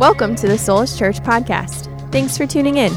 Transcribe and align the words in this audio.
Welcome 0.00 0.34
to 0.36 0.48
the 0.48 0.54
Soulish 0.54 0.98
Church 0.98 1.20
podcast. 1.20 2.10
Thanks 2.10 2.38
for 2.38 2.46
tuning 2.46 2.78
in. 2.78 2.90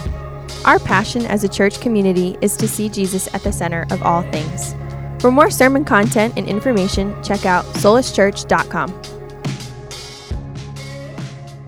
Our 0.64 0.80
passion 0.80 1.26
as 1.26 1.44
a 1.44 1.50
church 1.50 1.82
community 1.82 2.38
is 2.40 2.56
to 2.56 2.66
see 2.66 2.88
Jesus 2.88 3.28
at 3.36 3.44
the 3.44 3.52
center 3.52 3.86
of 3.92 4.02
all 4.04 4.22
things. 4.32 4.74
For 5.20 5.30
more 5.30 5.50
sermon 5.50 5.84
content 5.84 6.36
and 6.38 6.48
information, 6.48 7.22
check 7.22 7.46
out 7.46 7.66
soulishchurch.com. 7.66 9.02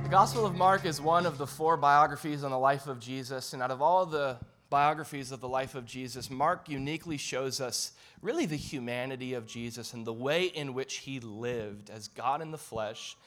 The 0.04 0.10
Gospel 0.10 0.46
of 0.46 0.56
Mark 0.56 0.86
is 0.86 1.02
one 1.02 1.26
of 1.26 1.38
the 1.38 1.46
four 1.46 1.76
biographies 1.76 2.46
on 2.46 2.52
the 2.52 2.58
life 2.58 2.88
of 2.88 3.02
Jesus, 3.02 3.52
and 3.52 3.62
out 3.62 3.72
of 3.72 3.82
all 3.82 4.06
the 4.06 4.38
biographies 4.70 5.34
of 5.34 5.42
the 5.42 5.50
life 5.50 5.76
of 5.76 5.86
Jesus, 5.86 6.30
Mark 6.30 6.70
uniquely 6.70 7.18
shows 7.18 7.60
us 7.60 7.92
really 8.22 8.46
the 8.46 8.56
humanity 8.56 9.34
of 9.34 9.48
Jesus 9.48 9.94
and 9.94 10.06
the 10.08 10.14
way 10.14 10.46
in 10.46 10.74
which 10.74 11.00
he 11.00 11.20
lived 11.20 11.90
as 11.90 12.08
God 12.08 12.42
in 12.42 12.52
the 12.52 12.58
flesh, 12.58 13.18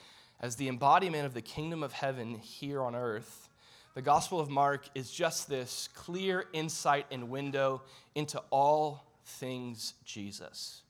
as 0.40 0.56
the 0.56 0.68
embodiment 0.68 1.26
of 1.26 1.34
the 1.34 1.42
kingdom 1.42 1.82
of 1.82 1.92
heaven 1.92 2.38
here 2.38 2.82
on 2.82 2.94
earth. 2.94 3.48
The 3.94 4.02
Gospel 4.02 4.38
of 4.38 4.48
Mark 4.48 4.88
is 4.94 5.10
just 5.10 5.48
this 5.48 5.88
clear 5.94 6.44
insight 6.52 7.06
and 7.10 7.28
window 7.30 7.82
into 8.14 8.38
all 8.50 9.04
things 9.24 9.94
Jesus. 10.04 10.82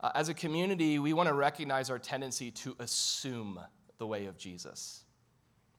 Uh, 0.00 0.10
as 0.14 0.28
a 0.28 0.34
community, 0.34 0.98
we 0.98 1.14
want 1.14 1.28
to 1.28 1.34
recognize 1.34 1.88
our 1.88 1.98
tendency 1.98 2.50
to 2.50 2.76
assume 2.78 3.58
the 3.96 4.06
way 4.06 4.26
of 4.26 4.36
Jesus. 4.36 5.04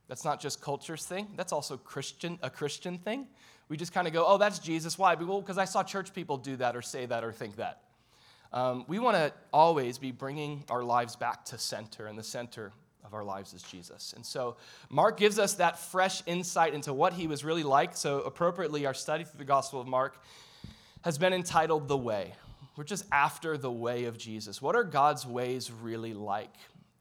That's 0.07 0.25
not 0.25 0.39
just 0.39 0.61
culture's 0.61 1.05
thing, 1.05 1.27
that's 1.35 1.53
also 1.53 1.77
Christian, 1.77 2.39
a 2.41 2.49
Christian 2.49 2.97
thing. 2.97 3.27
We 3.69 3.77
just 3.77 3.93
kind 3.93 4.07
of 4.07 4.13
go, 4.13 4.25
oh, 4.27 4.37
that's 4.37 4.59
Jesus. 4.59 4.97
Why? 4.97 5.15
Well, 5.15 5.41
because 5.41 5.57
I 5.57 5.65
saw 5.65 5.83
church 5.83 6.13
people 6.13 6.37
do 6.37 6.55
that 6.57 6.75
or 6.75 6.81
say 6.81 7.05
that 7.07 7.23
or 7.23 7.31
think 7.31 7.55
that. 7.55 7.81
Um, 8.53 8.85
we 8.87 8.99
want 8.99 9.17
to 9.17 9.33
always 9.51 9.97
be 9.97 10.11
bringing 10.11 10.63
our 10.69 10.83
lives 10.83 11.15
back 11.15 11.45
to 11.45 11.57
center, 11.57 12.05
and 12.05 12.17
the 12.17 12.23
center 12.23 12.71
of 13.05 13.13
our 13.13 13.23
lives 13.23 13.53
is 13.53 13.61
Jesus. 13.61 14.13
And 14.15 14.25
so 14.25 14.57
Mark 14.89 15.17
gives 15.17 15.39
us 15.39 15.55
that 15.55 15.79
fresh 15.79 16.23
insight 16.25 16.73
into 16.73 16.93
what 16.93 17.13
he 17.13 17.27
was 17.27 17.43
really 17.43 17.63
like. 17.63 17.95
So, 17.95 18.21
appropriately, 18.21 18.85
our 18.85 18.93
study 18.93 19.23
through 19.23 19.37
the 19.37 19.45
Gospel 19.45 19.79
of 19.79 19.87
Mark 19.87 20.21
has 21.01 21.17
been 21.17 21.33
entitled 21.33 21.87
The 21.87 21.97
Way. 21.97 22.33
We're 22.75 22.83
just 22.83 23.05
after 23.11 23.57
the 23.57 23.71
way 23.71 24.05
of 24.05 24.17
Jesus. 24.17 24.61
What 24.61 24.75
are 24.75 24.83
God's 24.83 25.25
ways 25.25 25.71
really 25.71 26.13
like? 26.13 26.53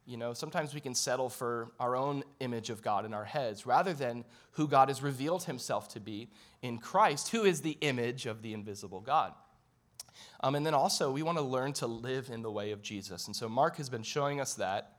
You 0.06 0.18
know, 0.18 0.34
sometimes 0.34 0.74
we 0.74 0.80
can 0.80 0.94
settle 0.94 1.28
for 1.28 1.72
our 1.80 1.96
own 1.96 2.22
image 2.38 2.70
of 2.70 2.82
God 2.82 3.06
in 3.06 3.14
our 3.14 3.24
heads 3.24 3.66
rather 3.66 3.92
than 3.92 4.24
who 4.52 4.68
God 4.68 4.88
has 4.88 5.02
revealed 5.02 5.44
himself 5.44 5.88
to 5.94 6.00
be 6.00 6.28
in 6.62 6.78
Christ, 6.78 7.30
who 7.30 7.44
is 7.44 7.62
the 7.62 7.78
image 7.80 8.26
of 8.26 8.42
the 8.42 8.52
invisible 8.52 9.00
God. 9.00 9.32
Um, 10.40 10.54
and 10.54 10.64
then 10.64 10.74
also, 10.74 11.10
we 11.10 11.22
want 11.22 11.38
to 11.38 11.44
learn 11.44 11.72
to 11.74 11.86
live 11.86 12.28
in 12.30 12.42
the 12.42 12.50
way 12.50 12.70
of 12.70 12.82
Jesus. 12.82 13.26
And 13.26 13.34
so, 13.34 13.48
Mark 13.48 13.78
has 13.78 13.88
been 13.88 14.02
showing 14.02 14.40
us 14.40 14.54
that. 14.54 14.93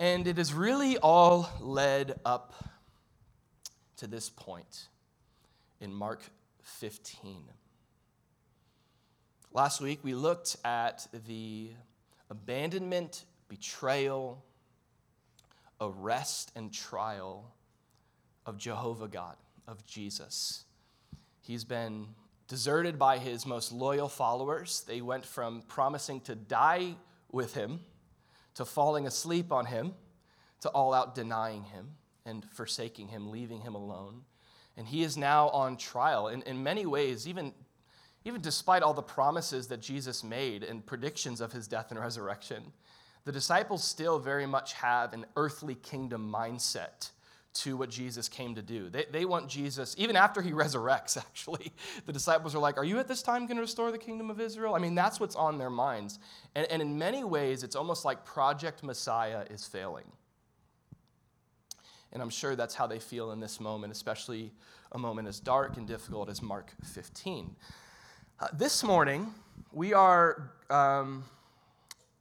And 0.00 0.26
it 0.26 0.38
has 0.38 0.54
really 0.54 0.96
all 0.96 1.46
led 1.60 2.18
up 2.24 2.54
to 3.98 4.06
this 4.06 4.30
point 4.30 4.88
in 5.78 5.92
Mark 5.92 6.22
15. 6.62 7.42
Last 9.52 9.82
week, 9.82 10.00
we 10.02 10.14
looked 10.14 10.56
at 10.64 11.06
the 11.26 11.68
abandonment, 12.30 13.26
betrayal, 13.50 14.42
arrest, 15.82 16.50
and 16.56 16.72
trial 16.72 17.52
of 18.46 18.56
Jehovah 18.56 19.08
God, 19.08 19.36
of 19.68 19.84
Jesus. 19.84 20.64
He's 21.42 21.64
been 21.64 22.06
deserted 22.48 22.98
by 22.98 23.18
his 23.18 23.44
most 23.44 23.70
loyal 23.70 24.08
followers. 24.08 24.82
They 24.88 25.02
went 25.02 25.26
from 25.26 25.60
promising 25.68 26.22
to 26.22 26.34
die 26.34 26.94
with 27.30 27.52
him 27.52 27.80
to 28.54 28.64
falling 28.64 29.06
asleep 29.06 29.52
on 29.52 29.66
him 29.66 29.94
to 30.60 30.68
all 30.70 30.92
out 30.92 31.14
denying 31.14 31.64
him 31.64 31.90
and 32.24 32.44
forsaking 32.52 33.08
him, 33.08 33.30
leaving 33.30 33.60
him 33.60 33.74
alone. 33.74 34.22
And 34.76 34.86
he 34.86 35.02
is 35.02 35.16
now 35.16 35.48
on 35.48 35.76
trial. 35.76 36.28
In, 36.28 36.42
in 36.42 36.62
many 36.62 36.86
ways, 36.86 37.26
even 37.26 37.52
even 38.24 38.40
despite 38.40 38.82
all 38.82 38.92
the 38.92 39.02
promises 39.02 39.68
that 39.68 39.80
Jesus 39.80 40.22
made 40.22 40.62
and 40.62 40.84
predictions 40.84 41.40
of 41.40 41.52
his 41.52 41.66
death 41.66 41.90
and 41.90 41.98
resurrection, 41.98 42.72
the 43.24 43.32
disciples 43.32 43.82
still 43.82 44.18
very 44.18 44.46
much 44.46 44.74
have 44.74 45.14
an 45.14 45.24
earthly 45.36 45.74
kingdom 45.74 46.30
mindset 46.30 47.10
to 47.52 47.76
what 47.76 47.90
Jesus 47.90 48.28
came 48.28 48.54
to 48.54 48.62
do. 48.62 48.88
They, 48.88 49.06
they 49.10 49.24
want 49.24 49.48
Jesus, 49.48 49.94
even 49.98 50.16
after 50.16 50.40
he 50.40 50.52
resurrects, 50.52 51.16
actually, 51.16 51.72
the 52.06 52.12
disciples 52.12 52.54
are 52.54 52.58
like, 52.58 52.76
Are 52.76 52.84
you 52.84 52.98
at 52.98 53.08
this 53.08 53.22
time 53.22 53.46
going 53.46 53.56
to 53.56 53.62
restore 53.62 53.90
the 53.90 53.98
kingdom 53.98 54.30
of 54.30 54.40
Israel? 54.40 54.74
I 54.74 54.78
mean, 54.78 54.94
that's 54.94 55.18
what's 55.18 55.36
on 55.36 55.58
their 55.58 55.70
minds. 55.70 56.18
And, 56.54 56.66
and 56.70 56.80
in 56.80 56.98
many 56.98 57.24
ways, 57.24 57.62
it's 57.62 57.76
almost 57.76 58.04
like 58.04 58.24
Project 58.24 58.82
Messiah 58.82 59.44
is 59.50 59.64
failing. 59.66 60.06
And 62.12 62.22
I'm 62.22 62.30
sure 62.30 62.56
that's 62.56 62.74
how 62.74 62.86
they 62.86 62.98
feel 62.98 63.30
in 63.30 63.40
this 63.40 63.60
moment, 63.60 63.92
especially 63.92 64.52
a 64.92 64.98
moment 64.98 65.28
as 65.28 65.38
dark 65.38 65.76
and 65.76 65.86
difficult 65.86 66.28
as 66.28 66.42
Mark 66.42 66.72
15. 66.84 67.54
Uh, 68.40 68.48
this 68.52 68.82
morning, 68.82 69.32
we 69.72 69.92
are 69.92 70.50
um, 70.70 71.24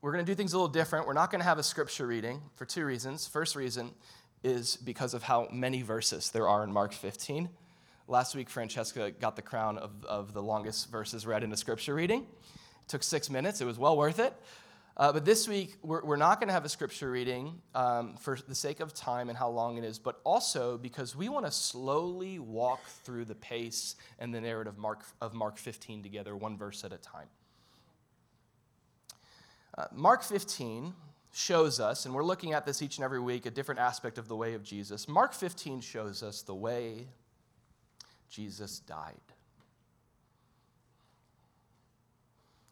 we're 0.02 0.12
going 0.14 0.26
to 0.26 0.32
do 0.32 0.36
things 0.36 0.54
a 0.54 0.56
little 0.56 0.70
different. 0.70 1.08
We're 1.08 1.14
not 1.14 1.30
going 1.30 1.42
to 1.42 1.46
have 1.46 1.58
a 1.58 1.64
scripture 1.64 2.08
reading 2.08 2.42
for 2.56 2.66
two 2.66 2.86
reasons. 2.86 3.28
First 3.28 3.56
reason 3.56 3.92
is 4.44 4.78
because 4.78 5.14
of 5.14 5.24
how 5.24 5.48
many 5.52 5.82
verses 5.82 6.32
there 6.32 6.48
are 6.48 6.64
in 6.64 6.72
Mark 6.72 6.94
15. 6.94 7.50
Last 8.08 8.36
week, 8.36 8.50
Francesca 8.50 9.12
got 9.12 9.36
the 9.36 9.42
crown 9.42 9.78
of, 9.78 9.92
of 10.06 10.34
the 10.34 10.42
longest 10.42 10.90
verses 10.90 11.28
read 11.28 11.44
in 11.44 11.52
a 11.52 11.58
scripture 11.58 11.94
reading. 11.94 12.22
It 12.22 12.88
took 12.88 13.04
six 13.04 13.30
minutes. 13.30 13.62
It 13.62 13.66
was 13.66 13.78
well 13.78 13.98
worth 13.98 14.20
it. 14.20 14.34
Uh, 14.98 15.14
but 15.14 15.24
this 15.24 15.48
week, 15.48 15.78
we're, 15.82 16.04
we're 16.04 16.18
not 16.18 16.40
going 16.40 16.48
to 16.48 16.54
have 16.54 16.66
a 16.66 16.70
scripture 16.70 17.10
reading 17.10 17.62
um, 17.74 18.16
for 18.18 18.38
the 18.48 18.56
sake 18.56 18.82
of 18.82 18.94
time 18.94 19.30
and 19.30 19.38
how 19.38 19.48
long 19.48 19.78
it 19.78 19.84
is, 19.86 19.98
but 19.98 20.20
also 20.26 20.78
because 20.78 21.16
we 21.16 21.30
want 21.30 21.46
to 21.46 21.52
slowly 21.52 22.38
walk 22.38 22.84
through 22.86 23.24
the 23.24 23.36
pace 23.36 23.96
and 24.20 24.36
the 24.36 24.42
narrative 24.42 24.78
Mark, 24.78 25.04
of 25.22 25.34
Mark 25.34 25.58
15 25.58 26.04
together, 26.04 26.36
one 26.36 26.58
verse 26.58 26.84
at 26.84 26.92
a 26.92 26.98
time. 26.98 27.28
Uh, 29.78 29.86
Mark 29.94 30.22
15 30.22 30.94
shows 31.32 31.80
us, 31.80 32.06
and 32.06 32.14
we're 32.14 32.24
looking 32.24 32.54
at 32.54 32.66
this 32.66 32.82
each 32.82 32.98
and 32.98 33.06
every 33.06 33.20
week, 33.20 33.46
a 33.46 33.52
different 33.52 33.80
aspect 33.80 34.18
of 34.18 34.28
the 34.28 34.36
way 34.36 34.54
of 34.54 34.64
Jesus. 34.64 35.08
Mark 35.08 35.34
15 35.34 35.82
shows 35.82 36.24
us 36.24 36.42
the 36.42 36.56
way 36.56 37.08
Jesus 38.30 38.80
died. 38.80 39.16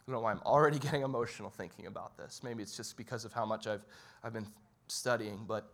I 0.08 0.12
don't 0.12 0.16
know 0.16 0.22
why 0.22 0.32
I'm 0.32 0.42
already 0.46 0.80
getting 0.86 1.02
emotional 1.02 1.50
thinking 1.50 1.86
about 1.86 2.18
this. 2.18 2.42
Maybe 2.44 2.64
it's 2.64 2.76
just 2.76 2.98
because 2.98 3.26
of 3.26 3.34
how 3.34 3.46
much 3.46 3.68
I've, 3.68 3.86
I've 4.24 4.34
been 4.34 4.48
studying. 4.88 5.44
But, 5.48 5.70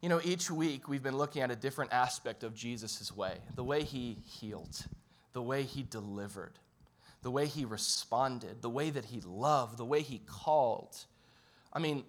you 0.00 0.08
know, 0.08 0.20
each 0.24 0.50
week 0.50 0.88
we've 0.88 1.02
been 1.02 1.16
looking 1.16 1.42
at 1.42 1.50
a 1.50 1.56
different 1.56 1.92
aspect 1.92 2.42
of 2.42 2.54
Jesus' 2.54 3.14
way 3.14 3.38
the 3.54 3.64
way 3.64 3.82
he 3.82 4.18
healed, 4.24 4.86
the 5.32 5.42
way 5.42 5.62
he 5.62 5.82
delivered, 5.82 6.58
the 7.22 7.30
way 7.30 7.46
he 7.46 7.64
responded, 7.64 8.62
the 8.62 8.70
way 8.70 8.90
that 8.90 9.06
he 9.06 9.20
loved, 9.20 9.76
the 9.76 9.84
way 9.84 10.00
he 10.00 10.22
called. 10.26 11.04
I 11.72 11.78
mean, 11.78 12.04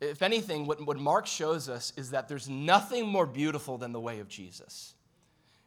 if 0.00 0.22
anything, 0.22 0.66
what, 0.66 0.84
what 0.86 0.98
Mark 0.98 1.26
shows 1.26 1.68
us 1.68 1.92
is 1.96 2.10
that 2.10 2.28
there's 2.28 2.48
nothing 2.48 3.06
more 3.06 3.26
beautiful 3.26 3.78
than 3.78 3.92
the 3.92 4.00
way 4.00 4.20
of 4.20 4.28
Jesus. 4.28 4.94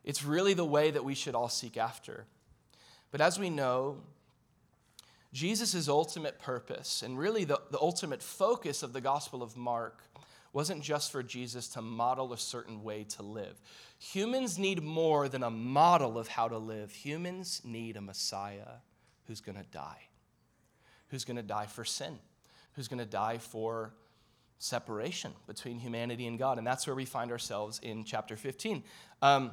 It's 0.04 0.24
really 0.24 0.54
the 0.54 0.66
way 0.66 0.92
that 0.92 1.04
we 1.04 1.16
should 1.16 1.36
all 1.36 1.50
seek 1.50 1.78
after. 1.78 2.26
But 3.12 3.22
as 3.22 3.38
we 3.38 3.50
know, 3.50 3.98
Jesus' 5.34 5.88
ultimate 5.88 6.40
purpose, 6.40 7.04
and 7.04 7.18
really 7.18 7.44
the, 7.44 7.62
the 7.72 7.80
ultimate 7.80 8.24
focus 8.24 8.84
of 8.84 8.94
the 8.94 9.02
Gospel 9.02 9.44
of 9.44 9.56
Mark, 9.56 10.02
wasn't 10.54 10.84
just 10.84 11.12
for 11.12 11.24
Jesus 11.24 11.70
to 11.70 11.82
model 11.82 12.34
a 12.34 12.38
certain 12.38 12.84
way 12.84 13.06
to 13.06 13.24
live. 13.24 13.62
Humans 14.00 14.58
need 14.60 14.84
more 14.84 15.30
than 15.30 15.44
a 15.44 15.50
model 15.50 16.18
of 16.18 16.28
how 16.28 16.50
to 16.50 16.58
live. 16.58 16.92
Humans 16.92 17.62
need 17.64 17.96
a 17.96 18.02
Messiah 18.02 18.80
who's 19.28 19.40
going 19.40 19.58
to 19.58 19.64
die, 19.72 20.08
who's 21.08 21.24
going 21.24 21.38
to 21.38 21.44
die 21.44 21.68
for 21.68 21.86
sin, 21.86 22.20
who's 22.74 22.88
going 22.88 23.00
to 23.00 23.06
die 23.06 23.38
for 23.38 23.94
separation 24.60 25.34
between 25.48 25.80
humanity 25.80 26.28
and 26.28 26.38
God. 26.38 26.58
And 26.58 26.66
that's 26.66 26.86
where 26.86 26.96
we 26.96 27.06
find 27.06 27.32
ourselves 27.32 27.80
in 27.84 28.04
chapter 28.04 28.36
15. 28.36 28.84
Um, 29.22 29.52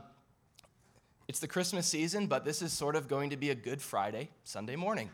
it's 1.27 1.41
the 1.41 1.49
Christmas 1.49 1.87
season, 1.87 2.27
but 2.27 2.45
this 2.45 2.63
is 2.63 2.73
sort 2.73 2.97
of 2.97 3.09
going 3.09 3.31
to 3.31 3.37
be 3.37 3.51
a 3.51 3.55
Good 3.55 3.83
Friday, 3.83 4.31
Sunday 4.45 4.77
morning 4.77 5.11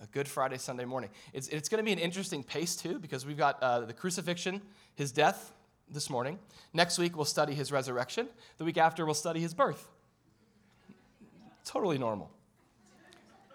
a 0.00 0.06
Good 0.06 0.28
Friday, 0.28 0.58
Sunday 0.58 0.84
morning. 0.84 1.10
It's, 1.32 1.48
it's 1.48 1.68
going 1.68 1.78
to 1.78 1.84
be 1.84 1.92
an 1.92 1.98
interesting 1.98 2.42
pace, 2.42 2.76
too, 2.76 2.98
because 2.98 3.24
we've 3.24 3.36
got 3.36 3.62
uh, 3.62 3.80
the 3.80 3.92
crucifixion, 3.92 4.60
his 4.94 5.12
death 5.12 5.52
this 5.90 6.10
morning. 6.10 6.38
Next 6.74 6.98
week, 6.98 7.16
we'll 7.16 7.24
study 7.24 7.54
his 7.54 7.72
resurrection. 7.72 8.28
The 8.58 8.64
week 8.64 8.76
after, 8.76 9.04
we'll 9.04 9.14
study 9.14 9.40
his 9.40 9.54
birth. 9.54 9.88
Totally 11.64 11.98
normal. 11.98 12.30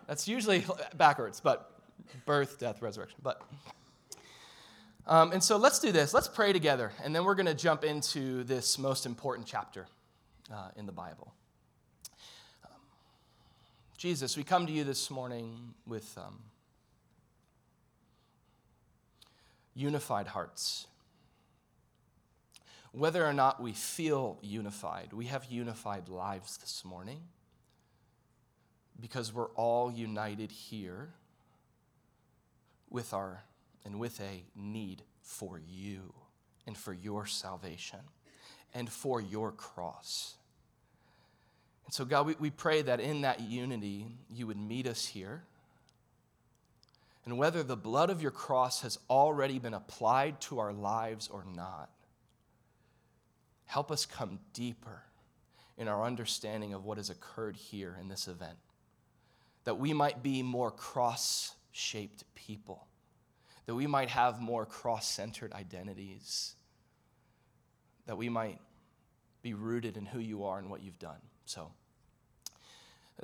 That's 0.08 0.28
usually 0.28 0.66
backwards, 0.96 1.40
but 1.40 1.71
birth, 2.26 2.60
death, 2.60 2.82
resurrection. 2.82 3.20
But. 3.22 3.42
Um, 5.08 5.32
and 5.32 5.44
so 5.44 5.58
let's 5.58 5.80
do 5.80 5.92
this. 5.92 6.14
Let's 6.14 6.28
pray 6.28 6.54
together, 6.54 6.92
and 7.04 7.14
then 7.14 7.26
we're 7.26 7.34
going 7.36 7.48
to 7.48 7.56
jump 7.56 7.84
into 7.84 8.44
this 8.44 8.78
most 8.78 9.08
important 9.08 9.48
chapter 9.48 9.88
uh, 10.54 10.70
in 10.76 10.86
the 10.86 10.92
Bible. 10.92 11.34
Jesus, 13.98 14.38
we 14.38 14.44
come 14.44 14.66
to 14.68 14.72
you 14.72 14.84
this 14.84 15.12
morning 15.12 15.74
with 15.86 16.18
um, 16.18 16.40
unified 19.76 20.28
hearts. 20.28 20.88
whether 22.94 23.26
or 23.26 23.34
not 23.34 23.62
we 23.62 23.72
feel 23.74 24.38
unified, 24.42 25.14
we 25.14 25.26
have 25.26 25.46
unified 25.46 26.10
lives 26.10 26.58
this 26.58 26.84
morning 26.84 27.22
because 29.00 29.34
we're 29.34 29.52
all 29.52 29.92
united 29.92 30.52
here 30.52 31.14
with 32.92 33.14
our 33.14 33.44
and 33.86 34.00
with 34.00 34.20
a 34.20 34.44
need 34.56 35.04
for 35.22 35.60
you 35.60 36.14
and 36.68 36.78
for 36.78 36.94
your 36.94 37.26
salvation 37.26 38.00
and 38.74 38.90
for 38.90 39.20
your 39.20 39.52
cross. 39.52 40.36
And 41.86 41.94
so, 41.94 42.06
God, 42.06 42.26
we, 42.28 42.36
we 42.40 42.50
pray 42.50 42.82
that 42.84 43.00
in 43.00 43.22
that 43.22 43.42
unity, 43.42 44.08
you 44.30 44.48
would 44.48 44.60
meet 44.60 44.88
us 44.88 45.08
here. 45.08 45.44
And 47.26 47.38
whether 47.38 47.64
the 47.64 47.76
blood 47.76 48.10
of 48.10 48.22
your 48.22 48.32
cross 48.32 48.82
has 48.82 48.98
already 49.10 49.60
been 49.60 49.74
applied 49.74 50.42
to 50.42 50.60
our 50.60 50.74
lives 50.74 51.28
or 51.28 51.44
not, 51.56 51.90
help 53.66 53.92
us 53.92 54.06
come 54.06 54.40
deeper 54.54 55.04
in 55.78 55.88
our 55.88 56.04
understanding 56.04 56.74
of 56.74 56.86
what 56.86 56.98
has 56.98 57.10
occurred 57.10 57.56
here 57.56 57.98
in 58.00 58.08
this 58.08 58.28
event. 58.28 58.58
That 59.66 59.78
we 59.78 59.94
might 59.94 60.24
be 60.24 60.42
more 60.42 60.72
cross 60.72 61.56
shaped 61.72 62.24
people, 62.36 62.88
that 63.66 63.76
we 63.76 63.88
might 63.88 64.10
have 64.10 64.42
more 64.42 64.66
cross 64.66 65.08
centered 65.08 65.54
identities, 65.54 66.56
that 68.06 68.18
we 68.18 68.30
might 68.30 68.60
be 69.42 69.54
rooted 69.54 69.98
in 69.98 70.06
who 70.06 70.20
you 70.20 70.44
are 70.46 70.60
and 70.60 70.70
what 70.70 70.82
you've 70.84 71.00
done. 71.00 71.20
So, 71.46 71.72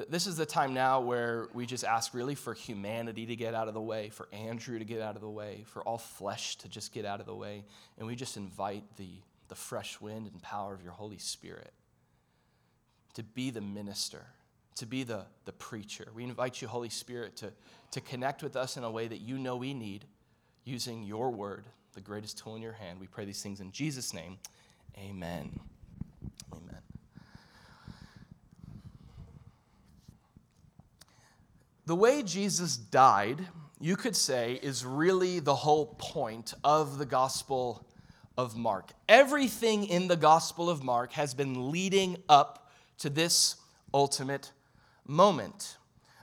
this 0.09 0.27
is 0.27 0.37
the 0.37 0.45
time 0.45 0.73
now 0.73 1.01
where 1.01 1.47
we 1.53 1.65
just 1.65 1.83
ask 1.83 2.13
really 2.13 2.35
for 2.35 2.53
humanity 2.53 3.25
to 3.25 3.35
get 3.35 3.55
out 3.55 3.67
of 3.67 3.73
the 3.73 3.81
way, 3.81 4.09
for 4.09 4.27
Andrew 4.31 4.77
to 4.77 4.85
get 4.85 5.01
out 5.01 5.15
of 5.15 5.21
the 5.21 5.29
way, 5.29 5.63
for 5.65 5.81
all 5.81 5.97
flesh 5.97 6.55
to 6.57 6.69
just 6.69 6.93
get 6.93 7.03
out 7.03 7.19
of 7.19 7.25
the 7.25 7.33
way. 7.33 7.63
And 7.97 8.05
we 8.05 8.15
just 8.15 8.37
invite 8.37 8.83
the, 8.97 9.09
the 9.47 9.55
fresh 9.55 9.99
wind 9.99 10.27
and 10.31 10.41
power 10.41 10.73
of 10.73 10.83
your 10.83 10.91
Holy 10.91 11.17
Spirit 11.17 11.73
to 13.15 13.23
be 13.23 13.49
the 13.49 13.61
minister, 13.61 14.23
to 14.75 14.85
be 14.85 15.01
the, 15.03 15.25
the 15.45 15.51
preacher. 15.51 16.07
We 16.13 16.23
invite 16.23 16.61
you, 16.61 16.67
Holy 16.67 16.89
Spirit, 16.89 17.37
to, 17.37 17.51
to 17.91 18.01
connect 18.01 18.43
with 18.43 18.55
us 18.55 18.77
in 18.77 18.83
a 18.83 18.91
way 18.91 19.07
that 19.07 19.21
you 19.21 19.37
know 19.37 19.55
we 19.55 19.73
need 19.73 20.05
using 20.63 21.03
your 21.03 21.29
word, 21.29 21.65
the 21.93 22.01
greatest 22.01 22.37
tool 22.37 22.55
in 22.55 22.61
your 22.61 22.73
hand. 22.73 22.99
We 22.99 23.07
pray 23.07 23.25
these 23.25 23.41
things 23.41 23.59
in 23.59 23.71
Jesus' 23.71 24.13
name. 24.13 24.37
Amen. 24.97 25.59
Amen. 26.51 26.81
The 31.85 31.95
way 31.95 32.21
Jesus 32.21 32.75
died, 32.75 33.47
you 33.79 33.95
could 33.95 34.15
say, 34.15 34.59
is 34.61 34.85
really 34.85 35.39
the 35.39 35.55
whole 35.55 35.95
point 35.97 36.53
of 36.63 36.97
the 36.97 37.05
Gospel 37.05 37.87
of 38.37 38.57
Mark. 38.57 38.91
Everything 39.07 39.85
in 39.85 40.09
the 40.09 40.17
Gospel 40.17 40.69
of 40.69 40.83
Mark 40.83 41.13
has 41.13 41.33
been 41.33 41.71
leading 41.71 42.17
up 42.27 42.69
to 42.99 43.09
this 43.09 43.55
ultimate 43.93 44.51
moment. 45.07 45.76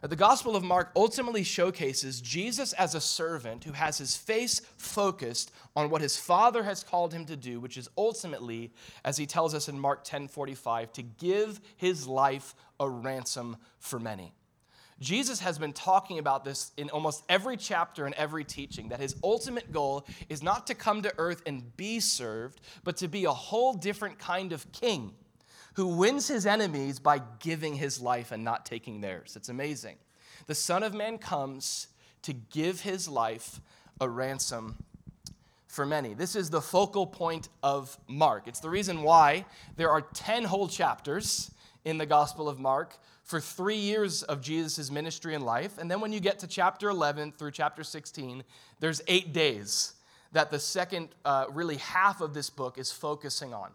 The 0.06 0.16
Gospel 0.16 0.54
of 0.54 0.62
Mark 0.62 0.90
ultimately 0.94 1.42
showcases 1.42 2.20
Jesus 2.20 2.74
as 2.74 2.94
a 2.94 3.00
servant 3.00 3.64
who 3.64 3.72
has 3.72 3.96
his 3.96 4.14
face 4.14 4.60
focused 4.76 5.50
on 5.74 5.88
what 5.88 6.02
his 6.02 6.18
Father 6.18 6.62
has 6.64 6.84
called 6.84 7.14
him 7.14 7.24
to 7.24 7.36
do, 7.36 7.58
which 7.58 7.78
is 7.78 7.88
ultimately, 7.96 8.70
as 9.02 9.16
he 9.16 9.24
tells 9.24 9.54
us 9.54 9.66
in 9.66 9.80
Mark 9.80 10.04
10:45, 10.04 10.92
to 10.92 11.02
give 11.02 11.58
his 11.78 12.06
life 12.06 12.54
a 12.78 12.86
ransom 12.86 13.56
for 13.78 13.98
many. 13.98 14.34
Jesus 15.00 15.40
has 15.40 15.58
been 15.58 15.72
talking 15.72 16.18
about 16.18 16.44
this 16.44 16.72
in 16.76 16.90
almost 16.90 17.24
every 17.30 17.56
chapter 17.56 18.04
and 18.04 18.14
every 18.16 18.44
teaching 18.44 18.90
that 18.90 19.00
his 19.00 19.16
ultimate 19.24 19.72
goal 19.72 20.06
is 20.28 20.42
not 20.42 20.66
to 20.66 20.74
come 20.74 21.00
to 21.00 21.14
earth 21.16 21.40
and 21.46 21.74
be 21.78 21.98
served, 21.98 22.60
but 22.84 22.98
to 22.98 23.08
be 23.08 23.24
a 23.24 23.32
whole 23.32 23.72
different 23.72 24.18
kind 24.18 24.52
of 24.52 24.70
king 24.70 25.14
who 25.74 25.88
wins 25.88 26.28
his 26.28 26.46
enemies 26.46 26.98
by 26.98 27.20
giving 27.40 27.74
his 27.74 28.00
life 28.00 28.32
and 28.32 28.42
not 28.44 28.64
taking 28.64 29.00
theirs. 29.00 29.34
It's 29.36 29.48
amazing. 29.48 29.96
The 30.46 30.54
Son 30.54 30.82
of 30.82 30.94
Man 30.94 31.18
comes 31.18 31.88
to 32.22 32.32
give 32.32 32.80
his 32.80 33.08
life 33.08 33.60
a 34.00 34.08
ransom 34.08 34.76
for 35.66 35.84
many. 35.84 36.14
This 36.14 36.36
is 36.36 36.50
the 36.50 36.60
focal 36.60 37.06
point 37.06 37.48
of 37.62 37.98
Mark. 38.06 38.46
It's 38.46 38.60
the 38.60 38.70
reason 38.70 39.02
why 39.02 39.44
there 39.76 39.90
are 39.90 40.00
10 40.00 40.44
whole 40.44 40.68
chapters 40.68 41.50
in 41.84 41.98
the 41.98 42.06
Gospel 42.06 42.48
of 42.48 42.58
Mark 42.58 42.96
for 43.24 43.40
three 43.40 43.76
years 43.76 44.22
of 44.22 44.40
Jesus' 44.40 44.90
ministry 44.90 45.34
and 45.34 45.44
life. 45.44 45.78
And 45.78 45.90
then 45.90 46.00
when 46.00 46.12
you 46.12 46.20
get 46.20 46.38
to 46.40 46.46
chapter 46.46 46.90
11 46.90 47.32
through 47.32 47.50
chapter 47.50 47.82
16, 47.82 48.44
there's 48.80 49.02
eight 49.08 49.32
days 49.32 49.94
that 50.32 50.50
the 50.50 50.58
second, 50.58 51.08
uh, 51.24 51.46
really 51.50 51.76
half 51.76 52.20
of 52.20 52.34
this 52.34 52.50
book 52.50 52.78
is 52.78 52.92
focusing 52.92 53.52
on 53.52 53.70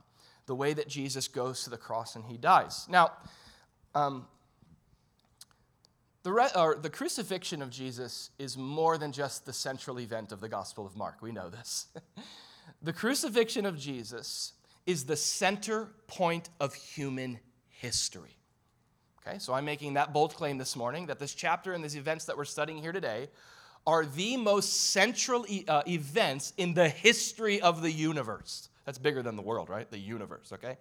the 0.50 0.56
way 0.56 0.74
that 0.74 0.88
Jesus 0.88 1.28
goes 1.28 1.64
to 1.64 1.70
the 1.70 1.78
cross 1.78 2.16
and 2.16 2.26
he 2.26 2.36
dies. 2.36 2.88
Now, 2.90 3.12
um, 3.94 4.26
the, 6.24 6.34
re- 6.34 6.50
the 6.82 6.90
crucifixion 6.90 7.62
of 7.62 7.70
Jesus 7.70 8.32
is 8.40 8.58
more 8.58 8.98
than 8.98 9.12
just 9.12 9.46
the 9.46 9.54
central 9.54 10.00
event 10.00 10.32
of 10.32 10.42
the 10.42 10.50
Gospel 10.50 10.88
of 10.88 10.98
Mark. 10.98 11.22
We 11.22 11.32
know 11.32 11.52
this. 11.52 11.86
the 12.82 12.92
crucifixion 12.92 13.68
of 13.68 13.78
Jesus 13.78 14.54
is 14.88 15.06
the 15.06 15.16
center 15.16 15.92
point 16.08 16.50
of 16.60 16.74
human 16.74 17.40
history. 17.68 18.36
Okay, 19.22 19.38
so 19.38 19.54
I'm 19.54 19.66
making 19.66 19.94
that 19.94 20.14
bold 20.14 20.34
claim 20.34 20.58
this 20.58 20.76
morning 20.76 21.06
that 21.06 21.20
this 21.20 21.36
chapter 21.36 21.74
and 21.74 21.84
these 21.84 21.96
events 21.96 22.26
that 22.26 22.36
we're 22.36 22.46
studying 22.46 22.82
here 22.82 22.92
today 22.92 23.30
are 23.86 24.04
the 24.04 24.36
most 24.36 24.90
central 24.90 25.46
e- 25.48 25.66
uh, 25.68 25.84
events 25.88 26.54
in 26.58 26.74
the 26.74 26.90
history 26.90 27.62
of 27.62 27.84
the 27.84 27.92
universe. 27.92 28.70
That's 28.90 28.98
bigger 28.98 29.22
than 29.22 29.36
the 29.36 29.44
world, 29.44 29.70
right? 29.70 29.88
The 29.92 30.00
universe, 30.00 30.52
okay? 30.52 30.76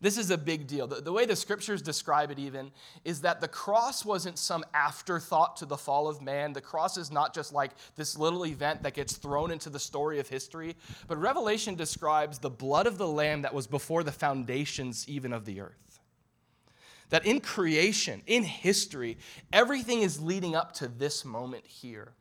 This 0.00 0.18
is 0.18 0.32
a 0.32 0.36
big 0.36 0.66
deal. 0.66 0.88
The, 0.88 1.00
the, 1.00 1.12
way 1.12 1.24
the 1.24 1.36
scriptures 1.36 1.82
describe 1.82 2.32
it, 2.32 2.38
even, 2.40 2.72
is 3.04 3.20
that 3.20 3.40
the 3.40 3.46
cross 3.46 4.04
wasn't 4.04 4.40
some 4.40 4.64
afterthought 4.74 5.56
to 5.58 5.64
the 5.64 5.76
fall 5.76 6.08
of 6.08 6.20
man. 6.20 6.52
The 6.52 6.60
cross 6.60 6.96
is 6.96 7.12
not 7.12 7.32
just 7.32 7.52
like 7.52 7.70
this 7.94 8.18
little 8.18 8.44
event 8.44 8.82
that 8.82 8.94
gets 8.94 9.14
thrown 9.14 9.52
into 9.52 9.70
the 9.70 9.78
story 9.78 10.18
of 10.18 10.28
history, 10.28 10.74
but 11.06 11.16
Revelation 11.16 11.76
describes 11.76 12.40
the 12.40 12.50
blood 12.50 12.88
of 12.88 12.98
the 12.98 13.06
Lamb 13.06 13.42
that 13.42 13.54
was 13.54 13.68
before 13.68 14.02
the 14.02 14.10
foundations 14.10 15.08
even 15.08 15.32
of 15.32 15.44
the 15.44 15.60
earth. 15.60 16.00
That 17.10 17.24
in 17.24 17.38
creation, 17.38 18.22
in 18.26 18.42
history, 18.42 19.16
everything 19.52 20.02
is 20.02 20.20
leading 20.20 20.56
up 20.56 20.72
to 20.72 20.88
this 20.88 21.24
moment 21.24 21.66
here 21.66 22.14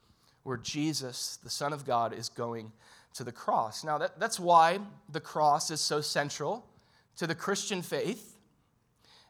where 0.43 0.57
Jesus, 0.57 1.39
the 1.43 1.49
Son 1.49 1.73
of 1.73 1.85
God, 1.85 2.13
is 2.13 2.29
going 2.29 2.71
to 3.13 3.23
the 3.23 3.31
cross. 3.31 3.83
Now, 3.83 3.97
that, 3.97 4.19
that's 4.19 4.39
why 4.39 4.79
the 5.09 5.19
cross 5.19 5.71
is 5.71 5.81
so 5.81 6.01
central 6.01 6.65
to 7.17 7.27
the 7.27 7.35
Christian 7.35 7.81
faith. 7.81 8.37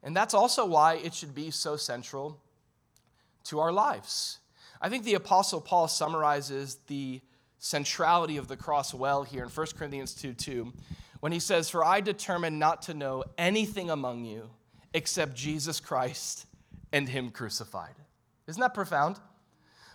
And 0.01 0.15
that's 0.15 0.33
also 0.33 0.65
why 0.65 0.95
it 0.95 1.13
should 1.13 1.33
be 1.33 1.51
so 1.51 1.75
central 1.75 2.39
to 3.45 3.59
our 3.59 3.71
lives. 3.71 4.39
I 4.81 4.89
think 4.89 5.03
the 5.03 5.13
Apostle 5.13 5.61
Paul 5.61 5.87
summarizes 5.87 6.77
the 6.87 7.21
centrality 7.57 8.37
of 8.37 8.49
the 8.49 8.57
cross 8.57 8.93
well 8.93 9.23
here 9.23 9.43
in 9.43 9.49
1 9.49 9.67
Corinthians 9.77 10.13
2 10.13 10.33
2, 10.33 10.73
when 11.21 11.31
he 11.31 11.39
says, 11.39 11.69
For 11.69 11.85
I 11.85 12.01
determined 12.01 12.59
not 12.59 12.81
to 12.83 12.93
know 12.93 13.23
anything 13.37 13.89
among 13.89 14.25
you 14.25 14.49
except 14.93 15.35
Jesus 15.35 15.79
Christ 15.79 16.45
and 16.91 17.07
Him 17.07 17.31
crucified. 17.31 17.95
Isn't 18.47 18.59
that 18.59 18.73
profound? 18.73 19.19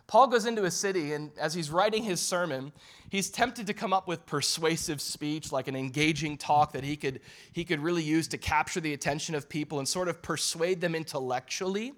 Paul 0.09 0.29
goes 0.29 0.47
into 0.47 0.65
a 0.65 0.71
city, 0.71 1.13
and 1.13 1.31
as 1.39 1.53
he's 1.53 1.71
writing 1.71 2.03
his 2.03 2.19
sermon, 2.19 2.73
he's 3.11 3.29
tempted 3.29 3.67
to 3.67 3.75
come 3.75 3.93
up 3.93 4.09
with 4.09 4.25
persuasive 4.25 5.03
speech, 5.03 5.53
like 5.53 5.69
an 5.69 5.77
engaging 5.77 6.39
talk 6.39 6.73
that 6.73 6.83
he 6.83 6.97
could, 6.97 7.21
he 7.53 7.63
could 7.63 7.81
really 7.81 8.03
use 8.03 8.27
to 8.29 8.39
capture 8.39 8.81
the 8.81 8.95
attention 8.95 9.35
of 9.35 9.51
people 9.51 9.79
and 9.79 9.87
sort 9.87 10.09
of 10.09 10.23
persuade 10.23 10.81
them 10.81 10.95
intellectually 10.95 11.93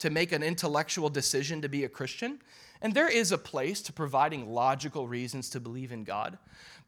to 0.00 0.10
make 0.10 0.32
an 0.32 0.42
intellectual 0.42 1.08
decision 1.08 1.62
to 1.62 1.68
be 1.68 1.84
a 1.84 1.88
Christian. 1.88 2.40
And 2.82 2.94
there 2.94 3.08
is 3.08 3.30
a 3.30 3.38
place 3.38 3.80
to 3.82 3.92
providing 3.92 4.52
logical 4.52 5.06
reasons 5.06 5.48
to 5.50 5.60
believe 5.60 5.92
in 5.92 6.02
God. 6.02 6.38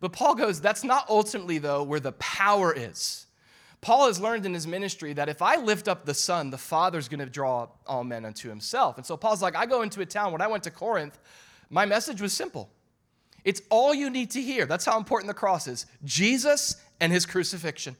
But 0.01 0.13
Paul 0.13 0.35
goes, 0.35 0.61
that's 0.61 0.83
not 0.83 1.09
ultimately, 1.09 1.59
though, 1.59 1.85
where 1.85 2.01
the 2.01 2.13
power 2.13 2.75
is. 2.77 3.27
Paul 3.85 4.07
has 4.07 4.19
learned 4.19 4.47
in 4.47 4.55
his 4.55 4.67
ministry 4.67 5.13
that 5.13 5.29
if 5.29 5.43
I 5.43 5.57
lift 5.57 5.89
up 5.89 6.07
the 6.07 6.15
Son, 6.15 6.49
the 6.49 6.57
Father's 6.57 7.07
going 7.07 7.21
to 7.21 7.27
draw 7.27 7.69
all 7.87 8.03
men 8.03 8.25
unto 8.25 8.49
himself. 8.49 8.97
And 8.97 9.05
so 9.05 9.15
Paul's 9.15 9.43
like, 9.43 9.55
I 9.55 9.67
go 9.67 9.83
into 9.83 10.01
a 10.01 10.07
town. 10.07 10.33
When 10.33 10.41
I 10.41 10.47
went 10.47 10.65
to 10.65 10.71
Corinth, 10.71 11.19
my 11.69 11.85
message 11.85 12.23
was 12.23 12.33
simple. 12.33 12.71
It's 13.45 13.61
all 13.69 13.93
you 13.93 14.09
need 14.09 14.31
to 14.31 14.41
hear. 14.41 14.65
That's 14.65 14.87
how 14.87 14.97
important 14.97 15.29
the 15.29 15.35
cross 15.35 15.69
is 15.69 15.85
Jesus 16.03 16.77
and 16.99 17.13
his 17.13 17.27
crucifixion. 17.27 17.95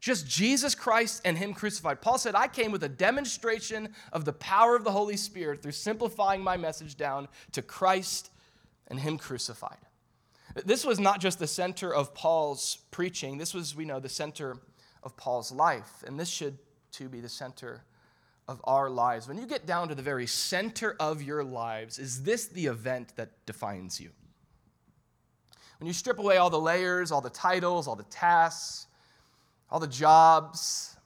Just 0.00 0.28
Jesus 0.28 0.74
Christ 0.74 1.22
and 1.24 1.38
him 1.38 1.54
crucified. 1.54 2.02
Paul 2.02 2.18
said, 2.18 2.34
I 2.34 2.46
came 2.46 2.70
with 2.70 2.84
a 2.84 2.88
demonstration 2.88 3.94
of 4.12 4.26
the 4.26 4.34
power 4.34 4.76
of 4.76 4.84
the 4.84 4.92
Holy 4.92 5.16
Spirit 5.16 5.62
through 5.62 5.72
simplifying 5.72 6.44
my 6.44 6.58
message 6.58 6.98
down 6.98 7.26
to 7.52 7.62
Christ 7.62 8.30
and 8.88 9.00
him 9.00 9.16
crucified. 9.16 9.78
This 10.66 10.84
was 10.84 11.00
not 11.00 11.20
just 11.20 11.38
the 11.38 11.46
center 11.46 11.94
of 11.94 12.12
Paul's 12.12 12.76
preaching, 12.90 13.38
this 13.38 13.54
was, 13.54 13.74
we 13.74 13.86
know, 13.86 13.98
the 13.98 14.08
center 14.10 14.58
of 15.02 15.16
Paul's 15.16 15.52
life. 15.52 16.04
And 16.06 16.18
this 16.18 16.28
should, 16.28 16.58
too, 16.92 17.08
be 17.08 17.20
the 17.20 17.28
center 17.28 17.84
of 18.48 18.60
our 18.64 18.90
lives. 18.90 19.28
When 19.28 19.38
you 19.38 19.46
get 19.46 19.66
down 19.66 19.88
to 19.88 19.94
the 19.94 20.02
very 20.02 20.26
center 20.26 20.96
of 20.98 21.22
your 21.22 21.44
lives, 21.44 21.98
is 21.98 22.24
this 22.24 22.46
the 22.46 22.66
event 22.66 23.14
that 23.16 23.30
defines 23.46 24.00
you? 24.00 24.10
When 25.78 25.86
you 25.86 25.92
strip 25.92 26.18
away 26.18 26.36
all 26.36 26.50
the 26.50 26.60
layers, 26.60 27.10
all 27.12 27.20
the 27.20 27.30
titles, 27.30 27.88
all 27.88 27.96
the 27.96 28.02
tasks, 28.04 28.86
all 29.70 29.80
the 29.80 29.86
jobs, 29.86 30.96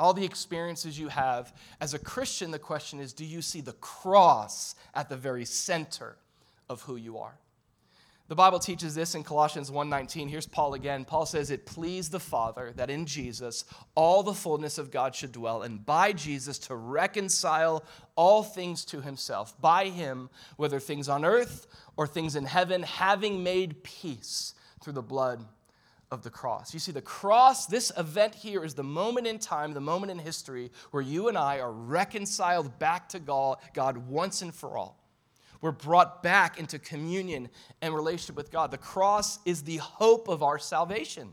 all 0.00 0.12
the 0.12 0.24
experiences 0.24 0.98
you 0.98 1.08
have, 1.08 1.54
as 1.80 1.94
a 1.94 1.98
Christian, 1.98 2.50
the 2.50 2.58
question 2.58 3.00
is 3.00 3.12
do 3.12 3.24
you 3.24 3.42
see 3.42 3.60
the 3.60 3.74
cross 3.74 4.74
at 4.94 5.08
the 5.08 5.16
very 5.16 5.44
center 5.44 6.16
of 6.68 6.82
who 6.82 6.96
you 6.96 7.18
are? 7.18 7.38
The 8.26 8.34
Bible 8.34 8.58
teaches 8.58 8.94
this 8.94 9.14
in 9.14 9.22
Colossians 9.22 9.70
1:19. 9.70 10.28
Here's 10.28 10.46
Paul 10.46 10.72
again. 10.72 11.04
Paul 11.04 11.26
says 11.26 11.50
it 11.50 11.66
pleased 11.66 12.10
the 12.10 12.18
Father 12.18 12.72
that 12.76 12.88
in 12.88 13.04
Jesus 13.04 13.66
all 13.94 14.22
the 14.22 14.32
fullness 14.32 14.78
of 14.78 14.90
God 14.90 15.14
should 15.14 15.30
dwell 15.30 15.60
and 15.60 15.84
by 15.84 16.14
Jesus 16.14 16.58
to 16.60 16.74
reconcile 16.74 17.84
all 18.16 18.42
things 18.42 18.82
to 18.86 19.02
himself. 19.02 19.60
By 19.60 19.90
him 19.90 20.30
whether 20.56 20.80
things 20.80 21.06
on 21.06 21.22
earth 21.22 21.66
or 21.98 22.06
things 22.06 22.34
in 22.34 22.46
heaven 22.46 22.82
having 22.82 23.42
made 23.42 23.84
peace 23.84 24.54
through 24.82 24.94
the 24.94 25.02
blood 25.02 25.44
of 26.10 26.22
the 26.22 26.30
cross. 26.30 26.72
You 26.72 26.80
see 26.80 26.92
the 26.92 27.02
cross, 27.02 27.66
this 27.66 27.92
event 27.94 28.36
here 28.36 28.64
is 28.64 28.72
the 28.72 28.82
moment 28.82 29.26
in 29.26 29.38
time, 29.38 29.74
the 29.74 29.80
moment 29.82 30.10
in 30.10 30.18
history 30.18 30.72
where 30.92 31.02
you 31.02 31.28
and 31.28 31.36
I 31.36 31.58
are 31.60 31.72
reconciled 31.72 32.78
back 32.78 33.10
to 33.10 33.18
God 33.18 33.98
once 34.08 34.40
and 34.40 34.54
for 34.54 34.78
all. 34.78 35.03
We're 35.64 35.72
brought 35.72 36.22
back 36.22 36.58
into 36.58 36.78
communion 36.78 37.48
and 37.80 37.94
relationship 37.94 38.36
with 38.36 38.50
God. 38.50 38.70
The 38.70 38.76
cross 38.76 39.38
is 39.46 39.62
the 39.62 39.78
hope 39.78 40.28
of 40.28 40.42
our 40.42 40.58
salvation. 40.58 41.32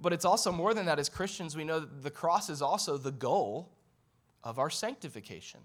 But 0.00 0.14
it's 0.14 0.24
also 0.24 0.50
more 0.50 0.72
than 0.72 0.86
that. 0.86 0.98
As 0.98 1.10
Christians, 1.10 1.54
we 1.54 1.64
know 1.64 1.80
that 1.80 2.02
the 2.02 2.10
cross 2.10 2.48
is 2.48 2.62
also 2.62 2.96
the 2.96 3.10
goal 3.12 3.68
of 4.42 4.58
our 4.58 4.70
sanctification. 4.70 5.60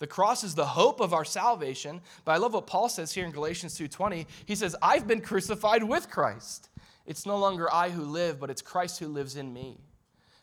The 0.00 0.08
cross 0.08 0.42
is 0.42 0.56
the 0.56 0.66
hope 0.66 0.98
of 0.98 1.12
our 1.12 1.24
salvation. 1.24 2.00
But 2.24 2.32
I 2.32 2.38
love 2.38 2.54
what 2.54 2.66
Paul 2.66 2.88
says 2.88 3.12
here 3.12 3.24
in 3.24 3.30
Galatians 3.30 3.76
2:20. 3.76 4.26
He 4.44 4.56
says, 4.56 4.74
"I've 4.82 5.06
been 5.06 5.20
crucified 5.20 5.84
with 5.84 6.10
Christ. 6.10 6.68
It's 7.06 7.26
no 7.26 7.38
longer 7.38 7.72
I 7.72 7.90
who 7.90 8.04
live, 8.04 8.40
but 8.40 8.50
it's 8.50 8.60
Christ 8.60 8.98
who 8.98 9.06
lives 9.06 9.36
in 9.36 9.52
me." 9.52 9.84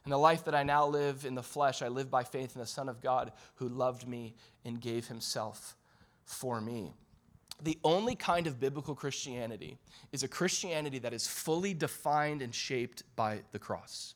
And 0.05 0.13
the 0.13 0.17
life 0.17 0.45
that 0.45 0.55
I 0.55 0.63
now 0.63 0.87
live 0.87 1.25
in 1.25 1.35
the 1.35 1.43
flesh, 1.43 1.81
I 1.81 1.89
live 1.89 2.09
by 2.09 2.23
faith 2.23 2.55
in 2.55 2.61
the 2.61 2.65
Son 2.65 2.87
of 2.87 3.01
God 3.01 3.33
who 3.55 3.67
loved 3.67 4.07
me 4.07 4.35
and 4.63 4.79
gave 4.79 5.09
himself 5.09 5.75
for 6.31 6.61
me. 6.61 6.93
The 7.63 7.77
only 7.83 8.15
kind 8.15 8.47
of 8.47 8.59
biblical 8.59 8.95
Christianity 8.95 9.77
is 10.11 10.23
a 10.23 10.27
Christianity 10.27 10.99
that 10.99 11.13
is 11.13 11.27
fully 11.27 11.73
defined 11.73 12.41
and 12.41 12.53
shaped 12.53 13.03
by 13.15 13.41
the 13.51 13.59
cross. 13.59 14.15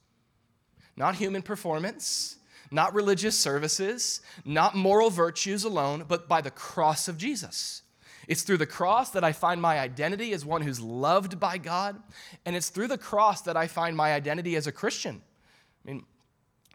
Not 0.98 1.15
human 1.15 1.41
performance, 1.41 2.38
not 2.72 2.93
religious 2.93 3.38
services, 3.38 4.22
not 4.43 4.75
moral 4.75 5.10
virtues 5.10 5.63
alone, 5.63 6.05
but 6.07 6.27
by 6.27 6.41
the 6.41 6.51
cross 6.51 7.07
of 7.07 7.17
Jesus. 7.17 7.84
It's 8.27 8.41
through 8.41 8.57
the 8.57 8.65
cross 8.65 9.12
that 9.12 9.24
I 9.24 9.31
find 9.31 9.62
my 9.62 9.79
identity 9.79 10.34
as 10.34 10.43
one 10.43 10.63
who's 10.63 10.81
loved 10.81 11.39
by 11.39 11.60
God, 11.60 12.01
and 12.45 12.55
it's 12.55 12.69
through 12.69 12.88
the 12.88 12.98
cross 12.98 13.41
that 13.41 13.55
I 13.55 13.67
find 13.67 13.95
my 13.95 14.13
identity 14.13 14.55
as 14.55 14.65
a 14.65 14.72
Christian. 14.72 15.22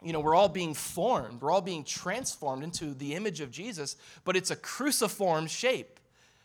You 0.03 0.13
know, 0.13 0.21
we're 0.21 0.35
all 0.35 0.49
being 0.49 0.75
formed, 0.75 1.43
we're 1.43 1.51
all 1.51 1.61
being 1.61 1.85
transformed 1.85 2.65
into 2.65 2.95
the 2.95 3.15
image 3.15 3.41
of 3.41 3.51
Jesus, 3.51 3.97
but 4.25 4.37
it's 4.37 4.51
a 4.51 4.57
cruciform 4.57 5.47
shape 5.47 6.01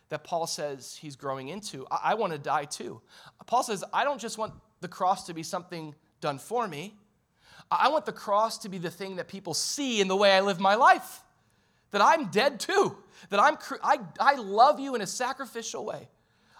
that 0.08 0.24
Paul 0.24 0.46
says 0.46 0.98
he's 1.00 1.16
growing 1.16 1.48
into. 1.48 1.86
I, 1.90 2.12
I 2.12 2.14
want 2.14 2.32
to 2.32 2.38
die 2.38 2.66
too. 2.66 3.00
Paul 3.46 3.62
says, 3.62 3.82
I 3.92 4.04
don't 4.04 4.20
just 4.20 4.38
want 4.38 4.52
the 4.80 4.88
cross 4.88 5.26
to 5.26 5.34
be 5.34 5.42
something 5.42 5.94
done 6.20 6.38
for 6.38 6.68
me, 6.68 6.94
I 7.70 7.88
want 7.88 8.06
the 8.06 8.12
cross 8.12 8.58
to 8.58 8.68
be 8.68 8.78
the 8.78 8.90
thing 8.90 9.16
that 9.16 9.28
people 9.28 9.54
see 9.54 10.00
in 10.00 10.08
the 10.08 10.16
way 10.16 10.32
I 10.32 10.40
live 10.40 10.60
my 10.60 10.74
life. 10.74 11.22
That 11.92 12.02
I'm 12.02 12.26
dead 12.26 12.60
too, 12.60 12.96
that 13.30 13.40
I'm, 13.40 13.56
I, 13.82 13.98
I 14.20 14.34
love 14.34 14.78
you 14.80 14.94
in 14.94 15.00
a 15.00 15.06
sacrificial 15.06 15.84
way. 15.84 16.08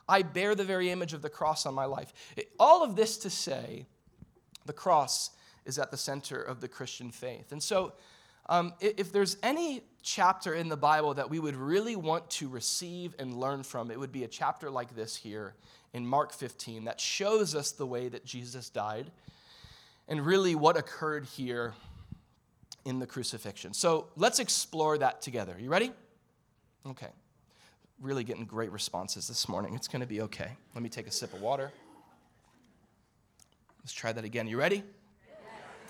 I 0.09 0.23
bear 0.23 0.55
the 0.55 0.65
very 0.65 0.91
image 0.91 1.13
of 1.13 1.23
the 1.23 1.29
cross 1.29 1.67
on 1.67 1.75
my 1.75 1.85
life. 1.85 2.13
All 2.59 2.83
of 2.83 2.97
this 2.97 3.19
to 3.19 3.31
say, 3.31 3.87
the 4.67 4.73
cross 4.73 5.31
is 5.67 5.79
at 5.79 5.91
the 5.91 5.97
center 5.97 6.41
of 6.41 6.61
the 6.61 6.69
Christian 6.69 7.11
faith. 7.11 7.53
And 7.53 7.63
so, 7.63 7.93
um, 8.49 8.75
if 8.81 9.13
there's 9.13 9.37
any 9.43 9.83
chapter 10.03 10.55
in 10.55 10.69
the 10.69 10.77
Bible 10.77 11.15
that 11.15 11.29
we 11.29 11.41
would 11.41 11.57
really 11.57 11.97
want 11.97 12.31
to 12.31 12.49
receive 12.49 13.15
and 13.19 13.35
learn 13.35 13.65
from, 13.65 13.91
it 13.91 13.99
would 13.99 14.13
be 14.13 14.23
a 14.23 14.29
chapter 14.29 14.71
like 14.71 14.95
this 14.95 15.17
here 15.17 15.55
in 15.93 16.07
Mark 16.07 16.33
15 16.33 16.85
that 16.85 17.01
shows 17.01 17.55
us 17.55 17.73
the 17.73 17.87
way 17.87 18.09
that 18.09 18.25
Jesus 18.25 18.71
died 18.71 19.11
and 20.07 20.25
really 20.25 20.55
what 20.55 20.77
occurred 20.77 21.25
here 21.25 21.75
in 22.85 23.01
the 23.01 23.07
crucifixion. 23.07 23.75
So 23.75 24.07
let's 24.15 24.39
explore 24.39 24.97
that 24.99 25.21
together. 25.21 25.57
You 25.59 25.69
ready? 25.69 25.91
Okay. 26.87 27.09
Really 28.01 28.23
getting 28.23 28.45
great 28.45 28.71
responses 28.71 29.27
this 29.27 29.49
morning. 29.49 29.75
It's 29.75 29.89
going 29.89 30.03
to 30.03 30.07
be 30.07 30.21
okay. 30.23 30.53
Let 30.75 30.83
me 30.85 30.89
take 30.89 31.09
a 31.09 31.11
sip 31.11 31.33
of 31.33 31.41
water. 31.41 31.73
Let's 33.81 33.93
try 33.93 34.13
that 34.13 34.25
again. 34.25 34.47
You 34.47 34.59
ready? 34.59 34.85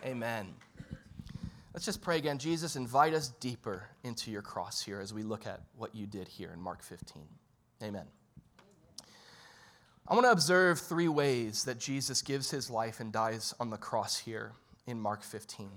Amen. 0.05 0.55
Let's 1.73 1.85
just 1.85 2.00
pray 2.00 2.17
again. 2.17 2.38
Jesus, 2.38 2.76
invite 2.76 3.12
us 3.12 3.29
deeper 3.41 3.85
into 4.03 4.31
your 4.31 4.43
cross 4.43 4.81
here 4.81 5.00
as 5.00 5.12
we 5.12 5.23
look 5.23 5.47
at 5.47 5.61
what 5.76 5.95
you 5.95 6.07
did 6.07 6.29
here 6.29 6.50
in 6.53 6.61
Mark 6.61 6.83
15. 6.83 7.23
Amen. 7.83 8.07
I 10.09 10.15
want 10.15 10.25
to 10.25 10.31
observe 10.31 10.79
three 10.79 11.09
ways 11.09 11.65
that 11.65 11.79
Jesus 11.79 12.23
gives 12.23 12.50
his 12.50 12.71
life 12.71 13.00
and 13.00 13.12
dies 13.12 13.53
on 13.59 13.71
the 13.71 13.76
cross 13.76 14.17
here 14.19 14.53
in 14.87 15.00
Mark 15.00 15.23
15. 15.23 15.69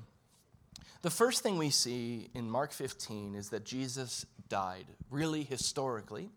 The 1.02 1.10
first 1.10 1.44
thing 1.44 1.58
we 1.58 1.70
see 1.70 2.30
in 2.34 2.50
Mark 2.50 2.72
15 2.72 3.36
is 3.36 3.50
that 3.50 3.66
Jesus 3.66 4.26
died, 4.48 4.86
really 5.10 5.44
historically, 5.44 6.30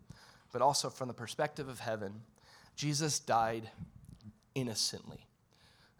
but 0.53 0.63
also 0.63 0.89
from 0.89 1.09
the 1.09 1.15
perspective 1.15 1.69
of 1.69 1.81
heaven. 1.81 2.23
Jesus 2.77 3.19
died 3.19 3.71
innocently. 4.55 5.27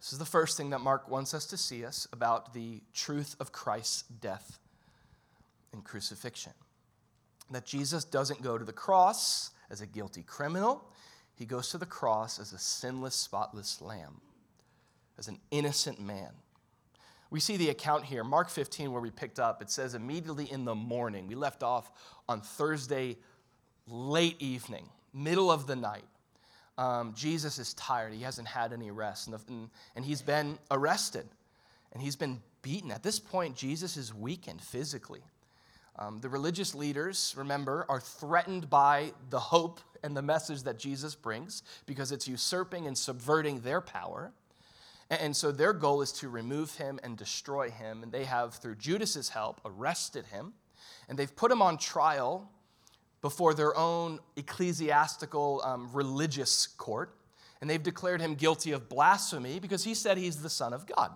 This 0.03 0.11
is 0.11 0.19
the 0.19 0.25
first 0.25 0.57
thing 0.57 0.71
that 0.71 0.81
Mark 0.81 1.09
wants 1.09 1.33
us 1.33 1.45
to 1.45 1.55
see 1.55 1.85
us 1.85 2.09
about 2.11 2.53
the 2.53 2.81
truth 2.93 3.37
of 3.39 3.53
Christ's 3.53 4.01
death 4.01 4.59
and 5.71 5.81
crucifixion. 5.81 6.51
That 7.51 7.65
Jesus 7.65 8.03
doesn't 8.03 8.41
go 8.41 8.57
to 8.57 8.65
the 8.65 8.73
cross 8.73 9.51
as 9.71 9.79
a 9.79 9.85
guilty 9.85 10.21
criminal, 10.23 10.83
he 11.35 11.45
goes 11.45 11.69
to 11.69 11.77
the 11.77 11.85
cross 11.85 12.37
as 12.37 12.51
a 12.51 12.59
sinless, 12.59 13.15
spotless 13.15 13.79
lamb, 13.79 14.19
as 15.17 15.29
an 15.29 15.39
innocent 15.51 16.01
man. 16.01 16.31
We 17.29 17.39
see 17.39 17.55
the 17.55 17.69
account 17.69 18.03
here, 18.03 18.25
Mark 18.25 18.49
15, 18.49 18.91
where 18.91 19.01
we 19.01 19.09
picked 19.09 19.39
up. 19.39 19.61
It 19.61 19.71
says 19.71 19.95
immediately 19.95 20.51
in 20.51 20.65
the 20.65 20.75
morning. 20.75 21.27
We 21.27 21.35
left 21.35 21.63
off 21.63 21.89
on 22.27 22.41
Thursday, 22.41 23.15
late 23.87 24.35
evening, 24.41 24.89
middle 25.13 25.49
of 25.49 25.65
the 25.65 25.77
night. 25.77 26.03
Um, 26.77 27.13
Jesus 27.15 27.59
is 27.59 27.73
tired. 27.75 28.13
He 28.13 28.23
hasn't 28.23 28.47
had 28.47 28.73
any 28.73 28.91
rest. 28.91 29.27
And, 29.27 29.37
and, 29.47 29.69
and 29.95 30.05
he's 30.05 30.21
been 30.21 30.57
arrested 30.71 31.27
and 31.91 32.01
he's 32.01 32.15
been 32.15 32.41
beaten. 32.61 32.91
At 32.91 33.03
this 33.03 33.19
point, 33.19 33.55
Jesus 33.55 33.97
is 33.97 34.13
weakened 34.13 34.61
physically. 34.61 35.23
Um, 35.99 36.19
the 36.21 36.29
religious 36.29 36.73
leaders, 36.73 37.35
remember, 37.37 37.85
are 37.87 37.99
threatened 37.99 38.69
by 38.69 39.13
the 39.29 39.39
hope 39.39 39.79
and 40.03 40.17
the 40.17 40.23
message 40.23 40.63
that 40.63 40.79
Jesus 40.79 41.13
brings 41.13 41.61
because 41.85 42.11
it's 42.11 42.27
usurping 42.27 42.87
and 42.87 42.97
subverting 42.97 43.59
their 43.59 43.79
power. 43.79 44.31
And, 45.11 45.21
and 45.21 45.35
so 45.35 45.51
their 45.51 45.73
goal 45.73 46.01
is 46.01 46.11
to 46.13 46.29
remove 46.29 46.75
him 46.77 46.99
and 47.03 47.15
destroy 47.15 47.69
him. 47.69 48.01
And 48.01 48.11
they 48.11 48.23
have, 48.23 48.55
through 48.55 48.75
Judas's 48.75 49.29
help, 49.29 49.61
arrested 49.63 50.25
him. 50.25 50.53
And 51.07 51.19
they've 51.19 51.35
put 51.35 51.51
him 51.51 51.61
on 51.61 51.77
trial 51.77 52.49
before 53.23 53.53
their 53.53 53.75
own 53.77 54.19
ecclesiastical 54.35 55.61
um, 55.63 55.89
religious 55.93 56.67
court, 56.67 57.15
and 57.61 57.69
they've 57.69 57.81
declared 57.81 58.19
him 58.19 58.35
guilty 58.35 58.73
of 58.73 58.89
blasphemy 58.89 59.61
because 59.61 59.85
he 59.85 59.95
said 59.95 60.17
he's 60.17 60.41
the 60.41 60.49
Son 60.49 60.73
of 60.73 60.85
God, 60.85 61.09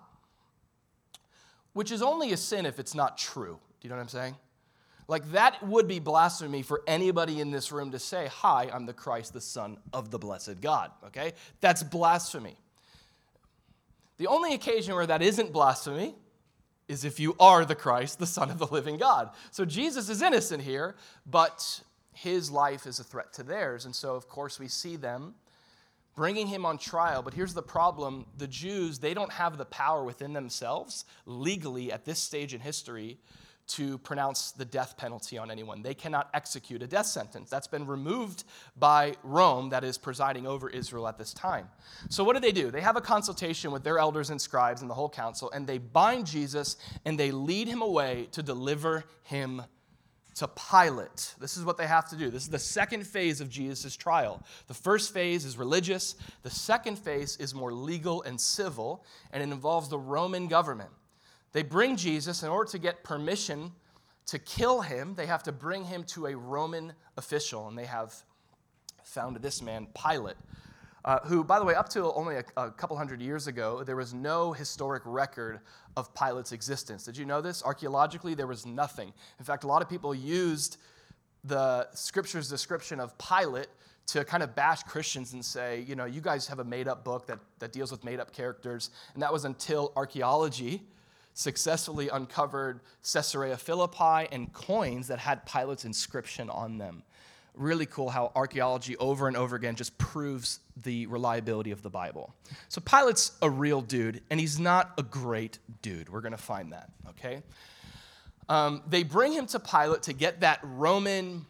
which 1.74 1.92
is 1.92 2.00
only 2.00 2.32
a 2.32 2.36
sin 2.38 2.64
if 2.64 2.78
it's 2.78 2.94
not 2.94 3.18
true. 3.18 3.58
Do 3.78 3.86
you 3.86 3.90
know 3.90 3.96
what 3.96 4.02
I'm 4.02 4.08
saying? 4.08 4.36
Like, 5.06 5.30
that 5.32 5.62
would 5.62 5.86
be 5.86 5.98
blasphemy 5.98 6.62
for 6.62 6.82
anybody 6.86 7.40
in 7.40 7.50
this 7.50 7.70
room 7.72 7.90
to 7.90 7.98
say, 7.98 8.28
Hi, 8.36 8.70
I'm 8.72 8.86
the 8.86 8.94
Christ, 8.94 9.34
the 9.34 9.40
Son 9.42 9.76
of 9.92 10.10
the 10.10 10.18
blessed 10.18 10.62
God. 10.62 10.90
Okay? 11.08 11.34
That's 11.60 11.82
blasphemy. 11.82 12.56
The 14.16 14.28
only 14.28 14.54
occasion 14.54 14.94
where 14.94 15.06
that 15.06 15.20
isn't 15.20 15.52
blasphemy 15.52 16.14
is 16.88 17.04
if 17.04 17.20
you 17.20 17.36
are 17.38 17.66
the 17.66 17.74
Christ, 17.74 18.18
the 18.18 18.26
Son 18.26 18.50
of 18.50 18.58
the 18.58 18.66
living 18.66 18.96
God. 18.96 19.30
So 19.50 19.66
Jesus 19.66 20.08
is 20.08 20.22
innocent 20.22 20.62
here, 20.62 20.96
but 21.26 21.82
his 22.22 22.50
life 22.50 22.86
is 22.86 22.98
a 22.98 23.04
threat 23.04 23.32
to 23.34 23.42
theirs. 23.42 23.84
And 23.84 23.94
so, 23.94 24.14
of 24.14 24.28
course, 24.28 24.58
we 24.58 24.68
see 24.68 24.96
them 24.96 25.34
bringing 26.16 26.48
him 26.48 26.66
on 26.66 26.76
trial. 26.78 27.22
But 27.22 27.34
here's 27.34 27.54
the 27.54 27.62
problem 27.62 28.26
the 28.36 28.48
Jews, 28.48 28.98
they 28.98 29.14
don't 29.14 29.32
have 29.32 29.56
the 29.56 29.64
power 29.64 30.02
within 30.02 30.32
themselves 30.32 31.04
legally 31.26 31.92
at 31.92 32.04
this 32.04 32.18
stage 32.18 32.54
in 32.54 32.60
history 32.60 33.18
to 33.68 33.98
pronounce 33.98 34.50
the 34.52 34.64
death 34.64 34.96
penalty 34.96 35.36
on 35.36 35.50
anyone. 35.50 35.82
They 35.82 35.94
cannot 35.94 36.30
execute 36.32 36.82
a 36.82 36.86
death 36.86 37.06
sentence. 37.06 37.50
That's 37.50 37.66
been 37.66 37.86
removed 37.86 38.44
by 38.76 39.14
Rome, 39.22 39.68
that 39.68 39.84
is 39.84 39.98
presiding 39.98 40.46
over 40.46 40.70
Israel 40.70 41.06
at 41.06 41.18
this 41.18 41.34
time. 41.34 41.68
So, 42.08 42.24
what 42.24 42.32
do 42.32 42.40
they 42.40 42.50
do? 42.50 42.70
They 42.70 42.80
have 42.80 42.96
a 42.96 43.00
consultation 43.00 43.70
with 43.70 43.84
their 43.84 43.98
elders 43.98 44.30
and 44.30 44.40
scribes 44.40 44.80
and 44.80 44.90
the 44.90 44.94
whole 44.94 45.10
council, 45.10 45.50
and 45.52 45.66
they 45.66 45.78
bind 45.78 46.26
Jesus 46.26 46.78
and 47.04 47.20
they 47.20 47.30
lead 47.30 47.68
him 47.68 47.82
away 47.82 48.28
to 48.32 48.42
deliver 48.42 49.04
him 49.22 49.62
to 50.38 50.48
Pilate. 50.48 51.34
This 51.40 51.56
is 51.56 51.64
what 51.64 51.76
they 51.76 51.86
have 51.86 52.08
to 52.10 52.16
do. 52.16 52.30
This 52.30 52.44
is 52.44 52.48
the 52.48 52.58
second 52.58 53.06
phase 53.06 53.40
of 53.40 53.50
Jesus' 53.50 53.96
trial. 53.96 54.42
The 54.68 54.74
first 54.74 55.12
phase 55.12 55.44
is 55.44 55.56
religious, 55.56 56.14
the 56.42 56.50
second 56.50 56.96
phase 56.96 57.36
is 57.38 57.54
more 57.54 57.72
legal 57.72 58.22
and 58.22 58.40
civil, 58.40 59.04
and 59.32 59.42
it 59.42 59.52
involves 59.52 59.88
the 59.88 59.98
Roman 59.98 60.46
government. 60.46 60.90
They 61.52 61.62
bring 61.62 61.96
Jesus 61.96 62.42
in 62.42 62.50
order 62.50 62.70
to 62.70 62.78
get 62.78 63.02
permission 63.02 63.72
to 64.26 64.38
kill 64.38 64.82
him, 64.82 65.14
they 65.14 65.26
have 65.26 65.42
to 65.44 65.52
bring 65.52 65.84
him 65.84 66.04
to 66.04 66.26
a 66.26 66.36
Roman 66.36 66.92
official, 67.16 67.66
and 67.66 67.76
they 67.76 67.86
have 67.86 68.14
found 69.02 69.36
this 69.36 69.62
man, 69.62 69.88
Pilate. 69.94 70.36
Uh, 71.08 71.18
who, 71.20 71.42
by 71.42 71.58
the 71.58 71.64
way, 71.64 71.74
up 71.74 71.88
to 71.88 72.12
only 72.12 72.36
a, 72.36 72.44
a, 72.58 72.70
couple 72.70 72.94
hundred 72.94 73.22
years 73.22 73.46
ago, 73.46 73.82
there 73.82 73.96
was 73.96 74.12
no 74.12 74.52
historic 74.52 75.02
record 75.06 75.58
of 75.96 76.12
Pilate's 76.12 76.52
existence. 76.52 77.02
Did 77.02 77.16
you 77.16 77.24
know 77.24 77.40
this? 77.40 77.62
Archaeologically, 77.62 78.34
there 78.34 78.46
was 78.46 78.66
nothing. 78.66 79.14
In 79.38 79.44
fact, 79.46 79.64
a 79.64 79.66
lot 79.66 79.80
of 79.80 79.88
people 79.88 80.14
used 80.14 80.76
the 81.44 81.88
scripture's 81.94 82.50
description 82.50 83.00
of 83.00 83.16
Pilate 83.16 83.68
to 84.08 84.22
kind 84.22 84.42
of 84.42 84.54
bash 84.54 84.82
Christians 84.82 85.32
and 85.32 85.42
say, 85.42 85.82
you 85.88 85.96
know, 85.96 86.04
you 86.04 86.20
guys 86.20 86.46
have 86.46 86.58
a 86.58 86.64
made 86.64 86.88
up 86.88 87.04
book 87.04 87.26
that, 87.28 87.38
that 87.58 87.72
deals 87.72 87.90
with 87.90 88.04
made 88.04 88.20
up 88.20 88.30
characters. 88.30 88.90
And 89.14 89.22
that 89.22 89.32
was 89.32 89.46
until 89.46 89.94
archaeology 89.96 90.82
successfully 91.32 92.10
uncovered 92.10 92.80
Caesarea 93.14 93.56
Philippi 93.56 94.28
and 94.30 94.52
coins 94.52 95.08
that 95.08 95.20
had 95.20 95.46
Pilate's 95.46 95.86
inscription 95.86 96.50
on 96.50 96.76
them. 96.76 97.02
Really 97.58 97.86
cool 97.86 98.08
how 98.08 98.32
archaeology 98.34 98.96
over 98.96 99.28
and 99.28 99.36
over 99.36 99.56
again 99.56 99.74
just 99.74 99.98
proves 99.98 100.60
the 100.82 101.06
reliability 101.08 101.72
of 101.72 101.82
the 101.82 101.90
Bible. 101.90 102.34
So 102.68 102.80
Pilate's 102.80 103.32
a 103.42 103.50
real 103.50 103.80
dude, 103.80 104.22
and 104.30 104.38
he's 104.38 104.58
not 104.58 104.92
a 104.96 105.02
great 105.02 105.58
dude. 105.82 106.08
We're 106.08 106.20
going 106.20 106.32
to 106.32 106.38
find 106.38 106.72
that, 106.72 106.88
okay? 107.10 107.42
Um, 108.48 108.82
they 108.88 109.02
bring 109.02 109.32
him 109.32 109.46
to 109.48 109.58
Pilate 109.58 110.02
to 110.04 110.12
get 110.12 110.40
that 110.40 110.60
Roman, 110.62 111.44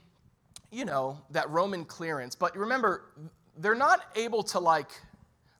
you 0.72 0.84
know, 0.84 1.20
that 1.30 1.48
Roman 1.50 1.84
clearance. 1.84 2.34
But 2.34 2.56
remember, 2.56 3.04
they're 3.58 3.74
not 3.74 4.00
able 4.16 4.42
to 4.44 4.58
like 4.58 4.90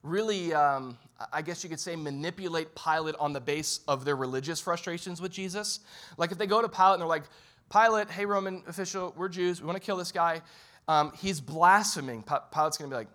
really 0.03 0.53
um, 0.53 0.97
I 1.33 1.41
guess 1.41 1.63
you 1.63 1.69
could 1.69 1.79
say, 1.79 1.95
manipulate 1.95 2.69
Pilate 2.75 3.15
on 3.19 3.33
the 3.33 3.41
base 3.41 3.81
of 3.87 4.05
their 4.05 4.15
religious 4.15 4.59
frustrations 4.59 5.21
with 5.21 5.31
Jesus. 5.31 5.81
Like 6.17 6.31
if 6.31 6.37
they 6.37 6.47
go 6.47 6.61
to 6.61 6.69
Pilate 6.69 6.93
and 6.93 7.01
they're 7.01 7.07
like, 7.07 7.25
Pilate, 7.71 8.09
hey, 8.09 8.25
Roman 8.25 8.63
official, 8.67 9.13
we're 9.15 9.29
Jews, 9.29 9.61
we 9.61 9.67
want 9.67 9.75
to 9.77 9.85
kill 9.85 9.97
this 9.97 10.11
guy. 10.11 10.41
Um, 10.87 11.11
he's 11.15 11.39
blaspheming. 11.39 12.23
Pilate's 12.23 12.77
going 12.77 12.89
to 12.89 12.95
be 12.95 12.95
like, 12.95 13.07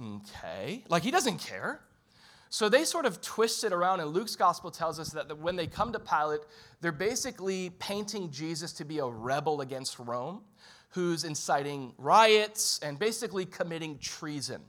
okay. 0.00 0.84
Like 0.88 1.02
he 1.02 1.10
doesn't 1.10 1.38
care. 1.38 1.80
So 2.48 2.68
they 2.68 2.84
sort 2.84 3.06
of 3.06 3.20
twist 3.20 3.64
it 3.64 3.72
around, 3.72 4.00
and 4.00 4.10
Luke's 4.10 4.36
gospel 4.36 4.70
tells 4.70 5.00
us 5.00 5.10
that 5.10 5.36
when 5.38 5.56
they 5.56 5.66
come 5.66 5.92
to 5.92 5.98
Pilate, 5.98 6.40
they're 6.80 6.92
basically 6.92 7.70
painting 7.80 8.30
Jesus 8.30 8.72
to 8.74 8.84
be 8.84 8.98
a 8.98 9.04
rebel 9.04 9.60
against 9.60 9.98
Rome 9.98 10.42
who's 10.90 11.24
inciting 11.24 11.92
riots 11.98 12.78
and 12.82 12.98
basically 12.98 13.44
committing 13.44 13.98
treason. 13.98 14.62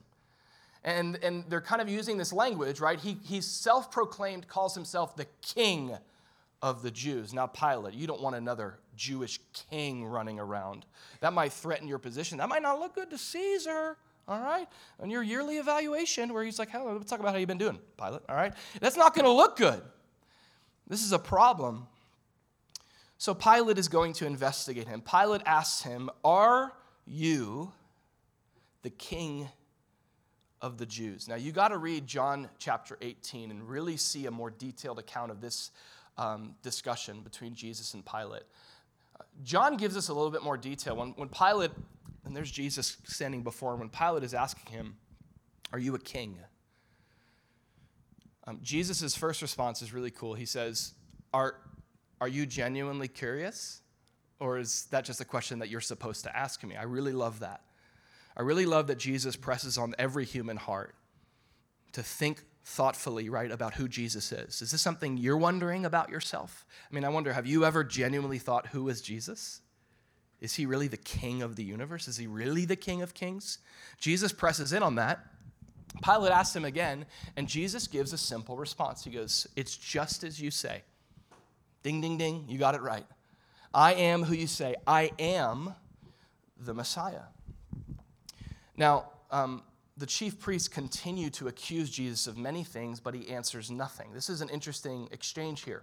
And, 0.84 1.16
and 1.22 1.44
they're 1.48 1.60
kind 1.60 1.80
of 1.80 1.88
using 1.88 2.18
this 2.18 2.32
language, 2.32 2.80
right? 2.80 2.98
He, 2.98 3.18
he 3.24 3.40
self 3.40 3.90
proclaimed 3.90 4.48
calls 4.48 4.74
himself 4.74 5.16
the 5.16 5.26
king 5.40 5.96
of 6.62 6.82
the 6.82 6.90
Jews. 6.90 7.32
Now, 7.32 7.46
Pilate, 7.46 7.94
you 7.94 8.06
don't 8.06 8.20
want 8.20 8.36
another 8.36 8.78
Jewish 8.96 9.40
king 9.70 10.04
running 10.04 10.38
around. 10.38 10.86
That 11.20 11.32
might 11.32 11.52
threaten 11.52 11.86
your 11.86 11.98
position. 11.98 12.38
That 12.38 12.48
might 12.48 12.62
not 12.62 12.80
look 12.80 12.94
good 12.94 13.10
to 13.10 13.18
Caesar, 13.18 13.96
all 14.26 14.40
right? 14.40 14.66
On 15.00 15.10
your 15.10 15.22
yearly 15.22 15.58
evaluation, 15.58 16.32
where 16.32 16.44
he's 16.44 16.58
like, 16.58 16.70
hey, 16.70 16.78
let's 16.80 17.08
talk 17.08 17.20
about 17.20 17.32
how 17.32 17.38
you've 17.38 17.48
been 17.48 17.58
doing, 17.58 17.78
Pilate, 17.96 18.22
all 18.28 18.36
right? 18.36 18.52
That's 18.80 18.96
not 18.96 19.14
going 19.14 19.24
to 19.24 19.32
look 19.32 19.56
good. 19.56 19.82
This 20.88 21.04
is 21.04 21.12
a 21.12 21.18
problem. 21.18 21.86
So 23.18 23.34
Pilate 23.34 23.78
is 23.78 23.88
going 23.88 24.12
to 24.14 24.26
investigate 24.26 24.88
him. 24.88 25.00
Pilate 25.00 25.42
asks 25.44 25.82
him, 25.82 26.10
Are 26.24 26.72
you 27.06 27.72
the 28.82 28.90
king 28.90 29.48
of 30.60 30.78
the 30.78 30.86
Jews. 30.86 31.28
Now, 31.28 31.36
you 31.36 31.52
got 31.52 31.68
to 31.68 31.78
read 31.78 32.06
John 32.06 32.48
chapter 32.58 32.98
18 33.00 33.50
and 33.50 33.68
really 33.68 33.96
see 33.96 34.26
a 34.26 34.30
more 34.30 34.50
detailed 34.50 34.98
account 34.98 35.30
of 35.30 35.40
this 35.40 35.70
um, 36.18 36.54
discussion 36.62 37.22
between 37.22 37.54
Jesus 37.54 37.94
and 37.94 38.04
Pilate. 38.04 38.42
Uh, 39.18 39.24
John 39.42 39.76
gives 39.76 39.96
us 39.96 40.08
a 40.08 40.14
little 40.14 40.30
bit 40.30 40.42
more 40.42 40.58
detail. 40.58 40.96
When, 40.96 41.10
when 41.10 41.28
Pilate, 41.30 41.70
and 42.26 42.36
there's 42.36 42.50
Jesus 42.50 42.98
standing 43.04 43.42
before 43.42 43.72
him, 43.72 43.80
when 43.80 43.88
Pilate 43.88 44.24
is 44.24 44.34
asking 44.34 44.72
him, 44.72 44.96
Are 45.72 45.78
you 45.78 45.94
a 45.94 45.98
king? 45.98 46.38
Um, 48.48 48.60
Jesus' 48.62 49.14
first 49.14 49.42
response 49.42 49.82
is 49.82 49.92
really 49.92 50.10
cool. 50.10 50.32
He 50.32 50.46
says, 50.46 50.94
are, 51.34 51.56
are 52.20 52.28
you 52.28 52.46
genuinely 52.46 53.08
curious? 53.08 53.82
Or 54.40 54.58
is 54.58 54.86
that 54.86 55.04
just 55.04 55.20
a 55.20 55.24
question 55.24 55.58
that 55.58 55.68
you're 55.68 55.80
supposed 55.80 56.24
to 56.24 56.34
ask 56.36 56.64
me? 56.64 56.76
I 56.76 56.84
really 56.84 57.12
love 57.12 57.40
that. 57.40 57.60
I 58.36 58.42
really 58.42 58.66
love 58.66 58.86
that 58.86 58.98
Jesus 58.98 59.36
presses 59.36 59.76
on 59.76 59.94
every 59.98 60.24
human 60.24 60.56
heart 60.56 60.94
to 61.92 62.02
think 62.02 62.42
thoughtfully, 62.68 63.30
right, 63.30 63.50
about 63.50 63.74
who 63.74 63.88
Jesus 63.88 64.30
is. 64.30 64.60
Is 64.60 64.70
this 64.70 64.82
something 64.82 65.16
you're 65.16 65.38
wondering 65.38 65.86
about 65.86 66.10
yourself? 66.10 66.66
I 66.90 66.94
mean, 66.94 67.02
I 67.02 67.08
wonder, 67.08 67.32
have 67.32 67.46
you 67.46 67.64
ever 67.64 67.82
genuinely 67.82 68.38
thought, 68.38 68.68
who 68.68 68.88
is 68.90 69.00
Jesus? 69.00 69.62
Is 70.42 70.54
he 70.54 70.66
really 70.66 70.86
the 70.86 70.98
king 70.98 71.40
of 71.40 71.56
the 71.56 71.64
universe? 71.64 72.08
Is 72.08 72.18
he 72.18 72.26
really 72.26 72.66
the 72.66 72.76
king 72.76 73.00
of 73.00 73.14
kings? 73.14 73.58
Jesus 73.98 74.32
presses 74.32 74.74
in 74.74 74.82
on 74.82 74.96
that. 74.96 75.20
Pilate 76.04 76.30
asks 76.30 76.54
him 76.54 76.66
again, 76.66 77.06
and 77.38 77.48
Jesus 77.48 77.86
gives 77.86 78.12
a 78.12 78.18
simple 78.18 78.58
response. 78.58 79.02
He 79.02 79.10
goes, 79.10 79.46
It's 79.56 79.74
just 79.74 80.22
as 80.22 80.38
you 80.38 80.50
say. 80.50 80.82
Ding, 81.82 82.02
ding, 82.02 82.18
ding, 82.18 82.44
you 82.48 82.58
got 82.58 82.74
it 82.74 82.82
right. 82.82 83.06
I 83.72 83.94
am 83.94 84.24
who 84.24 84.34
you 84.34 84.46
say. 84.46 84.74
I 84.86 85.10
am 85.18 85.74
the 86.60 86.74
Messiah. 86.74 87.22
Now, 88.76 89.06
um, 89.30 89.62
the 89.98 90.06
chief 90.06 90.38
priests 90.38 90.68
continue 90.68 91.28
to 91.30 91.48
accuse 91.48 91.90
Jesus 91.90 92.26
of 92.26 92.38
many 92.38 92.62
things, 92.62 93.00
but 93.00 93.14
he 93.14 93.28
answers 93.28 93.70
nothing. 93.70 94.12
This 94.12 94.28
is 94.28 94.40
an 94.40 94.48
interesting 94.48 95.08
exchange 95.10 95.64
here. 95.64 95.82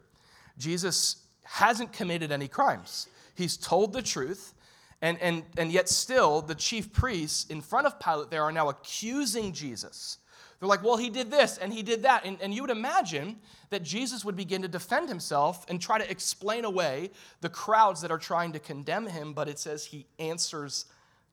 Jesus 0.58 1.18
hasn't 1.44 1.92
committed 1.92 2.32
any 2.32 2.48
crimes, 2.48 3.08
he's 3.36 3.58
told 3.58 3.94
the 3.94 4.02
truth. 4.02 4.54
And, 5.02 5.22
and, 5.22 5.44
and 5.58 5.72
yet, 5.72 5.90
still, 5.90 6.42
the 6.42 6.56
chief 6.56 6.92
priests 6.92 7.46
in 7.52 7.62
front 7.62 7.86
of 7.86 8.00
Pilate 8.00 8.32
there 8.32 8.44
are 8.44 8.52
now 8.52 8.70
accusing 8.70 9.52
Jesus. 9.52 10.20
They're 10.60 10.70
like, 10.70 10.84
well, 10.84 10.96
he 10.96 11.10
did 11.10 11.30
this 11.30 11.58
and 11.58 11.72
he 11.72 11.84
did 11.84 12.04
that. 12.04 12.26
And, 12.26 12.42
and 12.42 12.54
you 12.54 12.62
would 12.62 12.72
imagine 12.72 13.36
that 13.72 13.84
Jesus 13.84 14.24
would 14.24 14.38
begin 14.38 14.62
to 14.62 14.70
defend 14.70 15.10
himself 15.10 15.66
and 15.68 15.82
try 15.82 15.98
to 15.98 16.10
explain 16.10 16.64
away 16.64 17.12
the 17.42 17.50
crowds 17.50 18.02
that 18.02 18.10
are 18.10 18.18
trying 18.18 18.54
to 18.54 18.60
condemn 18.60 19.06
him, 19.06 19.34
but 19.34 19.50
it 19.50 19.60
says 19.60 19.86
he 19.86 20.08
answers 20.18 20.86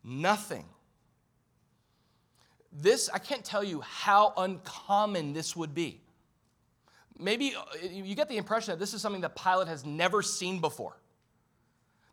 nothing. 0.03 0.65
This, 2.73 3.11
I 3.13 3.19
can't 3.19 3.45
tell 3.45 3.63
you 3.63 3.81
how 3.83 4.33
uncommon 4.37 5.33
this 5.33 5.55
would 5.55 5.75
be. 5.75 6.01
Maybe 7.19 7.55
uh, 7.55 7.87
you 7.89 8.15
get 8.15 8.29
the 8.29 8.39
impression 8.39 8.73
that 8.73 8.79
this 8.79 8.95
is 8.95 9.03
something 9.03 9.21
that 9.21 9.37
Pilate 9.37 9.69
has 9.69 9.85
never 9.85 10.23
seen 10.23 10.61
before. 10.61 10.97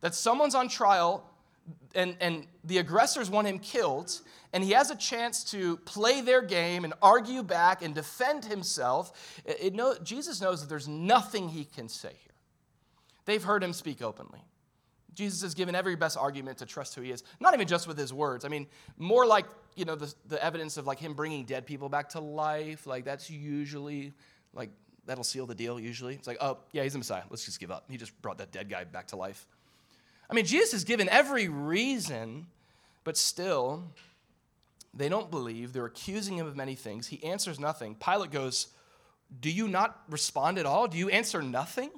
That 0.01 0.13
someone's 0.13 0.55
on 0.55 0.67
trial 0.67 1.29
and, 1.95 2.15
and 2.19 2.45
the 2.63 2.79
aggressors 2.79 3.29
want 3.29 3.47
him 3.47 3.59
killed, 3.59 4.19
and 4.53 4.63
he 4.63 4.71
has 4.71 4.91
a 4.91 4.95
chance 4.95 5.43
to 5.51 5.77
play 5.77 6.21
their 6.21 6.41
game 6.41 6.83
and 6.83 6.93
argue 7.01 7.43
back 7.43 7.81
and 7.81 7.95
defend 7.95 8.45
himself. 8.45 9.41
It, 9.45 9.57
it 9.61 9.73
know, 9.73 9.95
Jesus 10.03 10.41
knows 10.41 10.61
that 10.61 10.67
there's 10.67 10.87
nothing 10.87 11.49
he 11.49 11.65
can 11.65 11.87
say 11.89 12.09
here. 12.09 12.33
They've 13.25 13.43
heard 13.43 13.63
him 13.63 13.73
speak 13.73 14.01
openly. 14.01 14.41
Jesus 15.13 15.41
has 15.41 15.53
given 15.53 15.75
every 15.75 15.95
best 15.95 16.17
argument 16.17 16.59
to 16.59 16.65
trust 16.65 16.95
who 16.95 17.01
he 17.01 17.11
is, 17.11 17.23
not 17.39 17.53
even 17.53 17.67
just 17.67 17.87
with 17.87 17.97
his 17.97 18.13
words. 18.13 18.45
I 18.45 18.47
mean, 18.47 18.67
more 18.97 19.25
like, 19.25 19.45
you 19.75 19.85
know, 19.85 19.95
the, 19.95 20.13
the 20.27 20.43
evidence 20.43 20.77
of 20.77 20.87
like 20.87 20.99
him 20.99 21.13
bringing 21.13 21.45
dead 21.45 21.65
people 21.65 21.89
back 21.89 22.09
to 22.09 22.19
life. 22.19 22.85
Like, 22.85 23.05
that's 23.05 23.29
usually, 23.29 24.13
like, 24.53 24.69
that'll 25.05 25.23
seal 25.23 25.45
the 25.45 25.55
deal 25.55 25.79
usually. 25.79 26.15
It's 26.15 26.27
like, 26.27 26.37
oh, 26.39 26.59
yeah, 26.71 26.83
he's 26.83 26.93
the 26.93 26.99
Messiah. 26.99 27.23
Let's 27.29 27.45
just 27.45 27.59
give 27.59 27.71
up. 27.71 27.85
He 27.89 27.97
just 27.97 28.19
brought 28.21 28.37
that 28.37 28.51
dead 28.51 28.69
guy 28.69 28.83
back 28.83 29.07
to 29.07 29.15
life. 29.15 29.47
I 30.29 30.33
mean, 30.33 30.45
Jesus 30.45 30.73
has 30.73 30.83
given 30.83 31.09
every 31.09 31.49
reason, 31.49 32.45
but 33.03 33.17
still, 33.17 33.83
they 34.93 35.09
don't 35.09 35.31
believe. 35.31 35.73
They're 35.73 35.85
accusing 35.85 36.37
him 36.37 36.45
of 36.45 36.55
many 36.55 36.75
things. 36.75 37.07
He 37.07 37.23
answers 37.23 37.59
nothing. 37.59 37.95
Pilate 37.95 38.31
goes, 38.31 38.67
Do 39.39 39.49
you 39.49 39.67
not 39.67 39.99
respond 40.09 40.59
at 40.59 40.65
all? 40.65 40.87
Do 40.87 40.97
you 40.97 41.09
answer 41.09 41.41
nothing? 41.41 41.89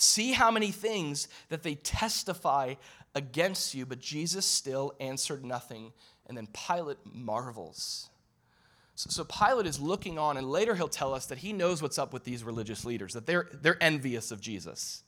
See 0.00 0.30
how 0.30 0.52
many 0.52 0.70
things 0.70 1.26
that 1.48 1.64
they 1.64 1.74
testify 1.74 2.74
against 3.16 3.74
you, 3.74 3.84
but 3.84 3.98
Jesus 3.98 4.46
still 4.46 4.94
answered 5.00 5.44
nothing. 5.44 5.92
And 6.26 6.36
then 6.36 6.46
Pilate 6.52 6.98
marvels. 7.04 8.08
So, 8.94 9.24
Pilate 9.24 9.66
is 9.66 9.80
looking 9.80 10.18
on, 10.18 10.36
and 10.36 10.48
later 10.48 10.74
he'll 10.74 10.88
tell 10.88 11.14
us 11.14 11.26
that 11.26 11.38
he 11.38 11.52
knows 11.52 11.82
what's 11.82 11.98
up 11.98 12.12
with 12.12 12.24
these 12.24 12.44
religious 12.44 12.84
leaders, 12.84 13.14
that 13.14 13.26
they're, 13.26 13.48
they're 13.52 13.82
envious 13.82 14.30
of 14.30 14.40
Jesus. 14.40 15.02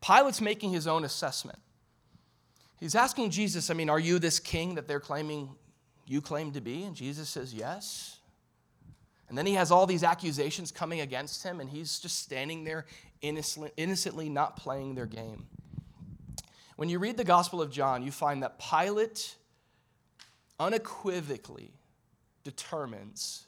Pilate's 0.00 0.40
making 0.40 0.72
his 0.72 0.86
own 0.86 1.04
assessment. 1.04 1.58
He's 2.80 2.94
asking 2.94 3.30
Jesus, 3.30 3.70
I 3.70 3.74
mean, 3.74 3.88
are 3.88 4.00
you 4.00 4.18
this 4.18 4.38
king 4.38 4.74
that 4.74 4.88
they're 4.88 5.00
claiming 5.00 5.50
you 6.06 6.20
claim 6.20 6.52
to 6.52 6.60
be? 6.60 6.82
And 6.82 6.96
Jesus 6.96 7.28
says, 7.28 7.54
yes. 7.54 8.18
And 9.32 9.38
then 9.38 9.46
he 9.46 9.54
has 9.54 9.70
all 9.70 9.86
these 9.86 10.04
accusations 10.04 10.70
coming 10.70 11.00
against 11.00 11.42
him, 11.42 11.60
and 11.60 11.70
he's 11.70 11.98
just 11.98 12.18
standing 12.18 12.64
there 12.64 12.84
innocently, 13.22 14.28
not 14.28 14.58
playing 14.58 14.94
their 14.94 15.06
game. 15.06 15.46
When 16.76 16.90
you 16.90 16.98
read 16.98 17.16
the 17.16 17.24
Gospel 17.24 17.62
of 17.62 17.70
John, 17.70 18.02
you 18.02 18.12
find 18.12 18.42
that 18.42 18.58
Pilate 18.58 19.36
unequivocally 20.60 21.72
determines 22.44 23.46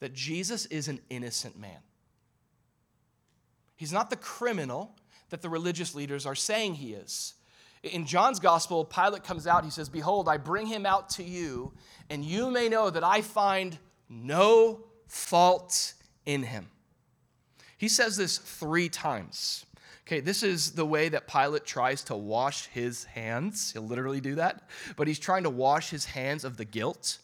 that 0.00 0.12
Jesus 0.12 0.66
is 0.66 0.86
an 0.86 1.00
innocent 1.08 1.58
man. 1.58 1.78
He's 3.74 3.94
not 3.94 4.10
the 4.10 4.16
criminal 4.16 4.96
that 5.30 5.40
the 5.40 5.48
religious 5.48 5.94
leaders 5.94 6.26
are 6.26 6.34
saying 6.34 6.74
he 6.74 6.92
is. 6.92 7.32
In 7.82 8.04
John's 8.04 8.38
gospel, 8.38 8.84
Pilate 8.84 9.24
comes 9.24 9.46
out, 9.46 9.64
he 9.64 9.70
says, 9.70 9.88
Behold, 9.88 10.28
I 10.28 10.36
bring 10.36 10.66
him 10.66 10.84
out 10.84 11.08
to 11.12 11.24
you, 11.24 11.72
and 12.10 12.22
you 12.22 12.50
may 12.50 12.68
know 12.68 12.90
that 12.90 13.02
I 13.02 13.22
find 13.22 13.78
no 14.10 14.84
fault 15.06 15.94
in 16.24 16.42
him. 16.42 16.68
He 17.78 17.88
says 17.88 18.16
this 18.16 18.38
three 18.38 18.88
times. 18.88 19.66
Okay, 20.06 20.20
this 20.20 20.42
is 20.42 20.72
the 20.72 20.86
way 20.86 21.08
that 21.08 21.26
Pilate 21.26 21.64
tries 21.64 22.04
to 22.04 22.16
wash 22.16 22.66
his 22.66 23.04
hands. 23.04 23.72
He'll 23.72 23.82
literally 23.82 24.20
do 24.20 24.36
that, 24.36 24.68
but 24.96 25.08
he's 25.08 25.18
trying 25.18 25.42
to 25.42 25.50
wash 25.50 25.90
his 25.90 26.04
hands 26.04 26.44
of 26.44 26.56
the 26.56 26.64
guilt 26.64 27.18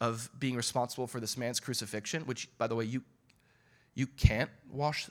of 0.00 0.30
being 0.38 0.54
responsible 0.54 1.06
for 1.06 1.20
this 1.20 1.36
man's 1.36 1.58
crucifixion, 1.58 2.22
which, 2.26 2.48
by 2.58 2.66
the 2.68 2.76
way, 2.76 2.84
you, 2.84 3.02
you 3.94 4.06
can't 4.06 4.50
wash 4.70 5.10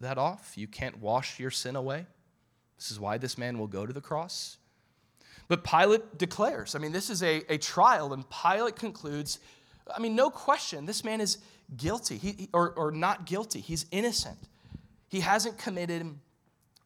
that 0.00 0.16
off. 0.16 0.52
You 0.56 0.68
can't 0.68 1.00
wash 1.00 1.40
your 1.40 1.50
sin 1.50 1.76
away. 1.76 2.06
This 2.78 2.90
is 2.90 3.00
why 3.00 3.18
this 3.18 3.36
man 3.36 3.58
will 3.58 3.66
go 3.66 3.84
to 3.86 3.92
the 3.92 4.00
cross. 4.00 4.58
But 5.48 5.64
Pilate 5.64 6.18
declares, 6.18 6.74
I 6.74 6.78
mean, 6.78 6.92
this 6.92 7.10
is 7.10 7.22
a, 7.22 7.42
a 7.52 7.58
trial, 7.58 8.12
and 8.12 8.24
Pilate 8.30 8.76
concludes, 8.76 9.38
I 9.94 10.00
mean, 10.00 10.14
no 10.14 10.30
question, 10.30 10.86
this 10.86 11.04
man 11.04 11.20
is 11.20 11.38
guilty 11.76 12.16
he, 12.16 12.48
or, 12.52 12.72
or 12.72 12.90
not 12.90 13.26
guilty. 13.26 13.60
He's 13.60 13.86
innocent. 13.90 14.38
He 15.08 15.20
hasn't 15.20 15.58
committed 15.58 16.06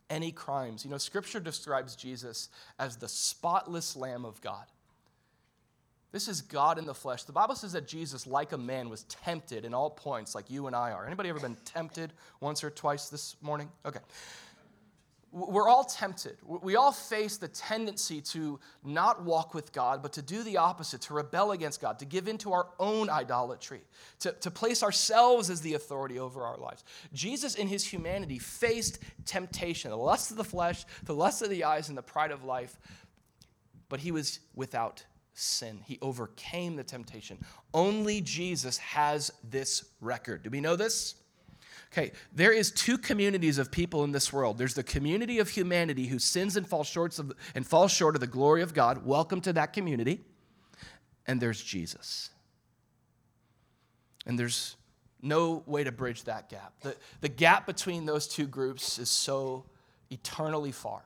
any 0.08 0.32
crimes. 0.32 0.84
You 0.84 0.90
know, 0.90 0.98
Scripture 0.98 1.40
describes 1.40 1.96
Jesus 1.96 2.48
as 2.78 2.96
the 2.96 3.08
spotless 3.08 3.96
Lamb 3.96 4.24
of 4.24 4.40
God. 4.40 4.64
This 6.12 6.28
is 6.28 6.40
God 6.40 6.78
in 6.78 6.86
the 6.86 6.94
flesh. 6.94 7.24
The 7.24 7.32
Bible 7.32 7.56
says 7.56 7.72
that 7.72 7.86
Jesus, 7.86 8.26
like 8.26 8.52
a 8.52 8.58
man, 8.58 8.88
was 8.88 9.02
tempted 9.04 9.64
in 9.64 9.74
all 9.74 9.90
points, 9.90 10.34
like 10.34 10.48
you 10.48 10.66
and 10.66 10.74
I 10.74 10.92
are. 10.92 11.04
Anybody 11.06 11.28
ever 11.28 11.40
been 11.40 11.56
tempted 11.64 12.12
once 12.40 12.64
or 12.64 12.70
twice 12.70 13.08
this 13.08 13.36
morning? 13.42 13.68
Okay. 13.84 14.00
We're 15.36 15.68
all 15.68 15.84
tempted. 15.84 16.38
We 16.46 16.76
all 16.76 16.92
face 16.92 17.36
the 17.36 17.48
tendency 17.48 18.22
to 18.22 18.58
not 18.82 19.22
walk 19.22 19.52
with 19.52 19.70
God, 19.70 20.02
but 20.02 20.14
to 20.14 20.22
do 20.22 20.42
the 20.42 20.56
opposite, 20.56 21.02
to 21.02 21.14
rebel 21.14 21.52
against 21.52 21.78
God, 21.78 21.98
to 21.98 22.06
give 22.06 22.26
into 22.26 22.54
our 22.54 22.68
own 22.78 23.10
idolatry, 23.10 23.82
to, 24.20 24.32
to 24.32 24.50
place 24.50 24.82
ourselves 24.82 25.50
as 25.50 25.60
the 25.60 25.74
authority 25.74 26.18
over 26.18 26.42
our 26.44 26.56
lives. 26.56 26.84
Jesus, 27.12 27.54
in 27.54 27.68
his 27.68 27.84
humanity, 27.84 28.38
faced 28.38 29.00
temptation, 29.26 29.90
the 29.90 29.96
lust 29.98 30.30
of 30.30 30.38
the 30.38 30.44
flesh, 30.44 30.86
the 31.04 31.14
lust 31.14 31.42
of 31.42 31.50
the 31.50 31.64
eyes, 31.64 31.90
and 31.90 31.98
the 31.98 32.02
pride 32.02 32.30
of 32.30 32.42
life, 32.42 32.78
but 33.90 34.00
he 34.00 34.12
was 34.12 34.40
without 34.54 35.04
sin. 35.34 35.80
He 35.84 35.98
overcame 36.00 36.76
the 36.76 36.84
temptation. 36.84 37.36
Only 37.74 38.22
Jesus 38.22 38.78
has 38.78 39.30
this 39.44 39.84
record. 40.00 40.44
Do 40.44 40.48
we 40.48 40.62
know 40.62 40.76
this? 40.76 41.16
Okay, 41.96 42.12
there 42.30 42.52
is 42.52 42.70
two 42.70 42.98
communities 42.98 43.56
of 43.56 43.70
people 43.70 44.04
in 44.04 44.12
this 44.12 44.30
world. 44.30 44.58
There's 44.58 44.74
the 44.74 44.82
community 44.82 45.38
of 45.38 45.48
humanity 45.48 46.08
who 46.08 46.18
sins 46.18 46.54
and 46.54 46.68
falls 46.68 46.86
short 46.86 47.18
of 47.18 47.32
and 47.54 47.66
falls 47.66 47.90
short 47.90 48.14
of 48.14 48.20
the 48.20 48.26
glory 48.26 48.60
of 48.60 48.74
God. 48.74 49.06
Welcome 49.06 49.40
to 49.42 49.52
that 49.54 49.72
community. 49.72 50.20
And 51.26 51.40
there's 51.40 51.62
Jesus. 51.62 52.28
And 54.26 54.38
there's 54.38 54.76
no 55.22 55.62
way 55.64 55.84
to 55.84 55.92
bridge 55.92 56.24
that 56.24 56.50
gap. 56.50 56.74
The, 56.82 56.96
the 57.22 57.30
gap 57.30 57.64
between 57.64 58.04
those 58.04 58.28
two 58.28 58.46
groups 58.46 58.98
is 58.98 59.10
so 59.10 59.64
eternally 60.10 60.72
far 60.72 61.02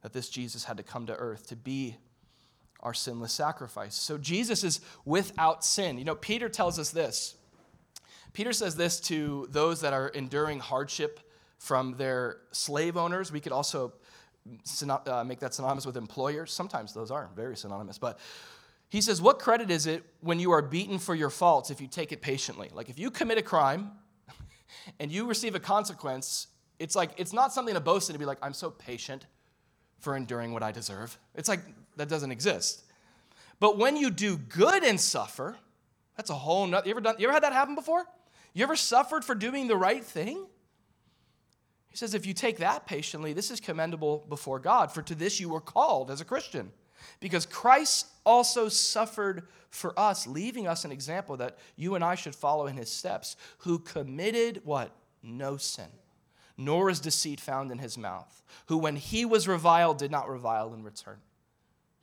that 0.00 0.14
this 0.14 0.30
Jesus 0.30 0.64
had 0.64 0.78
to 0.78 0.82
come 0.82 1.06
to 1.06 1.14
earth 1.14 1.48
to 1.48 1.56
be 1.56 1.98
our 2.80 2.94
sinless 2.94 3.34
sacrifice. 3.34 3.94
So 3.94 4.16
Jesus 4.16 4.64
is 4.64 4.80
without 5.04 5.62
sin. 5.62 5.98
You 5.98 6.04
know, 6.06 6.14
Peter 6.14 6.48
tells 6.48 6.78
us 6.78 6.90
this. 6.90 7.35
Peter 8.36 8.52
says 8.52 8.76
this 8.76 9.00
to 9.00 9.48
those 9.50 9.80
that 9.80 9.94
are 9.94 10.08
enduring 10.08 10.60
hardship 10.60 11.20
from 11.56 11.94
their 11.96 12.36
slave 12.52 12.98
owners. 12.98 13.32
We 13.32 13.40
could 13.40 13.50
also 13.50 13.94
uh, 15.06 15.24
make 15.24 15.40
that 15.40 15.54
synonymous 15.54 15.86
with 15.86 15.96
employers. 15.96 16.52
Sometimes 16.52 16.92
those 16.92 17.10
are 17.10 17.30
very 17.34 17.56
synonymous. 17.56 17.96
But 17.96 18.18
he 18.90 19.00
says, 19.00 19.22
What 19.22 19.38
credit 19.38 19.70
is 19.70 19.86
it 19.86 20.04
when 20.20 20.38
you 20.38 20.50
are 20.50 20.60
beaten 20.60 20.98
for 20.98 21.14
your 21.14 21.30
faults 21.30 21.70
if 21.70 21.80
you 21.80 21.86
take 21.86 22.12
it 22.12 22.20
patiently? 22.20 22.70
Like 22.74 22.90
if 22.90 22.98
you 22.98 23.10
commit 23.10 23.38
a 23.38 23.42
crime 23.42 23.92
and 25.00 25.10
you 25.10 25.24
receive 25.24 25.54
a 25.54 25.60
consequence, 25.60 26.48
it's 26.78 26.94
like, 26.94 27.12
it's 27.16 27.32
not 27.32 27.54
something 27.54 27.72
to 27.72 27.80
boast 27.80 28.10
in 28.10 28.12
to 28.12 28.18
be 28.18 28.26
like, 28.26 28.38
I'm 28.42 28.52
so 28.52 28.68
patient 28.68 29.24
for 29.98 30.14
enduring 30.14 30.52
what 30.52 30.62
I 30.62 30.72
deserve. 30.72 31.16
It's 31.36 31.48
like, 31.48 31.60
that 31.96 32.10
doesn't 32.10 32.32
exist. 32.32 32.84
But 33.60 33.78
when 33.78 33.96
you 33.96 34.10
do 34.10 34.36
good 34.36 34.84
and 34.84 35.00
suffer, 35.00 35.56
that's 36.18 36.28
a 36.28 36.34
whole 36.34 36.66
nother. 36.66 36.86
You 36.86 36.90
ever, 36.90 37.00
done, 37.00 37.16
you 37.18 37.28
ever 37.28 37.32
had 37.32 37.42
that 37.42 37.54
happen 37.54 37.74
before? 37.74 38.04
You 38.56 38.62
ever 38.62 38.74
suffered 38.74 39.22
for 39.22 39.34
doing 39.34 39.68
the 39.68 39.76
right 39.76 40.02
thing? 40.02 40.46
He 41.90 41.96
says, 41.98 42.14
if 42.14 42.24
you 42.24 42.32
take 42.32 42.56
that 42.56 42.86
patiently, 42.86 43.34
this 43.34 43.50
is 43.50 43.60
commendable 43.60 44.24
before 44.30 44.58
God, 44.58 44.90
for 44.90 45.02
to 45.02 45.14
this 45.14 45.38
you 45.38 45.50
were 45.50 45.60
called 45.60 46.10
as 46.10 46.22
a 46.22 46.24
Christian. 46.24 46.72
Because 47.20 47.44
Christ 47.44 48.06
also 48.24 48.70
suffered 48.70 49.48
for 49.68 49.92
us, 50.00 50.26
leaving 50.26 50.66
us 50.66 50.86
an 50.86 50.90
example 50.90 51.36
that 51.36 51.58
you 51.76 51.96
and 51.96 52.02
I 52.02 52.14
should 52.14 52.34
follow 52.34 52.66
in 52.66 52.78
his 52.78 52.90
steps, 52.90 53.36
who 53.58 53.78
committed 53.78 54.62
what? 54.64 54.90
No 55.22 55.58
sin, 55.58 55.90
nor 56.56 56.88
is 56.88 56.98
deceit 56.98 57.40
found 57.40 57.70
in 57.70 57.76
his 57.76 57.98
mouth, 57.98 58.42
who 58.68 58.78
when 58.78 58.96
he 58.96 59.26
was 59.26 59.46
reviled 59.46 59.98
did 59.98 60.10
not 60.10 60.30
revile 60.30 60.72
in 60.72 60.82
return. 60.82 61.18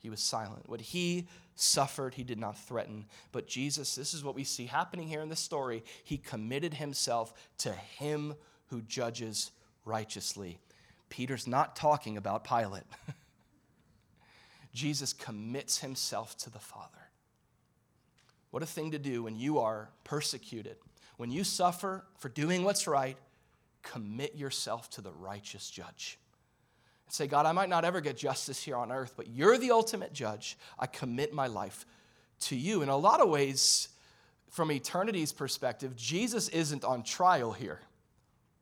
He 0.04 0.10
was 0.10 0.20
silent. 0.20 0.68
What 0.68 0.82
he 0.82 1.28
suffered, 1.54 2.12
he 2.12 2.24
did 2.24 2.38
not 2.38 2.58
threaten. 2.58 3.06
But 3.32 3.48
Jesus, 3.48 3.94
this 3.94 4.12
is 4.12 4.22
what 4.22 4.34
we 4.34 4.44
see 4.44 4.66
happening 4.66 5.08
here 5.08 5.22
in 5.22 5.30
this 5.30 5.40
story. 5.40 5.82
He 6.04 6.18
committed 6.18 6.74
himself 6.74 7.32
to 7.58 7.72
him 7.72 8.34
who 8.66 8.82
judges 8.82 9.50
righteously. 9.86 10.58
Peter's 11.08 11.46
not 11.46 11.74
talking 11.74 12.18
about 12.18 12.44
Pilate. 12.44 12.82
Jesus 14.74 15.14
commits 15.14 15.78
himself 15.78 16.36
to 16.36 16.50
the 16.50 16.58
Father. 16.58 17.08
What 18.50 18.62
a 18.62 18.66
thing 18.66 18.90
to 18.90 18.98
do 18.98 19.22
when 19.22 19.36
you 19.36 19.58
are 19.58 19.88
persecuted. 20.04 20.76
When 21.16 21.30
you 21.30 21.44
suffer 21.44 22.04
for 22.18 22.28
doing 22.28 22.62
what's 22.62 22.86
right, 22.86 23.16
commit 23.82 24.34
yourself 24.34 24.90
to 24.90 25.00
the 25.00 25.12
righteous 25.12 25.70
judge 25.70 26.18
and 27.06 27.14
say, 27.14 27.26
God, 27.26 27.46
I 27.46 27.52
might 27.52 27.68
not 27.68 27.84
ever 27.84 28.00
get 28.00 28.16
justice 28.16 28.62
here 28.62 28.76
on 28.76 28.92
earth, 28.92 29.14
but 29.16 29.28
you're 29.28 29.58
the 29.58 29.70
ultimate 29.70 30.12
judge. 30.12 30.56
I 30.78 30.86
commit 30.86 31.32
my 31.32 31.46
life 31.46 31.86
to 32.40 32.56
you. 32.56 32.82
In 32.82 32.88
a 32.88 32.96
lot 32.96 33.20
of 33.20 33.28
ways, 33.28 33.88
from 34.50 34.70
eternity's 34.70 35.32
perspective, 35.32 35.96
Jesus 35.96 36.48
isn't 36.48 36.84
on 36.84 37.02
trial 37.02 37.52
here. 37.52 37.80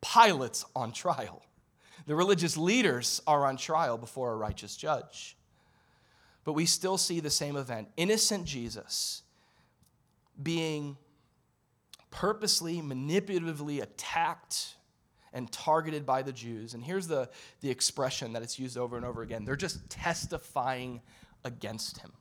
Pilate's 0.00 0.64
on 0.74 0.92
trial. 0.92 1.42
The 2.06 2.14
religious 2.14 2.56
leaders 2.56 3.20
are 3.26 3.46
on 3.46 3.56
trial 3.56 3.96
before 3.96 4.32
a 4.32 4.36
righteous 4.36 4.76
judge. 4.76 5.36
But 6.44 6.54
we 6.54 6.66
still 6.66 6.98
see 6.98 7.20
the 7.20 7.30
same 7.30 7.56
event 7.56 7.88
innocent 7.96 8.44
Jesus 8.44 9.22
being 10.42 10.96
purposely, 12.10 12.80
manipulatively 12.80 13.82
attacked 13.82 14.74
and 15.32 15.50
targeted 15.50 16.04
by 16.04 16.22
the 16.22 16.32
Jews. 16.32 16.74
And 16.74 16.84
here's 16.84 17.06
the, 17.06 17.28
the 17.60 17.70
expression 17.70 18.32
that 18.34 18.42
it's 18.42 18.58
used 18.58 18.76
over 18.76 18.96
and 18.96 19.04
over 19.04 19.22
again 19.22 19.44
they're 19.44 19.56
just 19.56 19.88
testifying 19.88 21.00
against 21.44 21.98
him. 21.98 22.12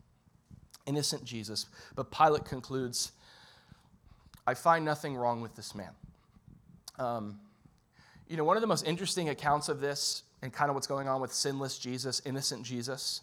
Innocent 0.86 1.24
Jesus. 1.24 1.68
But 1.96 2.12
Pilate 2.12 2.46
concludes 2.46 3.12
I 4.48 4.54
find 4.54 4.84
nothing 4.84 5.16
wrong 5.16 5.42
with 5.42 5.56
this 5.56 5.76
man. 5.76 5.92
Um, 6.98 7.40
you 8.28 8.38
know, 8.38 8.44
one 8.44 8.58
of 8.58 8.62
the 8.62 8.68
most 8.68 8.88
interesting 8.88 9.30
accounts 9.30 9.70
of 9.70 9.80
this 9.80 10.24
and 10.42 10.52
kind 10.52 10.70
of 10.70 10.76
what's 10.76 10.88
going 10.88 11.08
on 11.08 11.22
with 11.22 11.32
sinless 11.32 11.78
Jesus, 11.78 12.22
innocent 12.26 12.64
Jesus, 12.64 13.22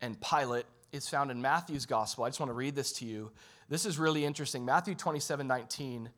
and 0.00 0.20
Pilate 0.20 0.66
is 0.90 1.08
found 1.08 1.30
in 1.30 1.40
Matthew's 1.40 1.86
gospel. 1.86 2.24
I 2.24 2.28
just 2.28 2.40
want 2.40 2.50
to 2.50 2.54
read 2.54 2.74
this 2.74 2.92
to 2.94 3.04
you. 3.04 3.30
This 3.68 3.86
is 3.86 3.98
really 3.98 4.24
interesting. 4.24 4.64
Matthew 4.64 4.94
27 4.94 5.46
19 5.46 6.10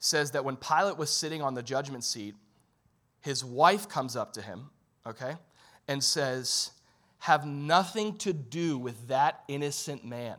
says 0.00 0.32
that 0.32 0.44
when 0.44 0.56
Pilate 0.56 0.96
was 0.96 1.10
sitting 1.10 1.42
on 1.42 1.54
the 1.54 1.62
judgment 1.62 2.02
seat, 2.02 2.34
his 3.20 3.44
wife 3.44 3.88
comes 3.88 4.16
up 4.16 4.32
to 4.32 4.42
him, 4.42 4.70
okay, 5.06 5.34
and 5.86 6.02
says, 6.02 6.72
Have 7.18 7.46
nothing 7.46 8.16
to 8.18 8.32
do 8.32 8.78
with 8.78 9.08
that 9.08 9.44
innocent 9.46 10.04
man. 10.04 10.36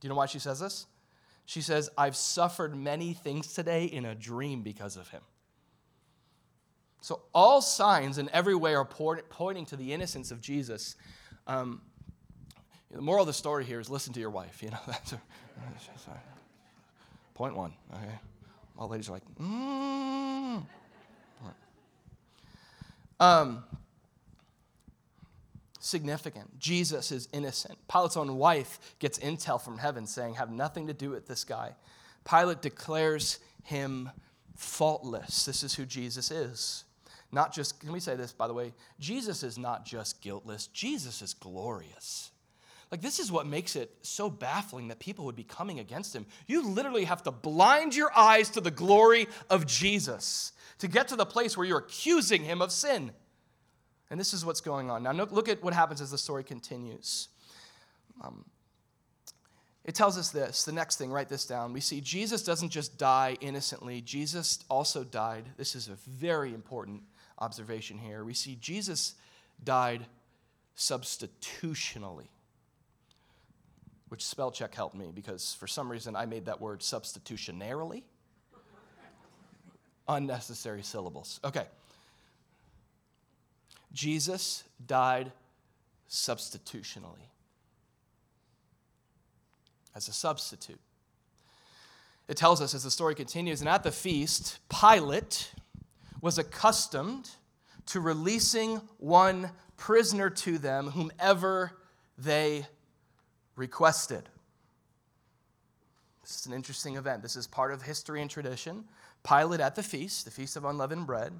Do 0.00 0.06
you 0.06 0.08
know 0.08 0.14
why 0.14 0.26
she 0.26 0.38
says 0.38 0.60
this? 0.60 0.86
She 1.46 1.60
says, 1.60 1.90
I've 1.98 2.16
suffered 2.16 2.74
many 2.74 3.12
things 3.12 3.52
today 3.52 3.84
in 3.84 4.06
a 4.06 4.14
dream 4.14 4.62
because 4.62 4.96
of 4.96 5.08
him. 5.08 5.20
So, 7.02 7.20
all 7.34 7.60
signs 7.60 8.16
in 8.16 8.30
every 8.32 8.54
way 8.54 8.74
are 8.74 8.86
pointing 8.86 9.66
to 9.66 9.76
the 9.76 9.92
innocence 9.92 10.30
of 10.30 10.40
Jesus. 10.40 10.96
Um, 11.46 11.82
the 12.90 13.02
moral 13.02 13.24
of 13.24 13.26
the 13.26 13.34
story 13.34 13.64
here 13.64 13.80
is 13.80 13.90
listen 13.90 14.14
to 14.14 14.20
your 14.20 14.30
wife. 14.30 14.62
You 14.62 14.70
know, 14.70 14.78
that's 14.86 15.12
a, 15.12 15.20
point 17.34 17.56
one. 17.56 17.74
Okay. 17.92 18.14
All 18.76 18.88
ladies 18.88 19.08
are 19.08 19.12
like, 19.12 19.22
mm. 19.40 20.62
Um, 23.20 23.64
significant. 25.78 26.58
Jesus 26.58 27.12
is 27.12 27.28
innocent. 27.32 27.78
Pilate's 27.88 28.16
own 28.16 28.36
wife 28.36 28.96
gets 28.98 29.18
intel 29.18 29.60
from 29.60 29.78
heaven 29.78 30.06
saying, 30.06 30.34
have 30.34 30.50
nothing 30.50 30.88
to 30.88 30.92
do 30.92 31.10
with 31.10 31.26
this 31.26 31.44
guy. 31.44 31.74
Pilate 32.28 32.60
declares 32.60 33.38
him 33.62 34.10
faultless. 34.56 35.44
This 35.44 35.62
is 35.62 35.74
who 35.74 35.86
Jesus 35.86 36.30
is. 36.30 36.84
Not 37.30 37.52
just, 37.52 37.80
can 37.80 37.92
we 37.92 38.00
say 38.00 38.16
this, 38.16 38.32
by 38.32 38.46
the 38.46 38.54
way? 38.54 38.72
Jesus 38.98 39.42
is 39.42 39.58
not 39.58 39.84
just 39.84 40.20
guiltless, 40.20 40.66
Jesus 40.68 41.22
is 41.22 41.34
glorious. 41.34 42.30
Like, 42.90 43.00
this 43.00 43.18
is 43.18 43.32
what 43.32 43.46
makes 43.46 43.76
it 43.76 43.90
so 44.02 44.30
baffling 44.30 44.88
that 44.88 44.98
people 44.98 45.24
would 45.24 45.36
be 45.36 45.44
coming 45.44 45.80
against 45.80 46.14
him. 46.14 46.26
You 46.46 46.68
literally 46.68 47.04
have 47.04 47.22
to 47.24 47.30
blind 47.30 47.94
your 47.94 48.16
eyes 48.16 48.50
to 48.50 48.60
the 48.60 48.70
glory 48.70 49.26
of 49.50 49.66
Jesus 49.66 50.52
to 50.78 50.88
get 50.88 51.08
to 51.08 51.16
the 51.16 51.26
place 51.26 51.56
where 51.56 51.66
you're 51.66 51.78
accusing 51.78 52.44
him 52.44 52.60
of 52.60 52.70
sin. 52.70 53.12
And 54.10 54.20
this 54.20 54.34
is 54.34 54.44
what's 54.44 54.60
going 54.60 54.90
on. 54.90 55.02
Now, 55.02 55.12
look 55.12 55.48
at 55.48 55.62
what 55.62 55.74
happens 55.74 56.00
as 56.00 56.10
the 56.10 56.18
story 56.18 56.44
continues. 56.44 57.28
Um, 58.22 58.44
it 59.84 59.94
tells 59.94 60.16
us 60.16 60.30
this 60.30 60.64
the 60.64 60.72
next 60.72 60.96
thing, 60.96 61.10
write 61.10 61.28
this 61.28 61.46
down. 61.46 61.72
We 61.72 61.80
see 61.80 62.00
Jesus 62.00 62.42
doesn't 62.42 62.70
just 62.70 62.98
die 62.98 63.36
innocently, 63.40 64.00
Jesus 64.00 64.64
also 64.70 65.04
died. 65.04 65.44
This 65.56 65.74
is 65.74 65.88
a 65.88 65.94
very 66.08 66.54
important 66.54 67.02
observation 67.38 67.98
here. 67.98 68.24
We 68.24 68.34
see 68.34 68.56
Jesus 68.60 69.14
died 69.62 70.06
substitutionally, 70.74 72.30
which 74.08 74.24
spell 74.24 74.50
check 74.50 74.74
helped 74.74 74.94
me 74.94 75.10
because 75.14 75.54
for 75.54 75.66
some 75.66 75.90
reason 75.90 76.14
I 76.14 76.26
made 76.26 76.46
that 76.46 76.60
word 76.60 76.80
substitutionarily. 76.80 78.02
Unnecessary 80.08 80.82
syllables. 80.82 81.40
Okay. 81.44 81.66
Jesus 83.92 84.64
died 84.86 85.32
substitutionally 86.08 87.30
as 89.94 90.08
a 90.08 90.12
substitute. 90.12 90.80
It 92.26 92.36
tells 92.36 92.60
us 92.60 92.74
as 92.74 92.84
the 92.84 92.90
story 92.90 93.14
continues, 93.14 93.60
and 93.60 93.68
at 93.68 93.82
the 93.82 93.92
feast, 93.92 94.58
Pilate 94.68 95.52
was 96.20 96.38
accustomed 96.38 97.30
to 97.86 98.00
releasing 98.00 98.80
one 98.98 99.50
prisoner 99.76 100.30
to 100.30 100.58
them, 100.58 100.90
whomever 100.90 101.72
they 102.16 102.66
requested. 103.56 104.28
This 106.22 106.40
is 106.40 106.46
an 106.46 106.52
interesting 106.52 106.96
event. 106.96 107.22
This 107.22 107.36
is 107.36 107.46
part 107.46 107.72
of 107.72 107.82
history 107.82 108.22
and 108.22 108.30
tradition. 108.30 108.84
Pilate 109.22 109.60
at 109.60 109.74
the 109.74 109.82
feast, 109.82 110.24
the 110.24 110.30
Feast 110.30 110.56
of 110.56 110.64
Unleavened 110.64 111.06
Bread, 111.06 111.32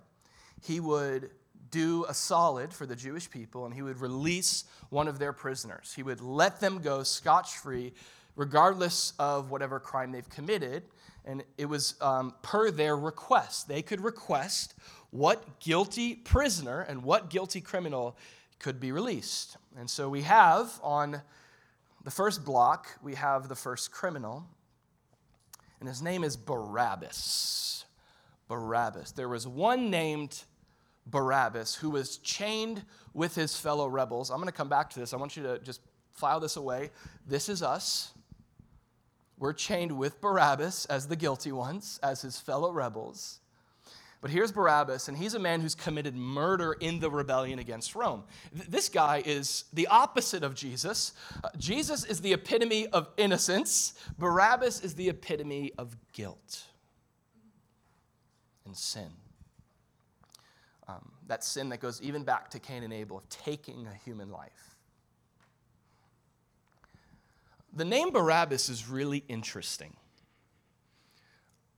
he 0.62 0.80
would 0.80 1.30
do 1.70 2.04
a 2.08 2.14
solid 2.14 2.72
for 2.72 2.86
the 2.86 2.94
Jewish 2.94 3.30
people 3.30 3.64
and 3.64 3.74
he 3.74 3.82
would 3.82 4.00
release 4.00 4.64
one 4.90 5.08
of 5.08 5.18
their 5.18 5.32
prisoners. 5.32 5.92
He 5.94 6.02
would 6.02 6.20
let 6.20 6.60
them 6.60 6.80
go 6.80 7.02
scotch 7.02 7.56
free, 7.56 7.92
regardless 8.36 9.12
of 9.18 9.50
whatever 9.50 9.80
crime 9.80 10.12
they've 10.12 10.28
committed. 10.28 10.84
And 11.24 11.42
it 11.56 11.66
was 11.66 11.94
um, 12.00 12.34
per 12.42 12.70
their 12.70 12.96
request. 12.96 13.68
They 13.68 13.82
could 13.82 14.02
request 14.02 14.74
what 15.10 15.60
guilty 15.60 16.14
prisoner 16.14 16.82
and 16.82 17.02
what 17.02 17.30
guilty 17.30 17.60
criminal 17.60 18.16
could 18.58 18.78
be 18.78 18.92
released. 18.92 19.56
And 19.78 19.88
so 19.88 20.08
we 20.08 20.22
have 20.22 20.78
on 20.82 21.22
the 22.04 22.10
first 22.10 22.44
block, 22.44 22.88
we 23.02 23.14
have 23.14 23.48
the 23.48 23.54
first 23.54 23.90
criminal, 23.90 24.46
and 25.80 25.88
his 25.88 26.02
name 26.02 26.22
is 26.22 26.36
Barabbas. 26.36 27.86
Barabbas. 28.46 29.12
There 29.12 29.28
was 29.28 29.48
one 29.48 29.90
named 29.90 30.44
Barabbas, 31.06 31.74
who 31.74 31.90
was 31.90 32.18
chained 32.18 32.84
with 33.14 33.34
his 33.34 33.56
fellow 33.56 33.86
rebels. 33.88 34.30
I'm 34.30 34.36
going 34.36 34.46
to 34.46 34.52
come 34.52 34.68
back 34.68 34.90
to 34.90 35.00
this. 35.00 35.12
I 35.12 35.16
want 35.16 35.36
you 35.36 35.42
to 35.44 35.58
just 35.58 35.80
file 36.12 36.40
this 36.40 36.56
away. 36.56 36.90
This 37.26 37.48
is 37.48 37.62
us. 37.62 38.12
We're 39.38 39.52
chained 39.52 39.92
with 39.92 40.20
Barabbas 40.20 40.86
as 40.86 41.08
the 41.08 41.16
guilty 41.16 41.52
ones, 41.52 41.98
as 42.02 42.22
his 42.22 42.38
fellow 42.38 42.70
rebels. 42.70 43.40
But 44.24 44.30
here's 44.30 44.52
Barabbas, 44.52 45.08
and 45.08 45.18
he's 45.18 45.34
a 45.34 45.38
man 45.38 45.60
who's 45.60 45.74
committed 45.74 46.16
murder 46.16 46.72
in 46.80 46.98
the 46.98 47.10
rebellion 47.10 47.58
against 47.58 47.94
Rome. 47.94 48.24
This 48.54 48.88
guy 48.88 49.22
is 49.22 49.64
the 49.74 49.86
opposite 49.88 50.42
of 50.42 50.54
Jesus. 50.54 51.12
Uh, 51.44 51.50
Jesus 51.58 52.06
is 52.06 52.22
the 52.22 52.32
epitome 52.32 52.86
of 52.86 53.10
innocence, 53.18 53.92
Barabbas 54.16 54.80
is 54.80 54.94
the 54.94 55.10
epitome 55.10 55.72
of 55.76 55.94
guilt 56.14 56.62
and 58.64 58.74
sin 58.74 59.10
um, 60.88 61.12
that 61.26 61.44
sin 61.44 61.68
that 61.68 61.80
goes 61.80 62.00
even 62.00 62.24
back 62.24 62.48
to 62.52 62.58
Cain 62.58 62.82
and 62.82 62.94
Abel 62.94 63.18
of 63.18 63.28
taking 63.28 63.86
a 63.86 63.94
human 64.06 64.30
life. 64.30 64.74
The 67.74 67.84
name 67.84 68.10
Barabbas 68.10 68.70
is 68.70 68.88
really 68.88 69.22
interesting. 69.28 69.94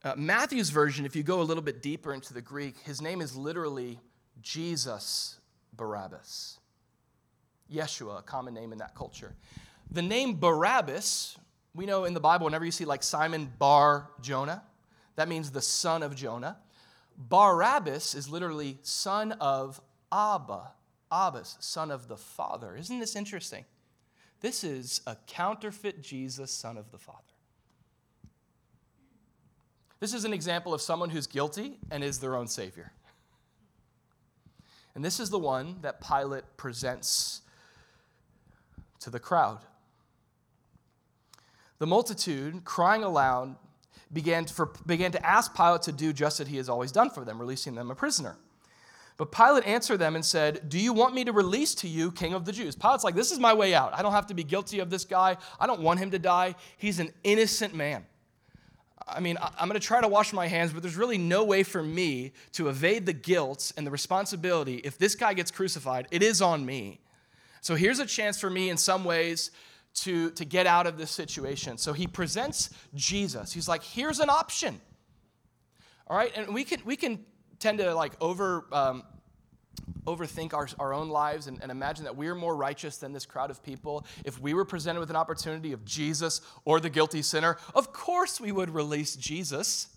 Uh, 0.03 0.13
Matthew's 0.15 0.69
version, 0.69 1.05
if 1.05 1.15
you 1.15 1.23
go 1.23 1.41
a 1.41 1.43
little 1.43 1.63
bit 1.63 1.81
deeper 1.81 2.13
into 2.13 2.33
the 2.33 2.41
Greek, 2.41 2.77
his 2.79 3.01
name 3.01 3.19
is 3.19 3.35
literally 3.35 3.99
Jesus 4.41 5.39
Barabbas. 5.75 6.59
Yeshua, 7.71 8.19
a 8.19 8.21
common 8.21 8.53
name 8.53 8.71
in 8.71 8.77
that 8.77 8.95
culture. 8.95 9.35
The 9.91 10.01
name 10.01 10.39
Barabbas, 10.39 11.37
we 11.73 11.85
know 11.85 12.05
in 12.05 12.13
the 12.13 12.19
Bible, 12.19 12.45
whenever 12.45 12.65
you 12.65 12.71
see 12.71 12.85
like 12.85 13.03
Simon 13.03 13.51
Bar 13.57 14.09
Jonah, 14.21 14.63
that 15.15 15.27
means 15.27 15.51
the 15.51 15.61
son 15.61 16.03
of 16.03 16.15
Jonah. 16.15 16.57
Barabbas 17.17 18.13
is 18.13 18.29
literally 18.29 18.77
son 18.83 19.31
of 19.33 19.81
Abba, 20.11 20.71
Abbas, 21.11 21.57
son 21.59 21.89
of 21.89 22.07
the 22.07 22.17
Father. 22.17 22.75
Isn't 22.77 22.99
this 22.99 23.15
interesting? 23.15 23.65
This 24.41 24.63
is 24.63 25.01
a 25.07 25.17
counterfeit 25.25 26.01
Jesus, 26.01 26.51
son 26.51 26.77
of 26.77 26.91
the 26.91 26.99
Father. 26.99 27.23
This 29.99 30.13
is 30.13 30.25
an 30.25 30.33
example 30.33 30.73
of 30.73 30.81
someone 30.81 31.09
who's 31.09 31.27
guilty 31.27 31.79
and 31.89 32.03
is 32.03 32.19
their 32.19 32.35
own 32.35 32.47
Savior. 32.47 32.91
And 34.95 35.03
this 35.03 35.19
is 35.19 35.29
the 35.29 35.39
one 35.39 35.77
that 35.81 36.01
Pilate 36.01 36.43
presents 36.57 37.41
to 38.99 39.09
the 39.09 39.19
crowd. 39.19 39.59
The 41.79 41.87
multitude, 41.87 42.63
crying 42.65 43.03
aloud, 43.03 43.55
began 44.11 44.45
to, 44.45 44.53
for, 44.53 44.71
began 44.85 45.11
to 45.11 45.25
ask 45.25 45.55
Pilate 45.55 45.83
to 45.83 45.91
do 45.91 46.13
just 46.13 46.39
as 46.39 46.47
he 46.47 46.57
has 46.57 46.69
always 46.69 46.91
done 46.91 47.09
for 47.09 47.23
them, 47.23 47.39
releasing 47.39 47.75
them 47.75 47.91
a 47.91 47.95
prisoner. 47.95 48.37
But 49.17 49.31
Pilate 49.31 49.65
answered 49.65 49.97
them 49.97 50.15
and 50.15 50.23
said, 50.23 50.69
Do 50.69 50.79
you 50.79 50.93
want 50.93 51.13
me 51.13 51.23
to 51.25 51.31
release 51.31 51.73
to 51.75 51.87
you, 51.87 52.11
King 52.11 52.33
of 52.33 52.45
the 52.45 52.51
Jews? 52.51 52.75
Pilate's 52.75 53.03
like, 53.03 53.15
This 53.15 53.31
is 53.31 53.39
my 53.39 53.53
way 53.53 53.73
out. 53.73 53.93
I 53.93 54.01
don't 54.01 54.11
have 54.11 54.27
to 54.27 54.33
be 54.33 54.43
guilty 54.43 54.79
of 54.79 54.89
this 54.89 55.05
guy. 55.05 55.37
I 55.59 55.67
don't 55.67 55.81
want 55.81 55.99
him 55.99 56.11
to 56.11 56.19
die. 56.19 56.55
He's 56.77 56.99
an 56.99 57.11
innocent 57.23 57.73
man. 57.73 58.05
I 59.07 59.19
mean, 59.19 59.37
I'm 59.41 59.69
going 59.69 59.79
to 59.79 59.85
try 59.85 60.01
to 60.01 60.07
wash 60.07 60.33
my 60.33 60.47
hands, 60.47 60.73
but 60.73 60.81
there's 60.81 60.97
really 60.97 61.17
no 61.17 61.43
way 61.43 61.63
for 61.63 61.81
me 61.81 62.33
to 62.53 62.67
evade 62.67 63.05
the 63.05 63.13
guilt 63.13 63.71
and 63.77 63.87
the 63.87 63.91
responsibility. 63.91 64.75
If 64.83 64.97
this 64.97 65.15
guy 65.15 65.33
gets 65.33 65.49
crucified, 65.49 66.07
it 66.11 66.21
is 66.21 66.41
on 66.41 66.65
me. 66.65 66.99
So 67.61 67.75
here's 67.75 67.99
a 67.99 68.05
chance 68.05 68.39
for 68.39 68.49
me, 68.49 68.69
in 68.69 68.77
some 68.77 69.05
ways, 69.05 69.51
to, 69.95 70.31
to 70.31 70.45
get 70.45 70.67
out 70.67 70.87
of 70.87 70.97
this 70.97 71.09
situation. 71.09 71.77
So 71.77 71.93
he 71.93 72.05
presents 72.05 72.69
Jesus. 72.93 73.53
He's 73.53 73.67
like, 73.67 73.83
here's 73.83 74.19
an 74.19 74.29
option. 74.29 74.79
All 76.07 76.17
right, 76.17 76.31
and 76.35 76.53
we 76.53 76.63
can, 76.63 76.81
we 76.85 76.95
can 76.95 77.25
tend 77.59 77.79
to 77.79 77.93
like 77.93 78.13
over, 78.21 78.65
um, 78.71 79.03
overthink 80.05 80.53
our, 80.53 80.67
our 80.79 80.93
own 80.93 81.09
lives 81.09 81.47
and, 81.47 81.61
and 81.61 81.71
imagine 81.71 82.05
that 82.05 82.15
we're 82.15 82.35
more 82.35 82.55
righteous 82.55 82.97
than 82.97 83.13
this 83.13 83.25
crowd 83.25 83.51
of 83.51 83.61
people. 83.61 84.05
If 84.25 84.39
we 84.39 84.53
were 84.53 84.65
presented 84.65 84.99
with 84.99 85.09
an 85.09 85.15
opportunity 85.15 85.73
of 85.73 85.85
Jesus 85.85 86.41
or 86.65 86.79
the 86.79 86.89
guilty 86.89 87.21
sinner, 87.21 87.57
of 87.75 87.91
course 87.93 88.39
we 88.39 88.51
would 88.51 88.69
release 88.69 89.15
Jesus. 89.15 89.87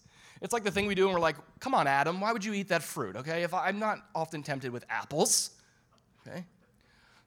It's 0.42 0.52
like 0.52 0.64
the 0.64 0.70
thing 0.70 0.86
we 0.86 0.94
do 0.94 1.04
and 1.04 1.14
we're 1.14 1.20
like, 1.20 1.36
come 1.60 1.74
on, 1.74 1.86
Adam, 1.86 2.20
why 2.20 2.32
would 2.32 2.44
you 2.44 2.54
eat 2.54 2.68
that 2.68 2.82
fruit? 2.82 3.16
Okay, 3.16 3.42
if 3.42 3.54
I, 3.54 3.68
I'm 3.68 3.78
not 3.78 3.98
often 4.14 4.42
tempted 4.42 4.72
with 4.72 4.84
apples. 4.88 5.50
Okay, 6.26 6.44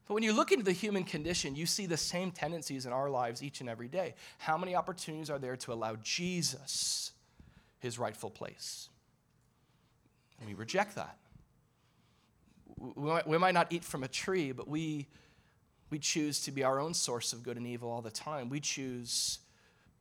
but 0.08 0.13
when 0.13 0.23
you 0.23 0.34
look 0.34 0.52
into 0.52 0.65
the 0.65 0.73
human 0.73 1.04
condition, 1.04 1.56
you 1.56 1.65
see 1.65 1.86
the 1.86 1.97
same 1.97 2.32
tendencies 2.32 2.86
in 2.86 2.91
our 2.91 3.10
lives 3.10 3.41
each 3.41 3.62
and 3.62 3.69
every 3.69 3.88
day. 3.88 4.15
How 4.38 4.58
many 4.58 4.76
opportunities 4.76 5.30
are 5.30 5.39
there 5.39 5.56
to 5.58 5.73
allow 5.73 5.95
Jesus 6.04 7.12
his 7.80 7.97
rightful 7.97 8.30
place? 8.30 8.89
And 10.39 10.49
we 10.49 10.56
reject 10.56 10.95
that. 10.95 11.17
We 12.96 13.38
might 13.38 13.54
not 13.54 13.72
eat 13.72 13.84
from 13.84 14.04
a 14.04 14.08
tree, 14.08 14.52
but 14.52 14.67
we, 14.67 15.08
we 15.89 16.00
choose 16.00 16.41
to 16.41 16.52
be 16.52 16.63
our 16.63 16.80
own 16.80 16.93
source 16.93 17.34
of 17.34 17.43
good 17.43 17.58
and 17.58 17.65
evil 17.65 17.89
all 17.89 18.02
the 18.02 18.12
time. 18.12 18.50
We 18.50 18.60
choose 18.60 19.39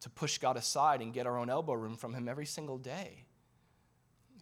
to 0.01 0.11
push 0.11 0.39
God 0.39 0.57
aside 0.57 1.01
and 1.01 1.13
get 1.13 1.27
our 1.27 1.39
own 1.39 1.49
elbow 1.49 1.75
room 1.75 1.97
from 1.97 2.13
him 2.13 2.29
every 2.29 2.47
single 2.47 2.79
day. 2.79 3.25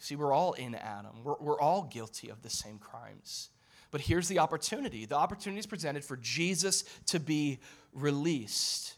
See, 0.01 0.17
we're 0.17 0.33
all 0.33 0.55
in 0.55 0.75
Adam, 0.75 1.23
we're, 1.23 1.37
we're 1.39 1.61
all 1.61 1.83
guilty 1.83 2.31
of 2.31 2.43
the 2.43 2.49
same 2.49 2.79
crimes. 2.79 3.51
But 3.91 4.01
here's 4.01 4.29
the 4.29 4.39
opportunity 4.39 5.05
the 5.05 5.17
opportunity 5.17 5.61
is 5.61 5.67
presented 5.67 6.05
for 6.05 6.17
Jesus 6.17 6.85
to 7.07 7.21
be 7.21 7.59
released. 7.93 8.95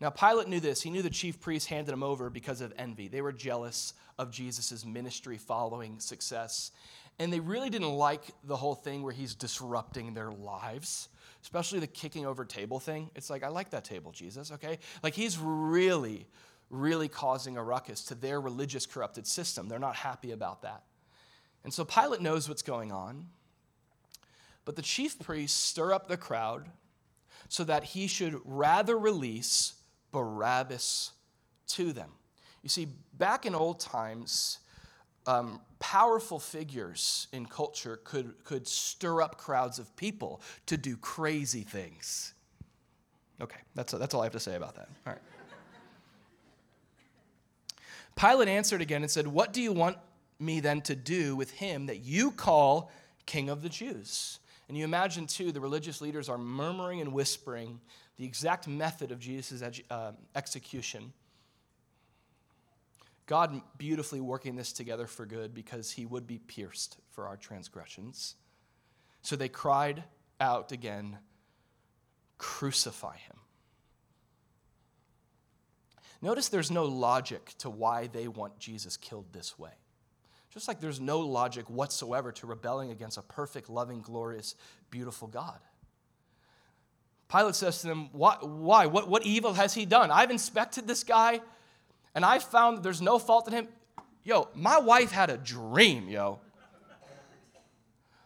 Now, 0.00 0.10
Pilate 0.10 0.48
knew 0.48 0.60
this. 0.60 0.82
He 0.82 0.90
knew 0.90 1.00
the 1.02 1.08
chief 1.08 1.40
priests 1.40 1.68
handed 1.68 1.92
him 1.92 2.02
over 2.02 2.28
because 2.28 2.60
of 2.60 2.72
envy. 2.76 3.08
They 3.08 3.22
were 3.22 3.32
jealous 3.32 3.94
of 4.18 4.30
Jesus' 4.30 4.84
ministry 4.84 5.38
following 5.38 6.00
success. 6.00 6.70
And 7.18 7.32
they 7.32 7.40
really 7.40 7.70
didn't 7.70 7.94
like 7.94 8.22
the 8.44 8.56
whole 8.56 8.74
thing 8.74 9.02
where 9.02 9.12
he's 9.12 9.34
disrupting 9.34 10.12
their 10.12 10.30
lives, 10.30 11.08
especially 11.42 11.80
the 11.80 11.86
kicking 11.86 12.26
over 12.26 12.44
table 12.44 12.78
thing. 12.78 13.10
It's 13.14 13.30
like, 13.30 13.42
I 13.42 13.48
like 13.48 13.70
that 13.70 13.84
table, 13.84 14.12
Jesus, 14.12 14.52
okay? 14.52 14.78
Like 15.02 15.14
he's 15.14 15.38
really, 15.38 16.26
really 16.68 17.08
causing 17.08 17.56
a 17.56 17.62
ruckus 17.62 18.04
to 18.06 18.14
their 18.14 18.40
religious 18.40 18.84
corrupted 18.84 19.26
system. 19.26 19.68
They're 19.68 19.78
not 19.78 19.96
happy 19.96 20.32
about 20.32 20.62
that. 20.62 20.82
And 21.64 21.72
so 21.72 21.84
Pilate 21.84 22.20
knows 22.20 22.48
what's 22.48 22.62
going 22.62 22.92
on. 22.92 23.28
But 24.66 24.76
the 24.76 24.82
chief 24.82 25.18
priests 25.18 25.58
stir 25.58 25.92
up 25.92 26.08
the 26.08 26.16
crowd 26.16 26.66
so 27.48 27.64
that 27.64 27.84
he 27.84 28.08
should 28.08 28.38
rather 28.44 28.98
release 28.98 29.74
Barabbas 30.12 31.12
to 31.68 31.92
them. 31.92 32.10
You 32.62 32.68
see, 32.68 32.88
back 33.14 33.46
in 33.46 33.54
old 33.54 33.80
times, 33.80 34.58
um, 35.26 35.60
powerful 35.78 36.38
figures 36.38 37.28
in 37.32 37.46
culture 37.46 38.00
could, 38.04 38.34
could 38.44 38.66
stir 38.66 39.22
up 39.22 39.38
crowds 39.38 39.78
of 39.78 39.94
people 39.96 40.40
to 40.66 40.76
do 40.76 40.96
crazy 40.96 41.62
things. 41.62 42.34
Okay, 43.40 43.60
that's, 43.74 43.92
that's 43.92 44.14
all 44.14 44.22
I 44.22 44.24
have 44.24 44.32
to 44.32 44.40
say 44.40 44.56
about 44.56 44.74
that. 44.76 44.88
All 45.06 45.12
right. 45.12 45.22
Pilate 48.16 48.48
answered 48.48 48.80
again 48.80 49.02
and 49.02 49.10
said, 49.10 49.26
What 49.26 49.52
do 49.52 49.60
you 49.60 49.72
want 49.72 49.98
me 50.38 50.60
then 50.60 50.80
to 50.82 50.96
do 50.96 51.36
with 51.36 51.50
him 51.50 51.86
that 51.86 51.98
you 51.98 52.30
call 52.30 52.90
King 53.26 53.50
of 53.50 53.62
the 53.62 53.68
Jews? 53.68 54.38
And 54.68 54.76
you 54.76 54.84
imagine, 54.84 55.26
too, 55.26 55.52
the 55.52 55.60
religious 55.60 56.00
leaders 56.00 56.28
are 56.28 56.38
murmuring 56.38 57.00
and 57.00 57.12
whispering 57.12 57.78
the 58.16 58.24
exact 58.24 58.66
method 58.66 59.12
of 59.12 59.20
Jesus' 59.20 59.62
uh, 59.90 60.12
execution. 60.34 61.12
God 63.26 63.60
beautifully 63.76 64.20
working 64.20 64.54
this 64.54 64.72
together 64.72 65.06
for 65.06 65.26
good 65.26 65.52
because 65.52 65.90
he 65.90 66.06
would 66.06 66.26
be 66.26 66.38
pierced 66.38 66.98
for 67.10 67.26
our 67.26 67.36
transgressions. 67.36 68.36
So 69.22 69.34
they 69.34 69.48
cried 69.48 70.04
out 70.40 70.72
again, 70.72 71.18
Crucify 72.38 73.16
him. 73.16 73.36
Notice 76.22 76.48
there's 76.48 76.70
no 76.70 76.84
logic 76.84 77.54
to 77.58 77.70
why 77.70 78.06
they 78.06 78.28
want 78.28 78.58
Jesus 78.58 78.96
killed 78.96 79.32
this 79.32 79.58
way. 79.58 79.70
Just 80.50 80.68
like 80.68 80.80
there's 80.80 81.00
no 81.00 81.20
logic 81.20 81.68
whatsoever 81.68 82.32
to 82.32 82.46
rebelling 82.46 82.90
against 82.90 83.18
a 83.18 83.22
perfect, 83.22 83.68
loving, 83.68 84.00
glorious, 84.00 84.54
beautiful 84.90 85.28
God. 85.28 85.58
Pilate 87.28 87.54
says 87.54 87.80
to 87.80 87.88
them, 87.88 88.08
Why? 88.12 88.36
why? 88.40 88.86
What, 88.86 89.08
what 89.08 89.26
evil 89.26 89.54
has 89.54 89.74
he 89.74 89.84
done? 89.84 90.10
I've 90.10 90.30
inspected 90.30 90.86
this 90.86 91.04
guy 91.04 91.40
and 92.16 92.24
I 92.24 92.38
found 92.38 92.78
that 92.78 92.82
there's 92.82 93.02
no 93.02 93.18
fault 93.18 93.46
in 93.46 93.52
him. 93.52 93.68
Yo, 94.24 94.48
my 94.54 94.78
wife 94.78 95.12
had 95.12 95.28
a 95.28 95.36
dream, 95.36 96.08
yo. 96.08 96.40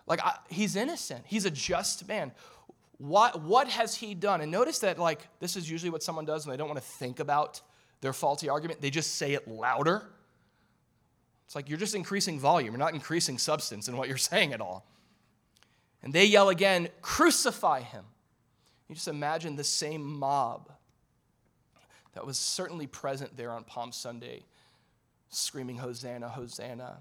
Like, 0.06 0.24
I, 0.24 0.36
he's 0.48 0.76
innocent. 0.76 1.24
He's 1.26 1.44
a 1.44 1.50
just 1.50 2.06
man. 2.06 2.30
What, 2.98 3.42
what 3.42 3.68
has 3.68 3.96
he 3.96 4.14
done? 4.14 4.40
And 4.40 4.50
notice 4.50 4.78
that, 4.78 4.98
like, 4.98 5.26
this 5.40 5.56
is 5.56 5.68
usually 5.68 5.90
what 5.90 6.04
someone 6.04 6.24
does 6.24 6.46
when 6.46 6.52
they 6.52 6.56
don't 6.56 6.68
want 6.68 6.78
to 6.78 6.86
think 6.86 7.18
about 7.18 7.62
their 8.00 8.12
faulty 8.12 8.48
argument. 8.48 8.80
They 8.80 8.90
just 8.90 9.16
say 9.16 9.32
it 9.32 9.48
louder. 9.48 10.08
It's 11.46 11.56
like 11.56 11.68
you're 11.68 11.78
just 11.78 11.96
increasing 11.96 12.38
volume, 12.38 12.72
you're 12.72 12.78
not 12.78 12.94
increasing 12.94 13.38
substance 13.38 13.88
in 13.88 13.96
what 13.96 14.06
you're 14.06 14.16
saying 14.32 14.52
at 14.52 14.60
all. 14.60 14.86
And 16.00 16.12
they 16.12 16.26
yell 16.26 16.48
again, 16.48 16.88
Crucify 17.02 17.80
him. 17.80 18.04
You 18.88 18.94
just 18.94 19.08
imagine 19.08 19.56
the 19.56 19.64
same 19.64 20.04
mob 20.04 20.70
that 22.12 22.26
was 22.26 22.38
certainly 22.38 22.86
present 22.86 23.36
there 23.36 23.52
on 23.52 23.64
Palm 23.64 23.92
Sunday, 23.92 24.44
screaming, 25.28 25.76
Hosanna, 25.76 26.28
Hosanna. 26.28 26.98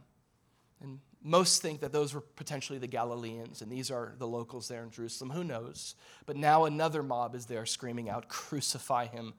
And 0.82 1.00
most 1.22 1.62
think 1.62 1.82
that 1.82 1.92
those 1.92 2.14
were 2.14 2.22
potentially 2.22 2.80
the 2.80 2.88
Galileans, 2.88 3.62
and 3.62 3.72
these 3.72 3.92
are 3.92 4.14
the 4.18 4.28
locals 4.28 4.68
there 4.68 4.84
in 4.84 4.92
Jerusalem. 4.92 5.32
Who 5.32 5.44
knows? 5.44 5.96
But 6.26 6.38
now 6.38 6.66
another 6.66 7.04
mob 7.04 7.36
is 7.36 7.46
there 7.46 7.66
screaming 7.66 8.10
out, 8.10 8.30
Crucify 8.30 9.08
him, 9.08 9.34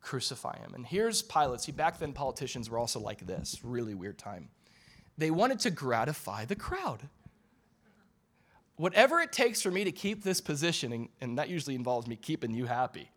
crucify 0.00 0.58
him. 0.58 0.72
And 0.74 0.86
here's 0.86 1.20
Pilate. 1.20 1.60
See, 1.60 1.72
back 1.72 1.98
then 1.98 2.12
politicians 2.12 2.70
were 2.70 2.78
also 2.78 3.00
like 3.00 3.26
this, 3.26 3.60
really 3.62 3.94
weird 3.94 4.18
time. 4.18 4.48
They 5.18 5.30
wanted 5.30 5.58
to 5.60 5.70
gratify 5.70 6.44
the 6.44 6.56
crowd. 6.56 7.08
Whatever 8.76 9.20
it 9.20 9.32
takes 9.32 9.60
for 9.60 9.72
me 9.72 9.82
to 9.82 9.90
keep 9.90 10.22
this 10.22 10.40
position, 10.40 11.08
and 11.20 11.38
that 11.38 11.48
usually 11.48 11.74
involves 11.74 12.06
me 12.06 12.14
keeping 12.14 12.54
you 12.54 12.66
happy. 12.66 13.10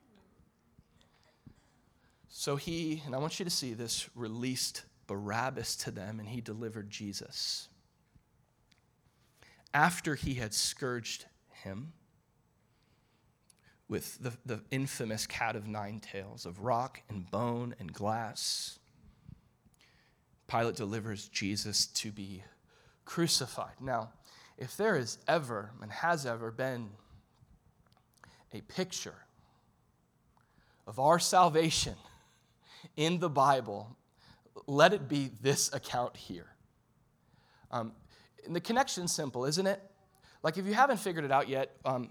So 2.34 2.56
he, 2.56 3.04
and 3.06 3.14
I 3.14 3.18
want 3.18 3.40
you 3.40 3.46
to 3.46 3.52
see 3.52 3.74
this, 3.74 4.10
released 4.16 4.84
Barabbas 5.06 5.76
to 5.76 5.92
them 5.92 6.20
and 6.20 6.30
he 6.30 6.40
delivered 6.40 6.90
Jesus. 6.90 7.68
After 9.74 10.16
he 10.16 10.36
had 10.36 10.54
scourged 10.54 11.26
him 11.50 11.92
with 13.90 14.18
the, 14.24 14.32
the 14.46 14.62
infamous 14.72 15.28
cat 15.28 15.58
of 15.58 15.68
nine 15.68 16.00
tails 16.00 16.46
of 16.46 16.62
rock 16.62 17.02
and 17.10 17.30
bone 17.30 17.76
and 17.80 17.92
glass, 17.92 18.80
Pilate 20.48 20.76
delivers 20.76 21.28
Jesus 21.28 21.86
to 21.88 22.12
be 22.12 22.44
crucified. 23.04 23.76
Now, 23.82 24.10
if 24.58 24.78
there 24.78 24.98
is 24.98 25.18
ever 25.28 25.72
and 25.82 25.92
has 25.92 26.26
ever 26.26 26.50
been 26.50 26.92
a 28.54 28.62
picture 28.62 29.16
of 30.88 30.98
our 30.98 31.20
salvation 31.20 31.96
in 32.96 33.20
the 33.20 33.30
Bible, 33.30 33.96
let 34.68 34.94
it 34.94 35.08
be 35.08 35.32
this 35.42 35.74
account 35.74 36.18
here. 36.18 36.48
Um, 37.72 37.94
and 38.46 38.56
the 38.56 38.62
connection's 38.62 39.14
simple, 39.14 39.46
isn't 39.46 39.68
it? 39.68 39.82
Like, 40.44 40.58
if 40.58 40.66
you 40.66 40.74
haven't 40.74 40.98
figured 40.98 41.24
it 41.24 41.32
out 41.32 41.48
yet, 41.48 41.76
um, 41.86 42.10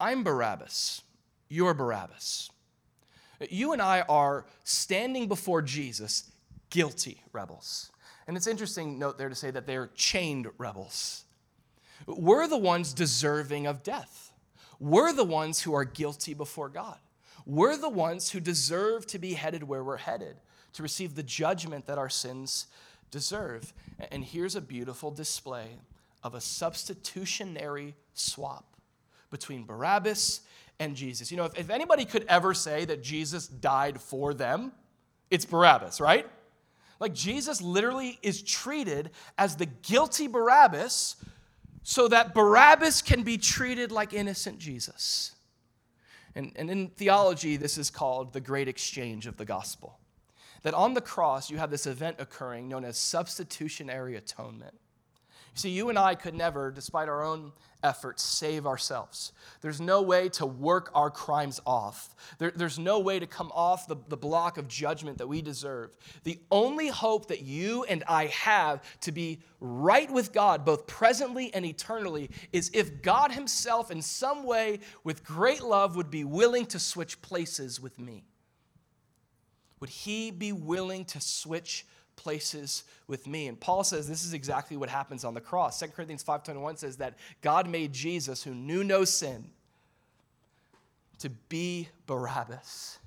I'm 0.00 0.24
Barabbas. 0.24 1.02
You're 1.48 1.74
Barabbas. 1.74 2.50
You 3.50 3.72
and 3.72 3.82
I 3.82 4.00
are 4.02 4.46
standing 4.64 5.28
before 5.28 5.60
Jesus, 5.62 6.30
guilty 6.70 7.22
rebels. 7.32 7.90
And 8.26 8.36
it's 8.36 8.46
interesting 8.46 8.98
note 8.98 9.18
there 9.18 9.28
to 9.28 9.34
say 9.34 9.50
that 9.50 9.66
they're 9.66 9.90
chained 9.94 10.48
rebels. 10.56 11.24
We're 12.06 12.48
the 12.48 12.58
ones 12.58 12.92
deserving 12.92 13.66
of 13.66 13.82
death. 13.82 14.32
We're 14.80 15.12
the 15.12 15.24
ones 15.24 15.62
who 15.62 15.74
are 15.74 15.84
guilty 15.84 16.34
before 16.34 16.68
God. 16.68 16.98
We're 17.46 17.76
the 17.76 17.88
ones 17.88 18.30
who 18.30 18.40
deserve 18.40 19.06
to 19.08 19.18
be 19.18 19.34
headed 19.34 19.64
where 19.64 19.84
we're 19.84 19.98
headed, 19.98 20.36
to 20.74 20.82
receive 20.82 21.14
the 21.14 21.22
judgment 21.22 21.86
that 21.86 21.98
our 21.98 22.08
sins 22.08 22.66
deserve. 23.10 23.72
And 24.10 24.24
here's 24.24 24.56
a 24.56 24.60
beautiful 24.60 25.10
display 25.10 25.66
of 26.22 26.34
a 26.34 26.40
substitutionary 26.40 27.94
swap 28.14 28.64
between 29.30 29.64
Barabbas 29.64 30.40
and 30.80 30.96
Jesus. 30.96 31.30
You 31.30 31.36
know, 31.36 31.44
if, 31.44 31.58
if 31.58 31.70
anybody 31.70 32.04
could 32.04 32.24
ever 32.28 32.54
say 32.54 32.84
that 32.86 33.02
Jesus 33.02 33.46
died 33.46 34.00
for 34.00 34.32
them, 34.32 34.72
it's 35.30 35.44
Barabbas, 35.44 36.00
right? 36.00 36.26
Like 36.98 37.14
Jesus 37.14 37.60
literally 37.60 38.18
is 38.22 38.42
treated 38.42 39.10
as 39.36 39.56
the 39.56 39.66
guilty 39.66 40.26
Barabbas 40.28 41.16
so 41.82 42.08
that 42.08 42.34
Barabbas 42.34 43.02
can 43.02 43.22
be 43.22 43.36
treated 43.36 43.92
like 43.92 44.12
innocent 44.14 44.58
Jesus. 44.58 45.33
And, 46.34 46.52
and 46.56 46.70
in 46.70 46.88
theology, 46.88 47.56
this 47.56 47.78
is 47.78 47.90
called 47.90 48.32
the 48.32 48.40
great 48.40 48.68
exchange 48.68 49.26
of 49.26 49.36
the 49.36 49.44
gospel. 49.44 49.98
That 50.62 50.74
on 50.74 50.94
the 50.94 51.00
cross, 51.00 51.50
you 51.50 51.58
have 51.58 51.70
this 51.70 51.86
event 51.86 52.16
occurring 52.18 52.68
known 52.68 52.84
as 52.84 52.96
substitutionary 52.96 54.16
atonement. 54.16 54.74
You 55.54 55.60
see, 55.60 55.70
you 55.70 55.88
and 55.88 55.98
I 55.98 56.14
could 56.14 56.34
never, 56.34 56.70
despite 56.70 57.08
our 57.08 57.22
own 57.22 57.52
efforts, 57.84 58.24
save 58.24 58.66
ourselves. 58.66 59.32
There's 59.60 59.80
no 59.80 60.02
way 60.02 60.28
to 60.30 60.46
work 60.46 60.90
our 60.94 61.10
crimes 61.10 61.60
off. 61.64 62.16
There, 62.38 62.50
there's 62.50 62.78
no 62.78 62.98
way 62.98 63.20
to 63.20 63.26
come 63.26 63.52
off 63.54 63.86
the, 63.86 63.96
the 64.08 64.16
block 64.16 64.58
of 64.58 64.66
judgment 64.66 65.18
that 65.18 65.28
we 65.28 65.42
deserve. 65.42 65.96
The 66.24 66.40
only 66.50 66.88
hope 66.88 67.28
that 67.28 67.42
you 67.42 67.84
and 67.84 68.02
I 68.08 68.26
have 68.26 68.82
to 69.00 69.12
be 69.12 69.40
right 69.60 70.10
with 70.10 70.32
God, 70.32 70.64
both 70.64 70.86
presently 70.86 71.52
and 71.54 71.64
eternally, 71.64 72.30
is 72.52 72.70
if 72.72 73.02
God 73.02 73.30
Himself, 73.30 73.90
in 73.90 74.02
some 74.02 74.44
way, 74.44 74.80
with 75.04 75.22
great 75.22 75.62
love, 75.62 75.94
would 75.94 76.10
be 76.10 76.24
willing 76.24 76.66
to 76.66 76.78
switch 76.78 77.20
places 77.22 77.80
with 77.80 78.00
me. 78.00 78.24
Would 79.80 79.90
He 79.90 80.30
be 80.30 80.52
willing 80.52 81.04
to 81.06 81.20
switch 81.20 81.86
places 82.16 82.84
with 83.06 83.26
me. 83.26 83.48
And 83.48 83.58
Paul 83.58 83.84
says 83.84 84.08
this 84.08 84.24
is 84.24 84.32
exactly 84.32 84.76
what 84.76 84.88
happens 84.88 85.24
on 85.24 85.34
the 85.34 85.40
cross. 85.40 85.78
2 85.78 85.88
Corinthians 85.88 86.22
5:21 86.22 86.78
says 86.78 86.96
that 86.98 87.16
God 87.40 87.68
made 87.68 87.92
Jesus 87.92 88.42
who 88.42 88.54
knew 88.54 88.84
no 88.84 89.04
sin 89.04 89.50
to 91.18 91.30
be 91.30 91.88
Barabbas, 92.06 92.98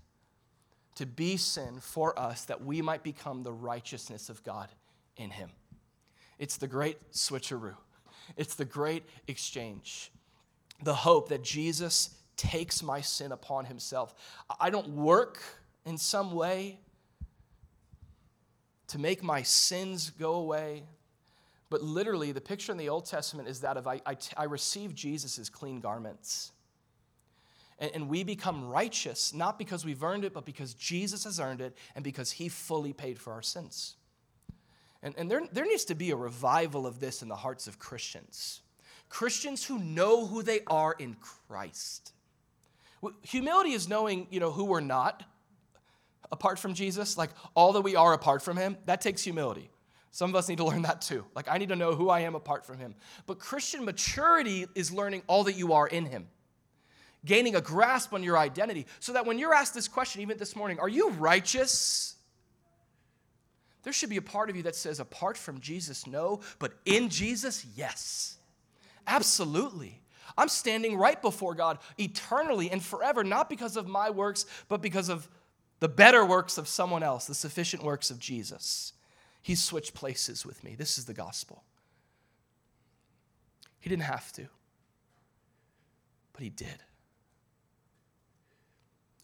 to 0.96 1.06
be 1.06 1.38
sin 1.38 1.80
for 1.80 2.18
us 2.18 2.46
that 2.46 2.64
we 2.64 2.82
might 2.82 3.04
become 3.04 3.44
the 3.44 3.52
righteousness 3.52 4.30
of 4.30 4.44
God 4.44 4.70
in 5.18 5.30
him. 5.32 5.52
It's 6.40 6.58
the 6.58 6.68
great 6.68 7.12
switcheroo. 7.12 7.76
It's 8.36 8.56
the 8.56 8.66
great 8.66 9.04
exchange. 9.28 10.12
The 10.84 10.94
hope 10.94 11.30
that 11.30 11.44
Jesus 11.44 12.16
takes 12.36 12.84
my 12.84 13.02
sin 13.02 13.32
upon 13.32 13.66
himself. 13.66 14.14
I 14.60 14.70
don't 14.70 14.90
work 14.90 15.42
in 15.86 15.98
some 15.98 16.34
way 16.34 16.80
to 18.88 19.00
make 19.00 19.22
my 19.24 19.42
sins 19.44 20.10
go 20.12 20.36
away, 20.36 20.84
But 21.70 21.82
literally, 21.82 22.32
the 22.32 22.42
picture 22.42 22.72
in 22.72 22.78
the 22.78 22.90
Old 22.90 23.06
Testament 23.06 23.50
is 23.50 23.62
that 23.62 23.78
of 23.78 23.88
I, 23.88 24.02
I, 24.06 24.16
I 24.38 24.44
receive 24.46 24.96
Jesus 24.96 25.38
clean 25.50 25.80
garments. 25.80 26.52
And, 27.80 27.92
and 27.94 28.10
we 28.10 28.24
become 28.24 28.70
righteous, 28.70 29.34
not 29.34 29.60
because 29.60 29.86
we've 29.86 30.04
earned 30.04 30.24
it, 30.24 30.34
but 30.34 30.46
because 30.46 30.74
Jesus 30.74 31.26
has 31.26 31.40
earned 31.40 31.62
it 31.62 31.78
and 31.94 32.04
because 32.04 32.32
he 32.32 32.48
fully 32.48 32.94
paid 32.94 33.20
for 33.20 33.34
our 33.34 33.42
sins. 33.42 33.96
And, 35.04 35.14
and 35.18 35.30
there, 35.30 35.42
there 35.52 35.66
needs 35.66 35.86
to 35.86 35.96
be 35.96 36.12
a 36.12 36.16
revival 36.16 36.88
of 36.88 37.00
this 37.00 37.22
in 37.22 37.28
the 37.28 37.36
hearts 37.36 37.68
of 37.68 37.80
Christians. 37.80 38.62
Christians 39.10 39.66
who 39.66 39.78
know 39.78 40.26
who 40.26 40.44
they 40.44 40.62
are 40.68 40.96
in 40.98 41.18
Christ. 41.48 42.14
Humility 43.24 43.74
is 43.74 43.88
knowing, 43.88 44.28
you 44.32 44.40
know, 44.40 44.52
who 44.52 44.66
we're 44.66 44.80
not 44.80 45.24
apart 46.32 46.60
from 46.60 46.74
Jesus, 46.74 47.18
like 47.18 47.30
all 47.56 47.74
that 47.74 47.82
we 47.82 47.96
are 47.96 48.14
apart 48.14 48.42
from 48.42 48.58
him. 48.58 48.78
That 48.86 49.02
takes 49.02 49.24
humility. 49.24 49.70
Some 50.12 50.30
of 50.30 50.36
us 50.36 50.50
need 50.50 50.58
to 50.58 50.66
learn 50.66 50.82
that 50.84 51.02
too. 51.02 51.26
Like 51.36 51.48
I 51.50 51.58
need 51.58 51.70
to 51.70 51.76
know 51.76 51.94
who 51.94 52.10
I 52.10 52.22
am 52.22 52.36
apart 52.36 52.66
from 52.66 52.80
him. 52.80 52.96
But 53.26 53.40
Christian 53.40 53.86
maturity 53.86 54.66
is 54.76 54.92
learning 54.92 55.22
all 55.28 55.44
that 55.46 55.56
you 55.56 55.74
are 55.74 55.88
in 55.88 56.06
him. 56.06 56.28
Gaining 57.26 57.56
a 57.56 57.62
grasp 57.62 58.14
on 58.14 58.24
your 58.24 58.38
identity 58.38 58.86
so 59.00 59.14
that 59.14 59.26
when 59.26 59.38
you're 59.38 59.54
asked 59.54 59.74
this 59.74 59.88
question 59.88 60.22
even 60.22 60.38
this 60.38 60.56
morning, 60.56 60.80
are 60.80 60.90
you 60.90 61.12
righteous? 61.12 62.16
There 63.84 63.94
should 63.94 64.10
be 64.10 64.18
a 64.18 64.22
part 64.22 64.50
of 64.50 64.56
you 64.56 64.64
that 64.64 64.76
says 64.76 65.00
apart 65.00 65.38
from 65.38 65.60
Jesus 65.60 66.08
no, 66.08 66.42
but 66.60 66.74
in 66.86 67.10
Jesus 67.10 67.66
yes. 67.76 68.38
Absolutely. 69.06 70.02
I'm 70.38 70.50
standing 70.50 70.98
right 70.98 71.22
before 71.22 71.56
God 71.56 71.80
eternally 71.98 72.70
and 72.70 72.84
forever, 72.84 73.24
not 73.24 73.50
because 73.50 73.78
of 73.78 73.88
my 73.88 74.10
works, 74.10 74.46
but 74.68 74.82
because 74.82 75.10
of 75.10 75.28
the 75.80 75.88
better 75.88 76.26
works 76.26 76.58
of 76.58 76.68
someone 76.68 77.04
else, 77.04 77.26
the 77.26 77.36
sufficient 77.36 77.84
works 77.84 78.10
of 78.10 78.20
Jesus. 78.20 78.94
He 79.42 79.56
switched 79.56 79.94
places 79.94 80.46
with 80.46 80.64
me. 80.64 80.76
This 80.76 80.98
is 80.98 81.06
the 81.06 81.14
gospel. 81.14 81.64
He 83.80 83.90
didn't 83.90 84.04
have 84.04 84.32
to, 84.34 84.48
but 86.34 86.42
he 86.42 86.50
did. 86.50 86.84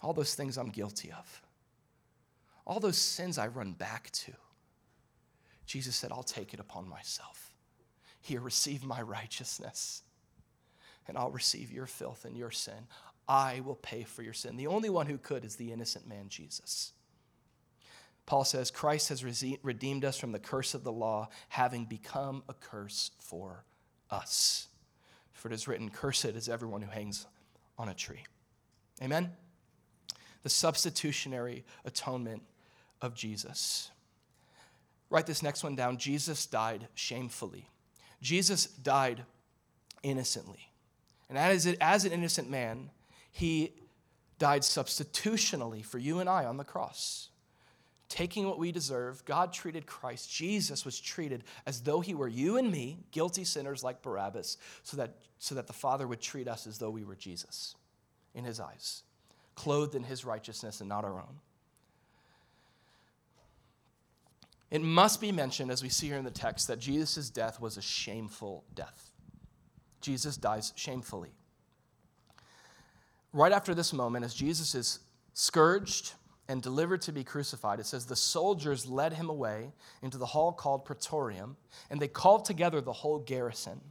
All 0.01 0.13
those 0.13 0.35
things 0.35 0.57
I'm 0.57 0.69
guilty 0.69 1.11
of, 1.11 1.41
all 2.65 2.79
those 2.79 2.97
sins 2.97 3.37
I 3.37 3.47
run 3.47 3.73
back 3.73 4.11
to, 4.11 4.33
Jesus 5.65 5.95
said, 5.95 6.11
I'll 6.11 6.23
take 6.23 6.53
it 6.53 6.59
upon 6.59 6.87
myself. 6.87 7.53
Here, 8.21 8.39
receive 8.39 8.83
my 8.83 9.01
righteousness, 9.01 10.03
and 11.07 11.17
I'll 11.17 11.31
receive 11.31 11.71
your 11.71 11.87
filth 11.87 12.25
and 12.25 12.37
your 12.37 12.51
sin. 12.51 12.87
I 13.27 13.61
will 13.61 13.75
pay 13.75 14.03
for 14.03 14.21
your 14.21 14.33
sin. 14.33 14.57
The 14.57 14.67
only 14.67 14.89
one 14.89 15.07
who 15.07 15.17
could 15.17 15.45
is 15.45 15.55
the 15.55 15.71
innocent 15.71 16.07
man, 16.07 16.29
Jesus. 16.29 16.93
Paul 18.25 18.45
says, 18.45 18.71
Christ 18.71 19.09
has 19.09 19.23
redeemed 19.23 20.05
us 20.05 20.17
from 20.17 20.31
the 20.31 20.39
curse 20.39 20.73
of 20.73 20.83
the 20.83 20.91
law, 20.91 21.29
having 21.49 21.85
become 21.85 22.43
a 22.47 22.53
curse 22.53 23.11
for 23.19 23.65
us. 24.09 24.67
For 25.33 25.49
it 25.49 25.53
is 25.53 25.67
written, 25.67 25.89
Cursed 25.89 26.25
is 26.25 26.47
everyone 26.47 26.81
who 26.81 26.89
hangs 26.89 27.25
on 27.77 27.89
a 27.89 27.93
tree. 27.93 28.23
Amen? 29.01 29.31
The 30.43 30.49
substitutionary 30.49 31.65
atonement 31.83 32.43
of 33.01 33.13
Jesus. 33.13 33.91
Write 35.09 35.25
this 35.25 35.43
next 35.43 35.63
one 35.63 35.75
down. 35.75 35.97
Jesus 35.97 36.45
died 36.45 36.87
shamefully. 36.95 37.69
Jesus 38.21 38.67
died 38.67 39.25
innocently. 40.01 40.71
And 41.29 41.37
as, 41.37 41.67
as 41.81 42.05
an 42.05 42.13
innocent 42.13 42.49
man, 42.49 42.89
he 43.33 43.73
died 44.37 44.63
substitutionally 44.63 45.81
for 45.81 45.97
you 45.97 46.19
and 46.19 46.29
I 46.29 46.45
on 46.45 46.55
the 46.55 46.63
cross. 46.63 47.29
Taking 48.07 48.47
what 48.47 48.59
we 48.59 48.71
deserve, 48.71 49.25
God 49.25 49.51
treated 49.51 49.87
Christ, 49.87 50.31
Jesus 50.31 50.85
was 50.85 50.99
treated 50.99 51.43
as 51.65 51.81
though 51.81 51.99
he 51.99 52.13
were 52.13 52.27
you 52.27 52.57
and 52.57 52.71
me, 52.71 52.99
guilty 53.11 53.43
sinners 53.43 53.83
like 53.83 54.03
Barabbas, 54.03 54.57
so 54.83 54.97
that, 54.97 55.15
so 55.39 55.55
that 55.55 55.65
the 55.65 55.73
Father 55.73 56.07
would 56.07 56.21
treat 56.21 56.47
us 56.47 56.67
as 56.67 56.77
though 56.77 56.91
we 56.91 57.03
were 57.03 57.15
Jesus 57.15 57.75
in 58.35 58.43
his 58.43 58.59
eyes, 58.59 59.01
clothed 59.55 59.95
in 59.95 60.03
his 60.03 60.23
righteousness 60.23 60.79
and 60.79 60.87
not 60.87 61.03
our 61.03 61.15
own. 61.15 61.39
It 64.69 64.81
must 64.81 65.19
be 65.19 65.31
mentioned, 65.31 65.71
as 65.71 65.81
we 65.81 65.89
see 65.89 66.07
here 66.07 66.17
in 66.17 66.23
the 66.23 66.31
text, 66.31 66.67
that 66.67 66.79
Jesus' 66.79 67.31
death 67.31 67.59
was 67.59 67.77
a 67.77 67.81
shameful 67.81 68.63
death. 68.75 69.11
Jesus 70.01 70.37
dies 70.37 70.71
shamefully. 70.75 71.33
Right 73.33 73.51
after 73.51 73.73
this 73.73 73.91
moment, 73.91 74.23
as 74.23 74.33
Jesus 74.33 74.75
is 74.75 74.99
scourged 75.33 76.13
and 76.47 76.61
delivered 76.61 77.01
to 77.03 77.11
be 77.11 77.23
crucified, 77.23 77.79
it 77.79 77.85
says 77.85 78.05
the 78.05 78.15
soldiers 78.15 78.85
led 78.87 79.13
him 79.13 79.29
away 79.29 79.71
into 80.01 80.17
the 80.17 80.25
hall 80.25 80.51
called 80.51 80.85
Praetorium, 80.85 81.57
and 81.89 81.99
they 81.99 82.07
called 82.07 82.45
together 82.45 82.79
the 82.79 82.93
whole 82.93 83.19
garrison. 83.19 83.81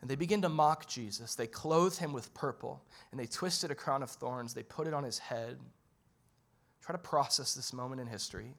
And 0.00 0.08
they 0.08 0.16
begin 0.16 0.42
to 0.42 0.48
mock 0.48 0.86
Jesus. 0.86 1.34
They 1.34 1.46
clothed 1.46 1.98
him 1.98 2.12
with 2.12 2.32
purple, 2.34 2.82
and 3.10 3.18
they 3.18 3.26
twisted 3.26 3.70
a 3.70 3.74
crown 3.74 4.02
of 4.02 4.10
thorns. 4.10 4.54
They 4.54 4.62
put 4.62 4.86
it 4.86 4.94
on 4.94 5.02
his 5.02 5.18
head. 5.18 5.58
Try 6.82 6.92
to 6.94 6.98
process 6.98 7.54
this 7.54 7.72
moment 7.72 8.00
in 8.00 8.06
history 8.06 8.54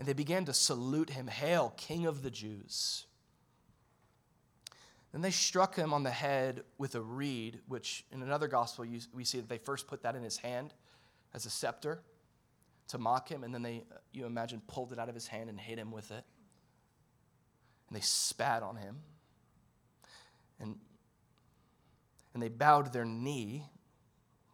and 0.00 0.08
they 0.08 0.14
began 0.14 0.46
to 0.46 0.54
salute 0.54 1.10
him, 1.10 1.26
Hail, 1.26 1.74
King 1.76 2.06
of 2.06 2.22
the 2.22 2.30
Jews. 2.30 3.04
Then 5.12 5.22
they 5.22 5.30
struck 5.30 5.74
him 5.74 5.92
on 5.92 6.02
the 6.02 6.10
head 6.10 6.62
with 6.78 6.94
a 6.94 7.00
reed, 7.00 7.60
which 7.66 8.04
in 8.12 8.22
another 8.22 8.46
gospel 8.46 8.86
we 9.12 9.24
see 9.24 9.38
that 9.38 9.48
they 9.48 9.58
first 9.58 9.88
put 9.88 10.02
that 10.02 10.14
in 10.14 10.22
his 10.22 10.36
hand 10.36 10.72
as 11.34 11.46
a 11.46 11.50
scepter 11.50 12.00
to 12.88 12.98
mock 12.98 13.28
him, 13.28 13.44
and 13.44 13.54
then 13.54 13.62
they, 13.62 13.84
uh, 13.92 13.98
you 14.12 14.26
imagine, 14.26 14.60
pulled 14.66 14.92
it 14.92 14.98
out 14.98 15.08
of 15.08 15.14
his 15.14 15.28
hand 15.28 15.48
and 15.48 15.60
hit 15.60 15.78
him 15.78 15.92
with 15.92 16.10
it. 16.10 16.24
And 17.88 17.96
they 17.96 18.00
spat 18.00 18.62
on 18.62 18.76
him. 18.76 18.96
And, 20.58 20.76
and 22.34 22.42
they 22.42 22.48
bowed 22.48 22.92
their 22.92 23.04
knee, 23.04 23.64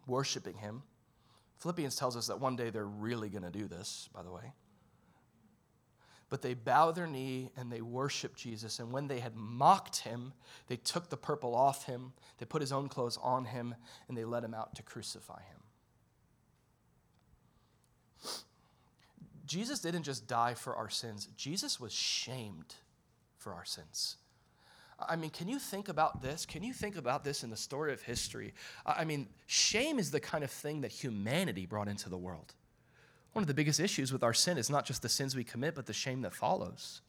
worshiping 0.06 0.58
him. 0.58 0.82
Philippians 1.58 1.96
tells 1.96 2.16
us 2.16 2.26
that 2.26 2.38
one 2.38 2.56
day 2.56 2.68
they're 2.68 2.84
really 2.84 3.30
going 3.30 3.42
to 3.42 3.50
do 3.50 3.66
this, 3.66 4.08
by 4.14 4.22
the 4.22 4.30
way. 4.30 4.52
But 6.28 6.42
they 6.42 6.54
bow 6.54 6.90
their 6.90 7.06
knee 7.06 7.50
and 7.56 7.70
they 7.70 7.80
worship 7.80 8.34
Jesus. 8.34 8.80
And 8.80 8.92
when 8.92 9.06
they 9.06 9.20
had 9.20 9.36
mocked 9.36 9.98
him, 9.98 10.32
they 10.66 10.76
took 10.76 11.08
the 11.08 11.16
purple 11.16 11.54
off 11.54 11.86
him, 11.86 12.12
they 12.38 12.46
put 12.46 12.62
his 12.62 12.72
own 12.72 12.88
clothes 12.88 13.18
on 13.22 13.44
him, 13.44 13.74
and 14.08 14.18
they 14.18 14.24
led 14.24 14.42
him 14.42 14.54
out 14.54 14.74
to 14.74 14.82
crucify 14.82 15.40
him. 15.40 15.56
Jesus 19.46 19.78
didn't 19.78 20.02
just 20.02 20.26
die 20.26 20.54
for 20.54 20.74
our 20.74 20.90
sins, 20.90 21.28
Jesus 21.36 21.78
was 21.78 21.92
shamed 21.92 22.74
for 23.38 23.54
our 23.54 23.64
sins. 23.64 24.16
I 24.98 25.16
mean, 25.16 25.30
can 25.30 25.46
you 25.46 25.58
think 25.58 25.88
about 25.88 26.22
this? 26.22 26.46
Can 26.46 26.62
you 26.62 26.72
think 26.72 26.96
about 26.96 27.22
this 27.22 27.44
in 27.44 27.50
the 27.50 27.56
story 27.56 27.92
of 27.92 28.00
history? 28.00 28.54
I 28.86 29.04
mean, 29.04 29.28
shame 29.46 29.98
is 29.98 30.10
the 30.10 30.20
kind 30.20 30.42
of 30.42 30.50
thing 30.50 30.80
that 30.80 30.90
humanity 30.90 31.66
brought 31.66 31.86
into 31.86 32.08
the 32.08 32.16
world. 32.16 32.54
One 33.36 33.42
of 33.42 33.48
the 33.48 33.52
biggest 33.52 33.80
issues 33.80 34.14
with 34.14 34.22
our 34.22 34.32
sin 34.32 34.56
is 34.56 34.70
not 34.70 34.86
just 34.86 35.02
the 35.02 35.10
sins 35.10 35.36
we 35.36 35.44
commit, 35.44 35.74
but 35.74 35.84
the 35.84 35.92
shame 35.92 36.22
that 36.22 36.32
follows. 36.32 37.02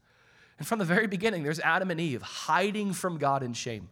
And 0.58 0.68
from 0.68 0.78
the 0.78 0.84
very 0.84 1.08
beginning, 1.08 1.44
there's 1.44 1.62
Adam 1.62 1.90
and 1.90 2.02
Eve 2.02 2.22
hiding 2.22 2.92
from 2.92 3.18
God 3.18 3.44
in 3.44 3.54
shame, 3.54 3.88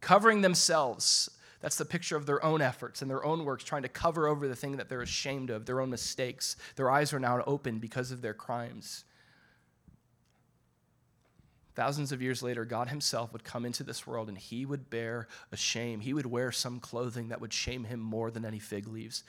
covering 0.00 0.42
themselves. 0.42 1.28
That's 1.60 1.74
the 1.74 1.84
picture 1.84 2.14
of 2.14 2.24
their 2.24 2.44
own 2.44 2.62
efforts 2.62 3.02
and 3.02 3.10
their 3.10 3.24
own 3.24 3.44
works, 3.44 3.64
trying 3.64 3.82
to 3.82 3.88
cover 3.88 4.28
over 4.28 4.46
the 4.46 4.54
thing 4.54 4.76
that 4.76 4.88
they're 4.88 5.02
ashamed 5.02 5.50
of, 5.50 5.66
their 5.66 5.80
own 5.80 5.90
mistakes. 5.90 6.54
Their 6.76 6.88
eyes 6.88 7.12
are 7.12 7.18
now 7.18 7.42
open 7.48 7.80
because 7.80 8.12
of 8.12 8.22
their 8.22 8.32
crimes. 8.32 9.02
Thousands 11.74 12.12
of 12.12 12.22
years 12.22 12.44
later, 12.44 12.64
God 12.64 12.90
Himself 12.90 13.32
would 13.32 13.42
come 13.42 13.66
into 13.66 13.82
this 13.82 14.06
world 14.06 14.28
and 14.28 14.38
He 14.38 14.64
would 14.64 14.88
bear 14.88 15.26
a 15.50 15.56
shame. 15.56 15.98
He 15.98 16.14
would 16.14 16.26
wear 16.26 16.52
some 16.52 16.78
clothing 16.78 17.30
that 17.30 17.40
would 17.40 17.52
shame 17.52 17.82
Him 17.82 17.98
more 17.98 18.30
than 18.30 18.44
any 18.44 18.60
fig 18.60 18.86
leaves. 18.86 19.24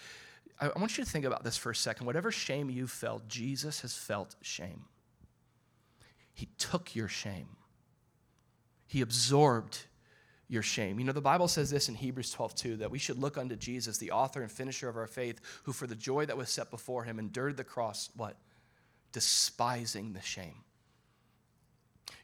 I 0.61 0.79
want 0.79 0.97
you 0.97 1.03
to 1.03 1.09
think 1.09 1.25
about 1.25 1.43
this 1.43 1.57
for 1.57 1.71
a 1.71 1.75
second. 1.75 2.05
Whatever 2.05 2.31
shame 2.31 2.69
you 2.69 2.85
felt, 2.85 3.27
Jesus 3.27 3.81
has 3.81 3.95
felt 3.95 4.35
shame. 4.41 4.85
He 6.33 6.47
took 6.57 6.95
your 6.95 7.07
shame, 7.07 7.57
He 8.87 9.01
absorbed 9.01 9.79
your 10.47 10.61
shame. 10.61 10.99
You 10.99 11.05
know, 11.05 11.13
the 11.13 11.21
Bible 11.21 11.47
says 11.47 11.69
this 11.69 11.87
in 11.87 11.95
Hebrews 11.95 12.31
12, 12.31 12.55
2, 12.55 12.77
that 12.77 12.91
we 12.91 12.99
should 12.99 13.17
look 13.17 13.37
unto 13.37 13.55
Jesus, 13.55 13.97
the 13.97 14.11
author 14.11 14.41
and 14.41 14.51
finisher 14.51 14.89
of 14.89 14.97
our 14.97 15.07
faith, 15.07 15.39
who 15.63 15.71
for 15.71 15.87
the 15.87 15.95
joy 15.95 16.25
that 16.25 16.35
was 16.35 16.49
set 16.49 16.69
before 16.69 17.05
him 17.05 17.19
endured 17.19 17.55
the 17.55 17.63
cross, 17.63 18.09
what? 18.17 18.35
Despising 19.13 20.11
the 20.11 20.21
shame. 20.21 20.65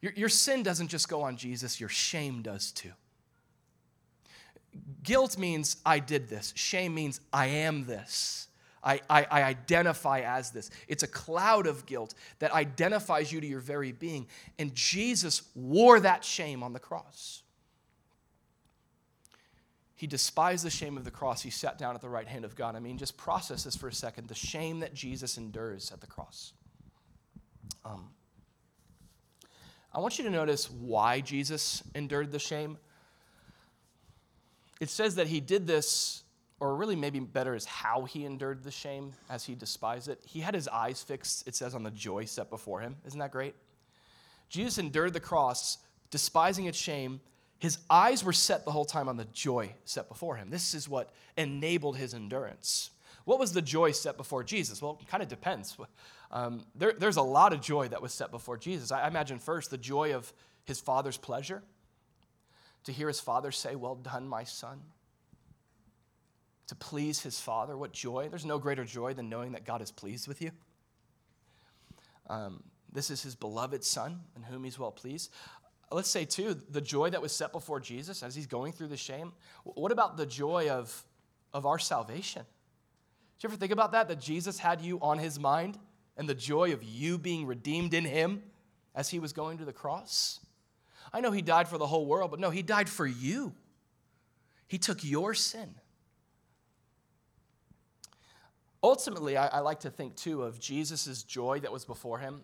Your, 0.02 0.12
your 0.18 0.28
sin 0.28 0.62
doesn't 0.62 0.90
just 0.90 1.08
go 1.08 1.22
on 1.22 1.38
Jesus, 1.38 1.80
your 1.80 1.90
shame 1.90 2.42
does 2.42 2.74
too. 2.74 2.92
Guilt 5.04 5.38
means 5.38 5.78
I 5.86 6.00
did 6.00 6.28
this, 6.28 6.54
shame 6.56 6.96
means 6.96 7.20
I 7.32 7.48
am 7.48 7.86
this. 7.86 8.48
I, 8.84 9.02
I, 9.10 9.28
I, 9.30 9.44
identify 9.44 10.22
as 10.22 10.52
this. 10.52 10.70
It's 10.88 11.04
a 11.04 11.08
cloud 11.08 11.68
of 11.68 11.86
guilt 11.86 12.14
that 12.40 12.54
identifies 12.54 13.34
you 13.34 13.42
to 13.42 13.48
your 13.48 13.60
very 13.60 13.92
being. 13.92 14.28
And 14.60 14.74
Jesus 14.74 15.42
wore 15.56 16.00
that 16.00 16.24
shame 16.24 16.64
on 16.64 16.72
the 16.72 16.80
cross. 16.80 17.42
He 19.96 20.06
despised 20.06 20.64
the 20.64 20.70
shame 20.70 20.96
of 20.96 21.04
the 21.04 21.12
cross. 21.12 21.42
He 21.42 21.50
sat 21.50 21.80
down 21.80 21.96
at 21.96 22.02
the 22.02 22.08
right 22.08 22.28
hand 22.28 22.46
of 22.46 22.56
God. 22.56 22.76
I 22.76 22.80
mean, 22.80 23.00
just 23.00 23.18
process 23.18 23.64
this 23.64 23.76
for 23.76 23.88
a 23.88 23.94
second 23.94 24.28
the 24.28 24.36
shame 24.36 24.80
that 24.82 24.94
Jesus 24.94 25.38
endures 25.38 25.92
at 25.92 26.00
the 26.00 26.08
cross. 26.08 26.54
Um, 27.84 28.10
I 29.94 30.00
want 30.00 30.20
you 30.20 30.24
to 30.26 30.30
notice 30.30 30.70
why 30.70 31.20
Jesus 31.22 31.82
endured 31.96 32.32
the 32.32 32.40
shame. 32.40 32.78
It 34.80 34.90
says 34.90 35.16
that 35.16 35.28
he 35.28 35.40
did 35.40 35.68
this, 35.68 36.24
or 36.60 36.76
really 36.76 36.96
maybe 36.96 37.20
better 37.20 37.56
is 37.56 37.66
how 37.66 38.06
he 38.06 38.26
endured 38.26 38.64
the 38.64 38.72
shame 38.72 39.14
as 39.30 39.46
he 39.46 39.56
despised 39.56 40.08
it. 40.08 40.20
He 40.26 40.40
had 40.40 40.54
his 40.54 40.68
eyes 40.68 41.04
fixed, 41.04 41.48
it 41.48 41.56
says, 41.56 41.76
on 41.76 41.84
the 41.84 41.92
joy 41.92 42.26
set 42.26 42.50
before 42.50 42.82
him. 42.82 42.96
Isn't 43.06 43.20
that 43.20 43.32
great? 43.32 43.56
Jesus 44.50 44.78
endured 44.78 45.14
the 45.14 45.20
cross, 45.20 45.78
despising 46.10 46.66
its 46.66 46.78
shame. 46.78 47.20
His 47.60 47.80
eyes 47.90 48.24
were 48.24 48.34
set 48.34 48.66
the 48.66 48.72
whole 48.72 48.86
time 48.86 49.10
on 49.10 49.18
the 49.18 49.26
joy 49.26 49.74
set 49.84 50.10
before 50.10 50.36
him. 50.36 50.50
This 50.50 50.74
is 50.74 50.88
what 50.88 51.10
enabled 51.38 51.98
his 51.98 52.14
endurance. 52.14 52.92
What 53.26 53.40
was 53.40 53.52
the 53.52 53.62
joy 53.62 53.92
set 53.92 54.16
before 54.16 54.44
Jesus? 54.44 54.82
Well, 54.82 54.98
it 55.02 55.08
kind 55.10 55.22
of 55.22 55.28
depends. 55.28 55.76
Um, 56.32 56.64
there, 56.76 56.94
there's 56.98 57.18
a 57.18 57.22
lot 57.22 57.52
of 57.52 57.62
joy 57.62 57.90
that 57.90 58.02
was 58.02 58.14
set 58.14 58.32
before 58.32 58.58
Jesus. 58.58 58.92
I 58.92 59.08
imagine 59.08 59.40
first 59.40 59.70
the 59.70 59.78
joy 59.78 60.14
of 60.14 60.32
his 60.64 60.80
father's 60.80 61.18
pleasure, 61.18 61.62
to 62.88 62.94
hear 62.94 63.10
his 63.10 63.20
father 63.20 63.52
say, 63.52 63.76
Well 63.76 63.96
done, 63.96 64.28
my 64.30 64.46
son. 64.46 64.80
To 66.68 66.76
please 66.76 67.22
his 67.22 67.40
father, 67.40 67.78
what 67.78 67.92
joy. 67.92 68.30
There's 68.30 68.46
no 68.46 68.60
greater 68.60 68.86
joy 68.86 69.14
than 69.14 69.30
knowing 69.30 69.52
that 69.52 69.66
God 69.66 69.82
is 69.82 69.92
pleased 69.92 70.26
with 70.26 70.42
you. 70.42 70.52
Um, 72.30 72.64
this 72.92 73.10
is 73.10 73.22
his 73.22 73.36
beloved 73.36 73.84
son 73.84 74.22
in 74.38 74.44
whom 74.44 74.64
he's 74.64 74.80
well 74.80 74.92
pleased. 74.92 75.32
Let's 75.92 76.10
say, 76.10 76.24
too, 76.24 76.62
the 76.70 76.80
joy 76.80 77.10
that 77.10 77.22
was 77.22 77.34
set 77.34 77.52
before 77.52 77.82
Jesus 77.82 78.24
as 78.24 78.36
he's 78.36 78.48
going 78.48 78.72
through 78.72 78.88
the 78.88 78.98
shame. 78.98 79.34
What 79.66 79.92
about 79.92 80.16
the 80.16 80.26
joy 80.26 80.70
of, 80.70 81.04
of 81.54 81.66
our 81.66 81.80
salvation? 81.80 82.44
Did 83.38 83.44
you 83.44 83.50
ever 83.50 83.58
think 83.58 83.74
about 83.74 83.92
that? 83.92 84.08
That 84.08 84.22
Jesus 84.22 84.60
had 84.60 84.82
you 84.82 84.98
on 85.02 85.20
his 85.20 85.38
mind 85.38 85.78
and 86.16 86.28
the 86.28 86.36
joy 86.36 86.72
of 86.72 86.84
you 86.84 87.18
being 87.18 87.46
redeemed 87.46 87.94
in 87.94 88.06
him 88.06 88.44
as 88.96 89.10
he 89.10 89.20
was 89.20 89.34
going 89.34 89.58
to 89.58 89.66
the 89.66 89.74
cross? 89.74 90.40
I 91.14 91.22
know 91.22 91.32
he 91.32 91.41
died 91.41 91.68
for 91.68 91.78
the 91.78 91.88
whole 91.88 92.05
world, 92.05 92.32
but 92.32 92.39
no, 92.39 92.49
he 92.49 92.62
died 92.62 92.89
for 92.89 93.05
you. 93.05 93.53
He 94.68 94.78
took 94.78 95.03
your 95.03 95.34
sin. 95.34 95.76
Ultimately, 98.84 99.38
I, 99.38 99.47
I 99.47 99.60
like 99.60 99.82
to 99.82 99.89
think 99.89 100.16
too 100.16 100.43
of 100.43 100.60
Jesus' 100.60 101.24
joy 101.24 101.60
that 101.62 101.72
was 101.72 101.86
before 101.86 102.20
him. 102.20 102.43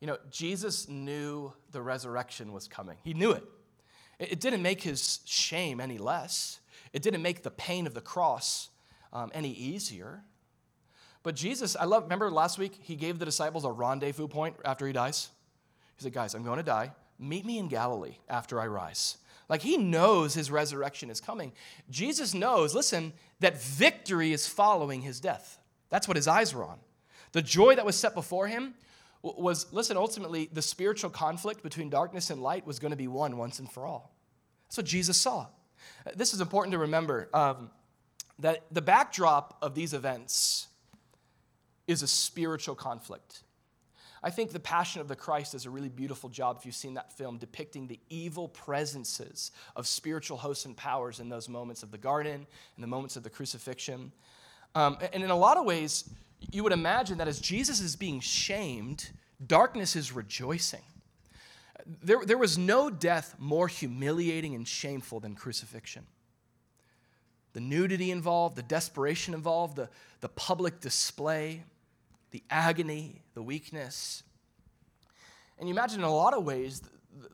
You 0.00 0.06
know, 0.06 0.18
Jesus 0.30 0.88
knew 0.88 1.52
the 1.72 1.82
resurrection 1.82 2.52
was 2.52 2.68
coming, 2.68 2.98
he 3.02 3.14
knew 3.14 3.32
it. 3.32 3.44
It, 4.18 4.32
it 4.32 4.40
didn't 4.40 4.62
make 4.62 4.82
his 4.82 5.20
shame 5.24 5.80
any 5.80 5.98
less, 5.98 6.60
it 6.92 7.02
didn't 7.02 7.22
make 7.22 7.42
the 7.42 7.50
pain 7.50 7.86
of 7.86 7.94
the 7.94 8.00
cross 8.00 8.70
um, 9.12 9.30
any 9.34 9.50
easier. 9.50 10.22
But 11.22 11.34
Jesus, 11.34 11.76
I 11.76 11.84
love, 11.84 12.04
remember 12.04 12.30
last 12.30 12.58
week, 12.58 12.78
he 12.80 12.96
gave 12.96 13.18
the 13.18 13.24
disciples 13.24 13.64
a 13.64 13.70
rendezvous 13.70 14.28
point 14.28 14.56
after 14.64 14.86
he 14.86 14.92
dies? 14.92 15.30
He 15.96 16.04
said, 16.04 16.12
Guys, 16.12 16.34
I'm 16.34 16.44
going 16.44 16.58
to 16.58 16.62
die. 16.62 16.92
Meet 17.18 17.44
me 17.44 17.58
in 17.58 17.68
Galilee 17.68 18.16
after 18.28 18.60
I 18.60 18.66
rise. 18.66 19.18
Like 19.48 19.62
he 19.62 19.76
knows 19.76 20.34
his 20.34 20.50
resurrection 20.50 21.10
is 21.10 21.20
coming. 21.20 21.52
Jesus 21.90 22.34
knows, 22.34 22.74
listen, 22.74 23.12
that 23.40 23.60
victory 23.60 24.32
is 24.32 24.46
following 24.46 25.02
his 25.02 25.20
death. 25.20 25.58
That's 25.88 26.06
what 26.06 26.16
his 26.16 26.28
eyes 26.28 26.54
were 26.54 26.64
on. 26.64 26.78
The 27.32 27.42
joy 27.42 27.74
that 27.74 27.86
was 27.86 27.96
set 27.96 28.14
before 28.14 28.46
him 28.46 28.74
was, 29.22 29.72
listen, 29.72 29.96
ultimately, 29.96 30.48
the 30.52 30.62
spiritual 30.62 31.10
conflict 31.10 31.62
between 31.62 31.90
darkness 31.90 32.30
and 32.30 32.42
light 32.42 32.66
was 32.66 32.78
going 32.78 32.90
to 32.90 32.96
be 32.96 33.08
won 33.08 33.36
once 33.36 33.58
and 33.58 33.70
for 33.70 33.86
all. 33.86 34.14
That's 34.66 34.76
what 34.76 34.86
Jesus 34.86 35.16
saw. 35.16 35.46
This 36.14 36.34
is 36.34 36.40
important 36.40 36.72
to 36.72 36.78
remember 36.78 37.28
um, 37.32 37.70
that 38.38 38.64
the 38.70 38.82
backdrop 38.82 39.56
of 39.62 39.74
these 39.74 39.94
events 39.94 40.68
is 41.86 42.02
a 42.02 42.06
spiritual 42.06 42.74
conflict. 42.74 43.42
I 44.22 44.30
think 44.30 44.50
The 44.50 44.60
Passion 44.60 45.00
of 45.00 45.08
the 45.08 45.16
Christ 45.16 45.52
does 45.52 45.66
a 45.66 45.70
really 45.70 45.88
beautiful 45.88 46.28
job, 46.28 46.56
if 46.58 46.66
you've 46.66 46.74
seen 46.74 46.94
that 46.94 47.12
film, 47.12 47.38
depicting 47.38 47.86
the 47.86 48.00
evil 48.08 48.48
presences 48.48 49.52
of 49.76 49.86
spiritual 49.86 50.36
hosts 50.36 50.64
and 50.64 50.76
powers 50.76 51.20
in 51.20 51.28
those 51.28 51.48
moments 51.48 51.82
of 51.82 51.90
the 51.90 51.98
garden 51.98 52.46
and 52.74 52.82
the 52.82 52.88
moments 52.88 53.16
of 53.16 53.22
the 53.22 53.30
crucifixion. 53.30 54.12
Um, 54.74 54.98
and 55.12 55.22
in 55.22 55.30
a 55.30 55.36
lot 55.36 55.56
of 55.56 55.64
ways, 55.64 56.08
you 56.50 56.62
would 56.62 56.72
imagine 56.72 57.18
that 57.18 57.28
as 57.28 57.40
Jesus 57.40 57.80
is 57.80 57.96
being 57.96 58.20
shamed, 58.20 59.10
darkness 59.46 59.96
is 59.96 60.12
rejoicing. 60.12 60.82
There, 62.02 62.24
there 62.24 62.38
was 62.38 62.58
no 62.58 62.90
death 62.90 63.36
more 63.38 63.68
humiliating 63.68 64.54
and 64.54 64.66
shameful 64.66 65.20
than 65.20 65.34
crucifixion. 65.34 66.06
The 67.54 67.60
nudity 67.60 68.10
involved, 68.10 68.56
the 68.56 68.62
desperation 68.62 69.32
involved, 69.32 69.76
the, 69.76 69.88
the 70.20 70.28
public 70.28 70.80
display, 70.80 71.64
the 72.30 72.42
agony, 72.50 73.22
the 73.34 73.42
weakness. 73.42 74.22
And 75.58 75.68
you 75.68 75.74
imagine 75.74 76.00
in 76.00 76.04
a 76.04 76.14
lot 76.14 76.34
of 76.34 76.44
ways, 76.44 76.82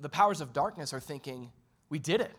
the, 0.00 0.08
powers 0.08 0.40
of 0.40 0.52
darkness 0.52 0.92
are 0.92 1.00
thinking, 1.00 1.50
we 1.90 1.98
did 1.98 2.20
it. 2.20 2.34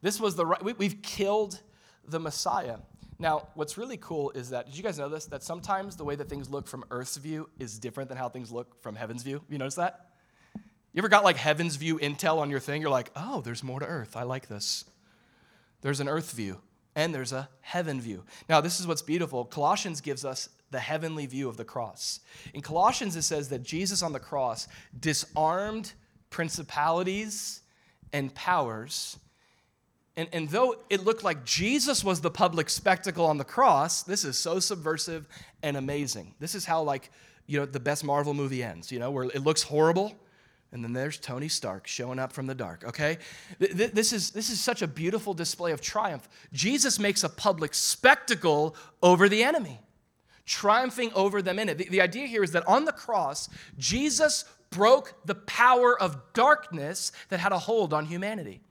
This 0.00 0.20
was 0.20 0.36
the 0.36 0.46
right, 0.46 0.62
we, 0.62 0.74
we've 0.74 1.02
killed 1.02 1.60
the 2.06 2.20
Messiah. 2.20 2.76
Now, 3.18 3.48
what's 3.54 3.76
really 3.76 3.96
cool 3.96 4.30
is 4.30 4.50
that, 4.50 4.66
did 4.66 4.76
you 4.76 4.82
guys 4.82 4.98
know 4.98 5.08
this? 5.08 5.26
That 5.26 5.42
sometimes 5.42 5.96
the 5.96 6.04
way 6.04 6.14
that 6.14 6.28
things 6.28 6.48
look 6.48 6.68
from 6.68 6.84
Earth's 6.90 7.16
view 7.16 7.48
is 7.58 7.78
different 7.78 8.08
than 8.08 8.18
how 8.18 8.28
things 8.28 8.52
look 8.52 8.80
from 8.80 8.94
heaven's 8.94 9.24
view. 9.24 9.42
You 9.48 9.58
notice 9.58 9.74
that? 9.74 10.10
You 10.54 11.00
ever 11.00 11.08
got 11.08 11.24
like 11.24 11.36
heaven's 11.36 11.76
view 11.76 11.98
intel 11.98 12.38
on 12.38 12.48
your 12.48 12.60
thing? 12.60 12.80
You're 12.80 12.90
like, 12.90 13.10
oh, 13.16 13.40
there's 13.40 13.64
more 13.64 13.80
to 13.80 13.86
Earth. 13.86 14.16
I 14.16 14.22
like 14.22 14.48
this. 14.48 14.84
There's 15.80 16.00
an 16.00 16.08
Earth 16.08 16.32
view 16.32 16.60
and 16.94 17.14
there's 17.14 17.32
a 17.32 17.48
heaven 17.60 18.00
view. 18.00 18.24
Now, 18.48 18.60
this 18.60 18.80
is 18.80 18.86
what's 18.86 19.02
beautiful. 19.02 19.44
Colossians 19.44 20.00
gives 20.00 20.24
us 20.24 20.48
the 20.70 20.80
heavenly 20.80 21.26
view 21.26 21.48
of 21.48 21.56
the 21.56 21.64
cross. 21.64 22.20
In 22.54 22.60
Colossians, 22.60 23.16
it 23.16 23.22
says 23.22 23.48
that 23.48 23.62
Jesus 23.62 24.02
on 24.02 24.12
the 24.12 24.20
cross 24.20 24.68
disarmed 25.00 25.92
principalities 26.30 27.62
and 28.12 28.34
powers 28.34 29.18
and, 30.18 30.28
and 30.32 30.48
though 30.48 30.74
it 30.90 31.04
looked 31.04 31.22
like 31.22 31.44
Jesus 31.44 32.02
was 32.02 32.20
the 32.20 32.30
public 32.30 32.68
spectacle 32.68 33.24
on 33.24 33.38
the 33.38 33.44
cross, 33.44 34.02
this 34.02 34.24
is 34.24 34.36
so 34.36 34.58
subversive 34.58 35.28
and 35.62 35.76
amazing. 35.76 36.34
This 36.40 36.56
is 36.56 36.64
how, 36.64 36.82
like, 36.82 37.12
you 37.46 37.60
know, 37.60 37.66
the 37.66 37.78
best 37.78 38.02
Marvel 38.02 38.34
movie 38.34 38.64
ends, 38.64 38.90
you 38.90 38.98
know, 38.98 39.12
where 39.12 39.26
it 39.26 39.44
looks 39.44 39.62
horrible, 39.62 40.16
and 40.72 40.82
then 40.82 40.92
there's 40.92 41.18
Tony 41.18 41.46
Stark 41.46 41.86
showing 41.86 42.18
up 42.18 42.32
from 42.32 42.48
the 42.48 42.54
dark, 42.56 42.82
okay? 42.84 43.18
This 43.60 44.12
is, 44.12 44.32
this 44.32 44.50
is 44.50 44.60
such 44.60 44.82
a 44.82 44.88
beautiful 44.88 45.34
display 45.34 45.70
of 45.70 45.80
triumph. 45.80 46.28
Jesus 46.52 46.98
makes 46.98 47.22
a 47.22 47.28
public 47.28 47.72
spectacle 47.72 48.74
over 49.00 49.28
the 49.28 49.44
enemy, 49.44 49.78
triumphing 50.48 51.12
over 51.14 51.42
them 51.42 51.58
in 51.58 51.68
it. 51.68 51.78
The, 51.78 51.88
the 51.88 52.00
idea 52.00 52.26
here 52.26 52.42
is 52.42 52.52
that 52.52 52.66
on 52.66 52.86
the 52.86 52.92
cross, 52.92 53.48
Jesus 53.76 54.44
broke 54.70 55.14
the 55.24 55.34
power 55.34 56.00
of 56.00 56.32
darkness 56.32 57.12
that 57.28 57.38
had 57.38 57.52
a 57.52 57.58
hold 57.58 57.92
on 57.92 58.06
humanity. 58.06 58.62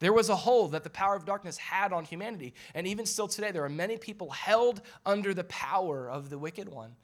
There 0.00 0.12
was 0.12 0.28
a 0.28 0.36
hold 0.36 0.72
that 0.72 0.84
the 0.84 0.90
power 0.90 1.14
of 1.14 1.24
darkness 1.24 1.58
had 1.58 1.92
on 1.92 2.04
humanity. 2.04 2.54
And 2.74 2.86
even 2.86 3.04
still 3.04 3.28
today, 3.28 3.50
there 3.50 3.64
are 3.64 3.68
many 3.68 3.98
people 3.98 4.30
held 4.30 4.80
under 5.04 5.34
the 5.34 5.44
power 5.44 6.08
of 6.08 6.30
the 6.30 6.38
wicked 6.38 6.68
one. 6.68 6.94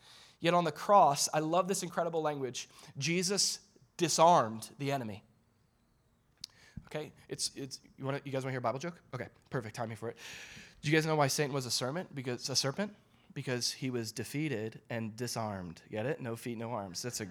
Yet 0.40 0.54
on 0.54 0.64
the 0.64 0.72
cross, 0.72 1.28
I 1.34 1.40
love 1.40 1.68
this 1.68 1.82
incredible 1.82 2.22
language 2.22 2.68
Jesus 2.98 3.60
disarmed 3.96 4.70
the 4.78 4.92
enemy. 4.92 5.24
Okay, 6.86 7.12
it's, 7.28 7.50
it's, 7.56 7.80
you, 7.98 8.04
wanna, 8.04 8.20
you 8.24 8.30
guys 8.30 8.44
want 8.44 8.48
to 8.48 8.50
hear 8.50 8.58
a 8.58 8.62
Bible 8.62 8.78
joke? 8.78 9.00
Okay, 9.14 9.26
perfect 9.50 9.74
timing 9.74 9.96
for 9.96 10.10
it. 10.10 10.16
Do 10.80 10.90
you 10.90 10.96
guys 10.96 11.06
know 11.06 11.16
why 11.16 11.26
Satan 11.26 11.52
was 11.52 11.66
a 11.66 11.70
serpent? 11.70 12.14
Because 12.14 12.48
a 12.48 12.54
serpent? 12.54 12.94
Because 13.34 13.72
he 13.72 13.90
was 13.90 14.12
defeated 14.12 14.80
and 14.88 15.16
disarmed. 15.16 15.82
Get 15.90 16.06
it? 16.06 16.20
No 16.20 16.36
feet, 16.36 16.56
no 16.56 16.70
arms. 16.70 17.02
That's 17.02 17.20
a 17.20 17.26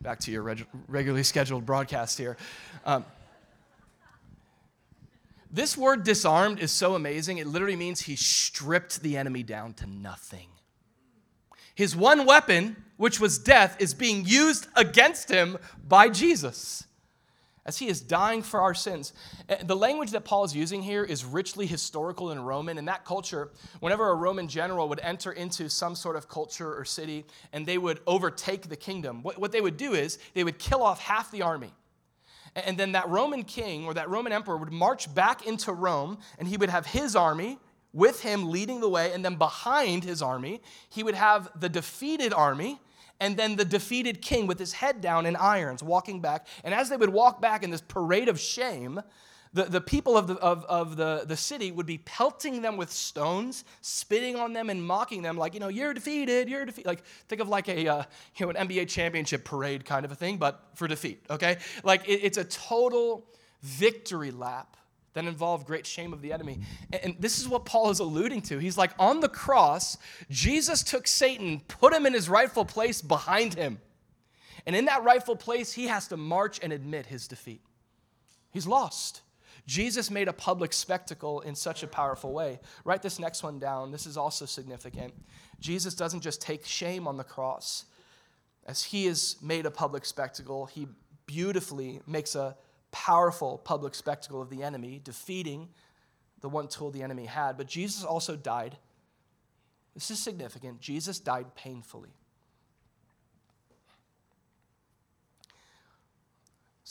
back 0.00 0.18
to 0.20 0.32
your 0.32 0.42
reg- 0.42 0.66
regularly 0.88 1.22
scheduled 1.22 1.64
broadcast 1.64 2.18
here. 2.18 2.36
Um, 2.84 3.04
this 5.50 5.76
word 5.76 6.02
disarmed 6.02 6.60
is 6.60 6.72
so 6.72 6.94
amazing. 6.94 7.38
It 7.38 7.46
literally 7.46 7.76
means 7.76 8.00
he 8.00 8.16
stripped 8.16 9.02
the 9.02 9.16
enemy 9.16 9.42
down 9.42 9.74
to 9.74 9.86
nothing. 9.86 10.48
His 11.74 11.94
one 11.94 12.26
weapon, 12.26 12.76
which 12.96 13.20
was 13.20 13.38
death, 13.38 13.76
is 13.78 13.94
being 13.94 14.24
used 14.26 14.66
against 14.74 15.30
him 15.30 15.58
by 15.86 16.08
Jesus 16.08 16.84
as 17.64 17.78
he 17.78 17.88
is 17.88 18.00
dying 18.00 18.42
for 18.42 18.60
our 18.60 18.74
sins. 18.74 19.12
Eh, 19.48 19.62
the 19.62 19.76
language 19.76 20.10
that 20.10 20.24
Paul 20.24 20.44
is 20.44 20.54
using 20.54 20.82
here 20.82 21.04
is 21.04 21.24
richly 21.24 21.66
historical 21.66 22.30
and 22.30 22.46
Roman. 22.46 22.78
In 22.78 22.86
that 22.86 23.04
culture, 23.04 23.50
whenever 23.80 24.10
a 24.10 24.14
Roman 24.14 24.48
general 24.48 24.88
would 24.88 25.00
enter 25.00 25.32
into 25.32 25.68
some 25.68 25.94
sort 25.94 26.16
of 26.16 26.28
culture 26.28 26.76
or 26.76 26.84
city 26.84 27.24
and 27.52 27.64
they 27.64 27.78
would 27.78 28.00
overtake 28.06 28.68
the 28.68 28.76
kingdom, 28.76 29.22
what, 29.22 29.52
they 29.52 29.60
would 29.60 29.76
do 29.76 29.92
is 29.92 30.18
they 30.34 30.44
would 30.44 30.58
kill 30.58 30.82
off 30.82 31.00
half 31.00 31.30
the 31.30 31.42
army. 31.42 31.72
And 32.54 32.76
then 32.76 32.92
that 32.92 33.08
Roman 33.08 33.44
king 33.44 33.86
or 33.86 33.94
that 33.94 34.10
Roman 34.10 34.32
emperor 34.32 34.56
would 34.56 34.72
march 34.72 35.12
back 35.14 35.46
into 35.46 35.72
Rome 35.72 36.18
and 36.38 36.48
he 36.48 36.56
would 36.56 36.68
have 36.68 36.86
his 36.86 37.16
army 37.16 37.58
with 37.94 38.22
him 38.22 38.50
leading 38.50 38.80
the 38.80 38.88
way. 38.88 39.12
And 39.12 39.24
then 39.24 39.36
behind 39.36 40.04
his 40.04 40.20
army, 40.20 40.60
he 40.90 41.02
would 41.02 41.14
have 41.14 41.48
the 41.58 41.68
defeated 41.68 42.32
army 42.32 42.80
and 43.20 43.36
then 43.36 43.56
the 43.56 43.64
defeated 43.64 44.22
king 44.22 44.46
with 44.46 44.58
his 44.58 44.72
head 44.72 45.00
down 45.00 45.26
in 45.26 45.36
irons 45.36 45.82
walking 45.82 46.20
back. 46.20 46.46
And 46.64 46.74
as 46.74 46.88
they 46.88 46.96
would 46.96 47.10
walk 47.12 47.40
back 47.40 47.62
in 47.62 47.70
this 47.70 47.82
parade 47.82 48.28
of 48.28 48.38
shame, 48.38 49.00
The, 49.54 49.64
the 49.64 49.82
people 49.82 50.16
of, 50.16 50.26
the, 50.28 50.36
of, 50.36 50.64
of 50.64 50.96
the, 50.96 51.24
the 51.26 51.36
city 51.36 51.72
would 51.72 51.84
be 51.84 51.98
pelting 51.98 52.62
them 52.62 52.78
with 52.78 52.90
stones, 52.90 53.64
spitting 53.82 54.34
on 54.34 54.54
them, 54.54 54.70
and 54.70 54.82
mocking 54.82 55.20
them 55.22 55.36
like, 55.36 55.52
you 55.52 55.60
know, 55.60 55.68
you're 55.68 55.92
defeated, 55.92 56.48
you're 56.48 56.64
defeated. 56.64 56.88
Like, 56.88 57.04
think 57.28 57.42
of 57.42 57.50
like 57.50 57.68
a, 57.68 57.86
uh, 57.86 58.02
you 58.36 58.46
know, 58.46 58.52
an 58.52 58.66
NBA 58.66 58.88
championship 58.88 59.44
parade 59.44 59.84
kind 59.84 60.06
of 60.06 60.10
a 60.10 60.14
thing, 60.14 60.38
but 60.38 60.70
for 60.74 60.88
defeat, 60.88 61.26
okay? 61.28 61.58
Like, 61.84 62.08
it, 62.08 62.20
it's 62.22 62.38
a 62.38 62.44
total 62.44 63.26
victory 63.60 64.30
lap 64.30 64.78
that 65.14 65.24
involve 65.24 65.66
great 65.66 65.86
shame 65.86 66.12
of 66.12 66.22
the 66.22 66.32
enemy. 66.32 66.60
And, 67.02 67.16
this 67.18 67.38
is 67.38 67.48
what 67.48 67.64
Paul 67.64 67.90
is 67.90 68.00
alluding 68.00 68.42
to. 68.42 68.58
He's 68.58 68.78
like, 68.78 68.92
on 68.98 69.20
the 69.20 69.28
cross, 69.28 69.98
Jesus 70.30 70.82
took 70.82 71.06
Satan, 71.06 71.60
put 71.68 71.92
him 71.92 72.06
in 72.06 72.14
his 72.14 72.28
rightful 72.28 72.64
place 72.64 73.02
behind 73.02 73.54
him. 73.54 73.80
And 74.66 74.76
in 74.76 74.86
that 74.86 75.02
rightful 75.02 75.36
place, 75.36 75.72
he 75.72 75.86
has 75.88 76.08
to 76.08 76.16
march 76.16 76.60
and 76.62 76.72
admit 76.72 77.06
his 77.06 77.28
defeat. 77.28 77.62
He's 78.50 78.66
lost. 78.66 79.22
Jesus 79.66 80.10
made 80.10 80.28
a 80.28 80.32
public 80.32 80.72
spectacle 80.72 81.40
in 81.40 81.54
such 81.54 81.82
a 81.82 81.86
powerful 81.86 82.32
way. 82.32 82.60
Write 82.84 83.02
this 83.02 83.18
next 83.18 83.42
one 83.42 83.58
down. 83.58 83.92
This 83.92 84.06
is 84.06 84.16
also 84.16 84.44
significant. 84.44 85.14
Jesus 85.60 85.94
doesn't 85.94 86.20
just 86.20 86.40
take 86.40 86.64
shame 86.64 87.06
on 87.06 87.16
the 87.16 87.24
cross. 87.24 87.84
As 88.66 88.82
he 88.82 89.06
is 89.06 89.36
made 89.42 89.66
a 89.66 89.70
public 89.70 90.04
spectacle, 90.04 90.66
he 90.66 90.88
beautifully 91.26 92.00
makes 92.06 92.34
a 92.34 92.56
powerful 92.92 93.58
public 93.58 93.94
spectacle 93.94 94.40
of 94.40 94.50
the 94.50 94.62
enemy, 94.62 95.00
defeating 95.02 95.68
the 96.40 96.48
one 96.48 96.68
tool 96.68 96.90
the 96.90 97.02
enemy 97.02 97.26
had. 97.26 97.56
But 97.56 97.66
Jesus 97.66 98.04
also 98.04 98.36
died. 98.36 98.76
This 99.94 100.10
is 100.10 100.18
significant. 100.18 100.80
Jesus 100.80 101.18
died 101.18 101.54
painfully. 101.54 102.14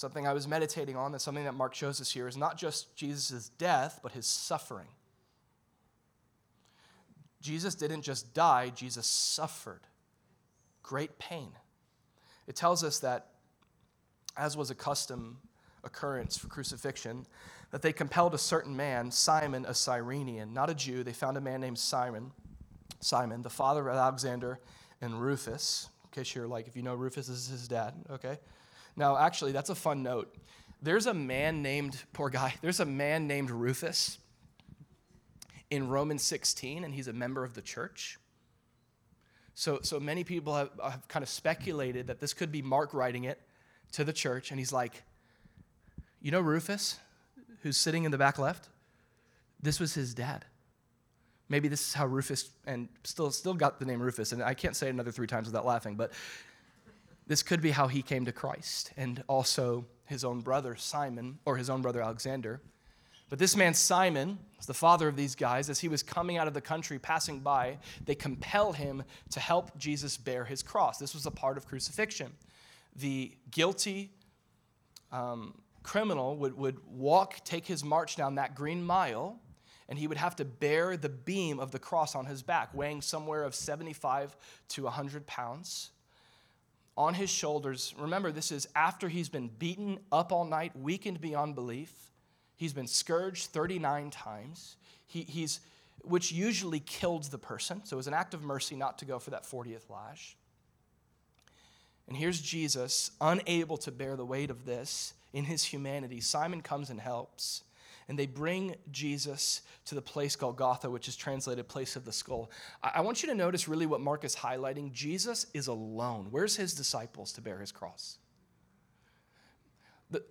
something 0.01 0.27
I 0.27 0.33
was 0.33 0.47
meditating 0.47 0.97
on, 0.97 1.11
that's 1.11 1.23
something 1.23 1.45
that 1.45 1.53
Mark 1.53 1.75
shows 1.75 2.01
us 2.01 2.11
here, 2.11 2.27
is 2.27 2.35
not 2.35 2.57
just 2.57 2.95
Jesus' 2.95 3.49
death, 3.49 3.99
but 4.01 4.11
his 4.11 4.25
suffering. 4.25 4.87
Jesus 7.39 7.75
didn't 7.75 8.01
just 8.01 8.33
die, 8.33 8.69
Jesus 8.69 9.05
suffered 9.05 9.81
great 10.83 11.19
pain. 11.19 11.51
It 12.47 12.55
tells 12.55 12.83
us 12.83 12.99
that, 12.99 13.27
as 14.35 14.57
was 14.57 14.71
a 14.71 14.75
custom 14.75 15.37
occurrence 15.83 16.37
for 16.37 16.47
crucifixion, 16.47 17.25
that 17.71 17.81
they 17.81 17.93
compelled 17.93 18.33
a 18.33 18.37
certain 18.37 18.75
man, 18.75 19.11
Simon, 19.11 19.65
a 19.65 19.73
Cyrenian, 19.73 20.53
not 20.53 20.69
a 20.69 20.75
Jew. 20.75 21.03
They 21.03 21.13
found 21.13 21.37
a 21.37 21.41
man 21.41 21.61
named 21.61 21.79
Simon, 21.79 22.31
Simon, 22.99 23.41
the 23.41 23.49
father 23.49 23.87
of 23.87 23.95
Alexander 23.95 24.59
and 25.01 25.21
Rufus. 25.21 25.89
In 26.03 26.09
case 26.11 26.35
you're 26.35 26.47
like, 26.47 26.67
if 26.67 26.75
you 26.75 26.83
know 26.83 26.93
Rufus, 26.93 27.27
this 27.27 27.37
is 27.37 27.47
his 27.47 27.67
dad, 27.67 27.93
okay? 28.09 28.39
Now, 28.95 29.17
actually, 29.17 29.53
that's 29.53 29.69
a 29.69 29.75
fun 29.75 30.03
note. 30.03 30.35
There's 30.81 31.05
a 31.05 31.13
man 31.13 31.61
named, 31.61 32.01
poor 32.13 32.29
guy, 32.29 32.53
there's 32.61 32.79
a 32.79 32.85
man 32.85 33.27
named 33.27 33.49
Rufus 33.49 34.17
in 35.69 35.87
Romans 35.87 36.23
16, 36.23 36.83
and 36.83 36.93
he's 36.93 37.07
a 37.07 37.13
member 37.13 37.43
of 37.43 37.53
the 37.53 37.61
church. 37.61 38.19
So, 39.53 39.79
so 39.83 39.99
many 39.99 40.23
people 40.23 40.55
have, 40.55 40.71
have 40.83 41.07
kind 41.07 41.23
of 41.23 41.29
speculated 41.29 42.07
that 42.07 42.19
this 42.19 42.33
could 42.33 42.51
be 42.51 42.61
Mark 42.61 42.93
writing 42.93 43.23
it 43.23 43.39
to 43.93 44.03
the 44.03 44.13
church, 44.13 44.51
and 44.51 44.59
he's 44.59 44.73
like, 44.73 45.03
You 46.21 46.31
know 46.31 46.39
Rufus, 46.39 46.99
who's 47.63 47.77
sitting 47.77 48.03
in 48.03 48.11
the 48.11 48.17
back 48.17 48.37
left? 48.37 48.69
This 49.61 49.79
was 49.79 49.93
his 49.93 50.13
dad. 50.13 50.45
Maybe 51.49 51.67
this 51.67 51.81
is 51.87 51.93
how 51.93 52.05
Rufus, 52.05 52.49
and 52.65 52.87
still, 53.03 53.31
still 53.31 53.53
got 53.53 53.79
the 53.79 53.85
name 53.85 54.01
Rufus, 54.01 54.31
and 54.31 54.43
I 54.43 54.53
can't 54.53 54.75
say 54.75 54.87
it 54.87 54.91
another 54.91 55.11
three 55.11 55.27
times 55.27 55.47
without 55.47 55.65
laughing, 55.65 55.95
but 55.95 56.11
this 57.27 57.43
could 57.43 57.61
be 57.61 57.71
how 57.71 57.87
he 57.87 58.01
came 58.01 58.25
to 58.25 58.31
Christ 58.31 58.91
and 58.97 59.23
also 59.27 59.85
his 60.05 60.23
own 60.23 60.41
brother 60.41 60.75
Simon, 60.75 61.39
or 61.45 61.57
his 61.57 61.69
own 61.69 61.81
brother 61.81 62.01
Alexander. 62.01 62.61
But 63.29 63.39
this 63.39 63.55
man, 63.55 63.73
Simon, 63.73 64.37
the 64.67 64.73
father 64.73 65.07
of 65.07 65.15
these 65.15 65.35
guys. 65.35 65.69
As 65.69 65.79
he 65.79 65.87
was 65.87 66.03
coming 66.03 66.37
out 66.37 66.47
of 66.47 66.53
the 66.53 66.61
country, 66.61 66.99
passing 66.99 67.39
by, 67.39 67.77
they 68.05 68.15
compel 68.15 68.73
him 68.73 69.03
to 69.31 69.39
help 69.39 69.77
Jesus 69.77 70.17
bear 70.17 70.45
his 70.45 70.61
cross. 70.61 70.97
This 70.97 71.13
was 71.13 71.25
a 71.25 71.31
part 71.31 71.57
of 71.57 71.65
crucifixion. 71.65 72.31
The 72.95 73.31
guilty 73.49 74.11
um, 75.11 75.53
criminal 75.83 76.37
would, 76.37 76.57
would 76.57 76.77
walk, 76.87 77.43
take 77.43 77.65
his 77.65 77.83
march 77.83 78.15
down 78.15 78.35
that 78.35 78.55
green 78.55 78.83
mile, 78.83 79.39
and 79.89 79.99
he 79.99 80.07
would 80.07 80.17
have 80.17 80.35
to 80.37 80.45
bear 80.45 80.95
the 80.95 81.09
beam 81.09 81.59
of 81.59 81.71
the 81.71 81.79
cross 81.79 82.15
on 82.15 82.25
his 82.25 82.41
back, 82.41 82.73
weighing 82.73 83.01
somewhere 83.01 83.43
of 83.43 83.53
75 83.53 84.35
to 84.69 84.83
100 84.83 85.27
pounds 85.27 85.91
on 86.97 87.13
his 87.13 87.29
shoulders. 87.29 87.93
Remember, 87.97 88.31
this 88.31 88.51
is 88.51 88.67
after 88.75 89.09
he's 89.09 89.29
been 89.29 89.47
beaten 89.47 89.99
up 90.11 90.31
all 90.31 90.45
night, 90.45 90.75
weakened 90.77 91.19
beyond 91.19 91.55
belief. 91.55 91.91
He's 92.55 92.73
been 92.73 92.87
scourged 92.87 93.47
39 93.47 94.11
times, 94.11 94.77
he, 95.07 95.23
he's, 95.23 95.61
which 96.03 96.31
usually 96.31 96.79
killed 96.79 97.23
the 97.25 97.37
person. 97.37 97.81
So 97.85 97.95
it 97.95 97.97
was 97.97 98.07
an 98.07 98.13
act 98.13 98.33
of 98.33 98.43
mercy 98.43 98.75
not 98.75 98.99
to 98.99 99.05
go 99.05 99.19
for 99.19 99.31
that 99.31 99.43
40th 99.43 99.89
lash. 99.89 100.37
And 102.11 102.17
here's 102.17 102.41
Jesus, 102.41 103.11
unable 103.21 103.77
to 103.77 103.89
bear 103.89 104.17
the 104.17 104.25
weight 104.25 104.49
of 104.49 104.65
this 104.65 105.13
in 105.31 105.45
his 105.45 105.63
humanity. 105.63 106.19
Simon 106.19 106.59
comes 106.59 106.89
and 106.89 106.99
helps 106.99 107.63
and 108.09 108.19
they 108.19 108.25
bring 108.25 108.75
Jesus 108.91 109.61
to 109.85 109.95
the 109.95 110.01
place 110.01 110.35
called 110.35 110.57
Golgotha, 110.57 110.89
which 110.89 111.07
is 111.07 111.15
translated 111.15 111.69
place 111.69 111.95
of 111.95 112.03
the 112.03 112.11
skull. 112.11 112.51
I 112.83 112.99
want 112.99 113.23
you 113.23 113.29
to 113.29 113.33
notice 113.35 113.69
really 113.69 113.85
what 113.85 114.01
Mark 114.01 114.25
is 114.25 114.35
highlighting. 114.35 114.91
Jesus 114.91 115.45
is 115.53 115.67
alone. 115.67 116.27
Where's 116.31 116.57
his 116.57 116.73
disciples 116.73 117.31
to 117.31 117.41
bear 117.41 117.59
his 117.59 117.71
cross? 117.71 118.17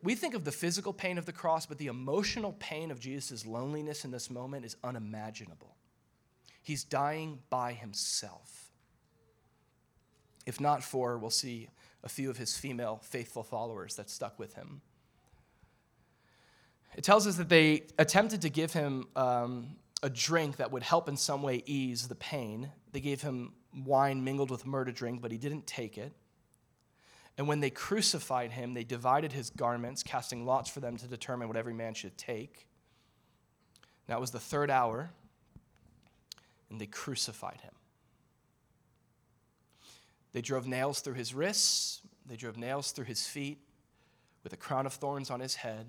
We 0.03 0.15
think 0.15 0.35
of 0.35 0.45
the 0.45 0.53
physical 0.53 0.93
pain 0.93 1.17
of 1.17 1.25
the 1.25 1.33
cross, 1.33 1.65
but 1.65 1.79
the 1.79 1.87
emotional 1.87 2.55
pain 2.59 2.91
of 2.91 3.01
Jesus' 3.01 3.47
loneliness 3.47 4.05
in 4.05 4.11
this 4.11 4.29
moment 4.29 4.67
is 4.67 4.77
unimaginable. 4.85 5.75
He's 6.63 6.85
dying 6.85 7.39
by 7.49 7.73
himself. 7.73 8.60
If 10.47 10.61
not 10.61 10.83
for, 10.83 11.19
we'll 11.19 11.31
see 11.31 11.69
a 12.03 12.09
few 12.09 12.31
of 12.31 12.37
his 12.37 12.57
female 12.57 13.01
faithful 13.03 13.43
followers 13.43 13.97
that 13.97 14.09
stuck 14.09 14.39
with 14.39 14.55
him. 14.55 14.81
It 16.97 17.05
tells 17.05 17.27
us 17.27 17.37
that 17.37 17.49
they 17.49 17.85
attempted 17.99 18.43
to 18.43 18.51
give 18.51 18.73
him 18.73 19.07
um, 19.15 19.77
a 20.03 20.11
drink 20.11 20.57
that 20.57 20.73
would 20.73 20.83
help 20.83 21.09
in 21.09 21.17
some 21.17 21.43
way 21.43 21.63
ease 21.67 22.09
the 22.09 22.15
pain. 22.15 22.71
They 22.93 23.01
gave 23.01 23.23
him 23.23 23.53
wine 23.85 24.25
mingled 24.25 24.51
with 24.51 24.67
myrrh 24.67 24.85
to 24.85 24.93
drink, 24.93 25.23
but 25.23 25.31
he 25.31 25.39
didn't 25.39 25.67
take 25.67 25.99
it. 25.99 26.13
And 27.39 27.47
when 27.47 27.61
they 27.61 27.71
crucified 27.71 28.51
him, 28.51 28.75
they 28.75 28.85
divided 28.85 29.33
his 29.33 29.51
garments, 29.51 30.03
casting 30.03 30.45
lots 30.45 30.69
for 30.69 30.81
them 30.81 30.97
to 30.97 31.07
determine 31.07 31.49
what 31.49 31.57
every 31.57 31.73
man 31.73 31.95
should 31.95 32.19
take. 32.19 32.67
That 34.09 34.21
was 34.21 34.31
the 34.31 34.41
third 34.41 34.71
hour, 34.71 35.11
and 36.69 36.81
they 36.81 36.87
crucified 36.87 37.61
him. 37.61 37.73
They 40.33 40.41
drove 40.41 40.67
nails 40.67 41.01
through 41.01 41.15
his 41.15 41.35
wrists, 41.35 42.01
they 42.27 42.37
drove 42.37 42.57
nails 42.57 42.93
through 42.93 43.07
his 43.07 43.27
feet, 43.27 43.59
with 44.43 44.53
a 44.53 44.57
crown 44.57 44.87
of 44.87 44.93
thorns 44.93 45.31
on 45.31 45.41
his 45.41 45.57
head. 45.57 45.87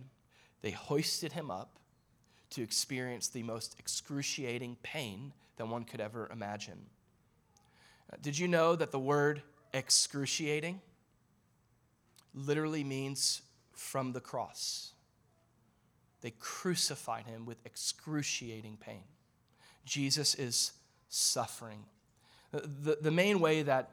They 0.62 0.72
hoisted 0.72 1.34
him 1.34 1.50
up 1.50 1.80
to 2.52 2.62
experience 2.62 3.28
the 3.28 3.44
most 3.44 3.76
excruciating 3.80 4.78
pain 4.84 5.34
that 5.58 5.68
one 5.68 5.84
could 5.84 6.02
ever 6.02 6.30
imagine. 6.32 6.86
Uh, 8.12 8.18
did 8.22 8.38
you 8.38 8.48
know 8.48 8.76
that 8.76 8.92
the 8.92 9.00
word 9.00 9.42
excruciating 9.74 10.82
literally 12.34 12.84
means 12.84 13.42
from 13.74 14.12
the 14.14 14.20
cross? 14.20 14.94
They 16.22 16.32
crucified 16.40 17.26
him 17.26 17.46
with 17.46 17.66
excruciating 17.66 18.78
pain. 18.80 19.04
Jesus 19.86 20.36
is 20.36 20.74
suffering. 21.10 21.86
The, 22.52 22.98
the 23.02 23.12
main 23.12 23.40
way 23.40 23.64
that 23.64 23.90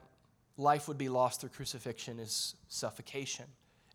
life 0.59 0.87
would 0.87 0.97
be 0.97 1.09
lost 1.09 1.41
through 1.41 1.49
crucifixion 1.49 2.19
is 2.19 2.55
suffocation 2.67 3.45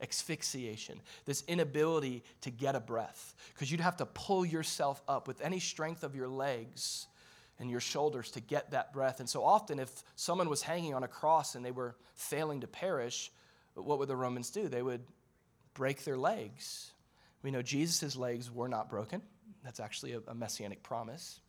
asphyxiation, 0.01 1.01
this 1.25 1.45
inability 1.47 2.23
to 2.43 2.51
get 2.51 2.75
a 2.75 2.81
breath, 2.81 3.35
because 3.53 3.71
you'd 3.71 3.81
have 3.81 3.97
to 3.97 4.07
pull 4.07 4.45
yourself 4.45 5.03
up 5.09 5.29
with 5.29 5.41
any 5.41 5.61
strength 5.61 6.03
of 6.03 6.15
your 6.15 6.29
legs 6.29 7.07
and 7.59 7.71
your 7.71 7.81
shoulders 7.81 8.31
to 8.33 8.41
get 8.41 8.73
that 8.73 8.93
breath. 8.93 9.21
And 9.21 9.29
so 9.29 9.45
often, 9.45 9.79
if 9.79 9.91
someone 10.17 10.49
was 10.49 10.63
hanging 10.63 10.95
on 10.95 11.05
a 11.05 11.09
cross 11.09 11.55
and 11.55 11.65
they 11.65 11.71
were 11.71 11.95
failing 12.15 12.61
to 12.63 12.67
perish, 12.67 13.31
what 13.75 13.99
would 13.99 14.09
the 14.09 14.17
Romans 14.17 14.51
do? 14.51 14.69
They 14.69 14.83
would 14.83 15.03
break 15.75 16.05
their 16.05 16.17
legs. 16.17 16.91
We 17.43 17.51
know 17.51 17.63
Jesus' 17.63 18.17
legs 18.17 18.51
were 18.51 18.69
not 18.69 18.91
broken. 18.91 19.23
That's 19.63 19.81
actually 19.81 20.15
a, 20.15 20.21
a 20.27 20.35
messianic 20.35 20.83
promise. 20.83 21.41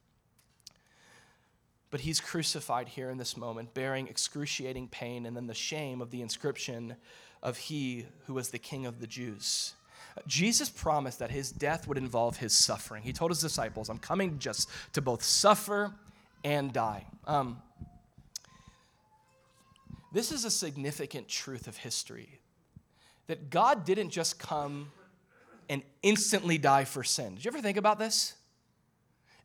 But 1.96 2.02
he's 2.02 2.20
crucified 2.20 2.90
here 2.90 3.10
in 3.10 3.18
this 3.18 3.38
moment, 3.38 3.74
bearing 3.74 4.10
excruciating 4.10 4.90
pain 4.90 5.26
and 5.26 5.34
then 5.34 5.48
the 5.48 5.54
shame 5.54 6.02
of 6.02 6.12
the 6.12 6.22
inscription 6.22 6.98
of 7.42 7.56
he 7.56 8.06
who 8.26 8.34
was 8.34 8.50
the 8.50 8.60
king 8.60 8.86
of 8.86 9.00
the 9.00 9.08
Jews. 9.08 9.76
Jesus 10.28 10.68
promised 10.68 11.20
that 11.20 11.32
his 11.32 11.54
death 11.54 11.88
would 11.88 11.98
involve 11.98 12.36
his 12.36 12.52
suffering. 12.52 13.02
He 13.02 13.14
told 13.14 13.32
his 13.32 13.40
disciples, 13.40 13.90
I'm 13.90 13.98
coming 13.98 14.40
just 14.40 14.70
to 14.92 15.02
both 15.02 15.24
suffer 15.24 15.94
and 16.44 16.74
die. 16.74 17.06
Um, 17.28 17.62
this 20.12 20.34
is 20.34 20.44
a 20.44 20.52
significant 20.52 21.30
truth 21.30 21.66
of 21.66 21.78
history 21.78 22.42
that 23.28 23.50
God 23.50 23.86
didn't 23.86 24.10
just 24.10 24.38
come 24.38 24.92
and 25.70 25.82
instantly 26.04 26.58
die 26.58 26.84
for 26.84 27.06
sin. 27.06 27.36
Did 27.36 27.46
you 27.46 27.52
ever 27.52 27.62
think 27.62 27.78
about 27.78 28.00
this? 28.00 28.34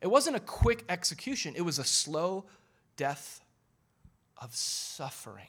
It 0.01 0.07
wasn't 0.07 0.35
a 0.35 0.39
quick 0.39 0.83
execution, 0.89 1.53
it 1.55 1.61
was 1.61 1.79
a 1.79 1.83
slow 1.83 2.45
death 2.97 3.41
of 4.41 4.55
suffering. 4.55 5.47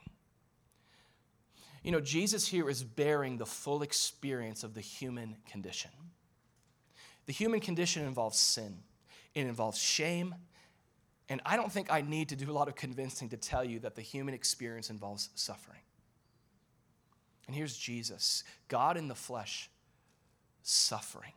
You 1.82 1.90
know, 1.90 2.00
Jesus 2.00 2.46
here 2.46 2.70
is 2.70 2.84
bearing 2.84 3.38
the 3.38 3.46
full 3.46 3.82
experience 3.82 4.62
of 4.62 4.74
the 4.74 4.80
human 4.80 5.36
condition. 5.50 5.90
The 7.26 7.32
human 7.32 7.60
condition 7.60 8.04
involves 8.04 8.38
sin, 8.38 8.78
it 9.34 9.46
involves 9.46 9.78
shame, 9.78 10.34
and 11.28 11.40
I 11.46 11.56
don't 11.56 11.72
think 11.72 11.90
I 11.90 12.02
need 12.02 12.28
to 12.28 12.36
do 12.36 12.50
a 12.50 12.52
lot 12.52 12.68
of 12.68 12.74
convincing 12.74 13.30
to 13.30 13.36
tell 13.36 13.64
you 13.64 13.78
that 13.80 13.94
the 13.94 14.02
human 14.02 14.34
experience 14.34 14.90
involves 14.90 15.30
suffering. 15.34 15.80
And 17.46 17.56
here's 17.56 17.76
Jesus, 17.76 18.44
God 18.68 18.96
in 18.96 19.08
the 19.08 19.14
flesh, 19.14 19.70
suffering. 20.62 21.32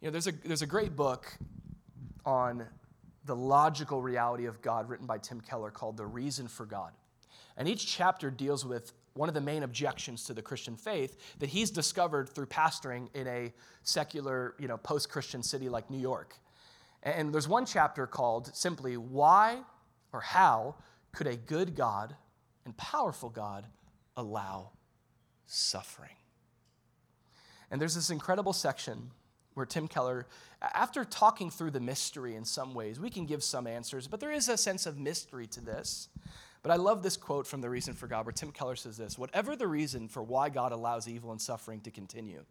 You 0.00 0.08
know, 0.08 0.12
there's 0.12 0.26
a, 0.26 0.32
there's 0.32 0.62
a 0.62 0.66
great 0.66 0.96
book 0.96 1.32
on 2.24 2.66
the 3.24 3.36
logical 3.36 4.02
reality 4.02 4.46
of 4.46 4.60
God 4.62 4.88
written 4.88 5.06
by 5.06 5.18
Tim 5.18 5.40
Keller 5.40 5.70
called 5.70 5.96
The 5.96 6.06
Reason 6.06 6.48
for 6.48 6.66
God. 6.66 6.92
And 7.56 7.68
each 7.68 7.86
chapter 7.86 8.30
deals 8.30 8.64
with 8.64 8.92
one 9.14 9.28
of 9.28 9.34
the 9.34 9.40
main 9.40 9.62
objections 9.62 10.24
to 10.24 10.34
the 10.34 10.42
Christian 10.42 10.74
faith 10.74 11.36
that 11.38 11.50
he's 11.50 11.70
discovered 11.70 12.28
through 12.28 12.46
pastoring 12.46 13.08
in 13.14 13.26
a 13.26 13.52
secular, 13.82 14.54
you 14.58 14.66
know, 14.68 14.78
post-Christian 14.78 15.42
city 15.42 15.68
like 15.68 15.90
New 15.90 15.98
York. 15.98 16.34
And 17.02 17.32
there's 17.32 17.48
one 17.48 17.66
chapter 17.66 18.06
called 18.06 18.54
simply 18.56 18.96
Why 18.96 19.58
or 20.12 20.20
How 20.20 20.76
Could 21.12 21.26
a 21.26 21.36
Good 21.36 21.76
God 21.76 22.16
and 22.64 22.76
Powerful 22.76 23.28
God 23.28 23.66
Allow 24.16 24.70
Suffering? 25.46 26.16
And 27.70 27.80
there's 27.80 27.94
this 27.94 28.10
incredible 28.10 28.52
section 28.52 29.10
where 29.54 29.66
Tim 29.66 29.88
Keller, 29.88 30.26
after 30.60 31.04
talking 31.04 31.50
through 31.50 31.70
the 31.72 31.80
mystery 31.80 32.34
in 32.34 32.44
some 32.44 32.74
ways, 32.74 32.98
we 32.98 33.10
can 33.10 33.26
give 33.26 33.42
some 33.42 33.66
answers, 33.66 34.06
but 34.06 34.20
there 34.20 34.32
is 34.32 34.48
a 34.48 34.56
sense 34.56 34.86
of 34.86 34.98
mystery 34.98 35.46
to 35.48 35.60
this. 35.60 36.08
But 36.62 36.70
I 36.70 36.76
love 36.76 37.02
this 37.02 37.16
quote 37.16 37.46
from 37.46 37.60
The 37.60 37.68
Reason 37.68 37.94
for 37.94 38.06
God, 38.06 38.24
where 38.24 38.32
Tim 38.32 38.52
Keller 38.52 38.76
says 38.76 38.96
this 38.96 39.18
Whatever 39.18 39.56
the 39.56 39.66
reason 39.66 40.08
for 40.08 40.22
why 40.22 40.48
God 40.48 40.72
allows 40.72 41.08
evil 41.08 41.32
and 41.32 41.40
suffering 41.40 41.80
to 41.80 41.90
continue, 41.90 42.44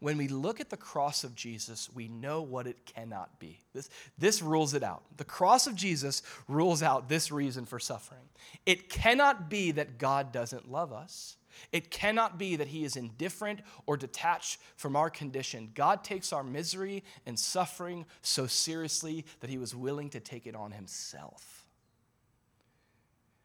when 0.00 0.16
we 0.16 0.28
look 0.28 0.60
at 0.60 0.70
the 0.70 0.76
cross 0.78 1.24
of 1.24 1.34
Jesus, 1.34 1.90
we 1.94 2.08
know 2.08 2.40
what 2.40 2.66
it 2.66 2.86
cannot 2.86 3.38
be. 3.38 3.60
This, 3.74 3.90
this 4.18 4.40
rules 4.40 4.72
it 4.72 4.82
out. 4.82 5.02
The 5.18 5.24
cross 5.24 5.66
of 5.66 5.74
Jesus 5.74 6.22
rules 6.48 6.82
out 6.82 7.08
this 7.08 7.30
reason 7.30 7.66
for 7.66 7.78
suffering. 7.78 8.22
It 8.64 8.88
cannot 8.88 9.50
be 9.50 9.72
that 9.72 9.98
God 9.98 10.32
doesn't 10.32 10.70
love 10.70 10.92
us. 10.92 11.36
It 11.72 11.90
cannot 11.90 12.38
be 12.38 12.56
that 12.56 12.68
he 12.68 12.84
is 12.84 12.96
indifferent 12.96 13.60
or 13.86 13.96
detached 13.96 14.60
from 14.76 14.96
our 14.96 15.10
condition. 15.10 15.70
God 15.74 16.04
takes 16.04 16.32
our 16.32 16.44
misery 16.44 17.04
and 17.26 17.38
suffering 17.38 18.06
so 18.22 18.46
seriously 18.46 19.24
that 19.40 19.50
he 19.50 19.58
was 19.58 19.74
willing 19.74 20.10
to 20.10 20.20
take 20.20 20.46
it 20.46 20.54
on 20.54 20.72
himself. 20.72 21.66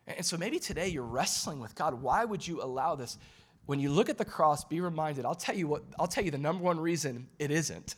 And 0.08 0.26
so 0.26 0.38
maybe 0.38 0.60
today 0.60 0.88
you're 0.88 1.04
wrestling 1.04 1.60
with 1.60 1.74
God. 1.76 2.02
Why 2.02 2.26
would 2.26 2.48
you 2.48 2.62
allow 2.62 2.96
this? 2.96 3.18
when 3.66 3.80
you 3.80 3.90
look 3.90 4.10
at 4.10 4.18
the 4.18 4.26
cross, 4.26 4.64
be 4.64 4.80
reminded, 4.80 5.26
I'll 5.26 5.36
tell 5.36 5.56
you 5.56 5.68
what, 5.68 5.84
I'll 6.00 6.08
tell 6.08 6.24
you 6.24 6.32
the 6.32 6.38
number 6.38 6.64
one 6.64 6.80
reason 6.80 7.28
it 7.40 7.52
isn't. 7.52 7.96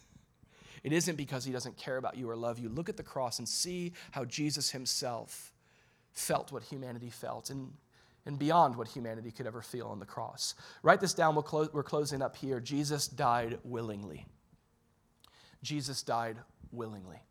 It 0.83 0.93
isn't 0.93 1.15
because 1.15 1.43
he 1.43 1.51
doesn't 1.51 1.77
care 1.77 1.97
about 1.97 2.15
you 2.15 2.29
or 2.29 2.35
love 2.35 2.59
you. 2.59 2.69
Look 2.69 2.87
at 2.87 2.97
the 2.97 3.03
cross 3.03 3.39
and 3.39 3.49
see 3.49 3.93
how 4.11 4.23
Jesus 4.23 4.71
himself 4.71 5.51
felt 6.11 6.51
what 6.51 6.63
humanity 6.63 7.09
felt 7.09 7.49
and, 7.49 7.73
and 8.27 8.37
beyond 8.37 8.75
what 8.75 8.89
humanity 8.89 9.31
could 9.31 9.47
ever 9.47 9.61
feel 9.61 9.87
on 9.87 9.99
the 9.99 10.05
cross. 10.05 10.53
Write 10.83 10.99
this 10.99 11.13
down. 11.13 11.33
We'll 11.33 11.43
close, 11.43 11.69
we're 11.73 11.81
closing 11.81 12.21
up 12.21 12.35
here. 12.35 12.59
Jesus 12.59 13.07
died 13.07 13.57
willingly. 13.63 14.27
Jesus 15.63 16.03
died 16.03 16.37
willingly. 16.71 17.21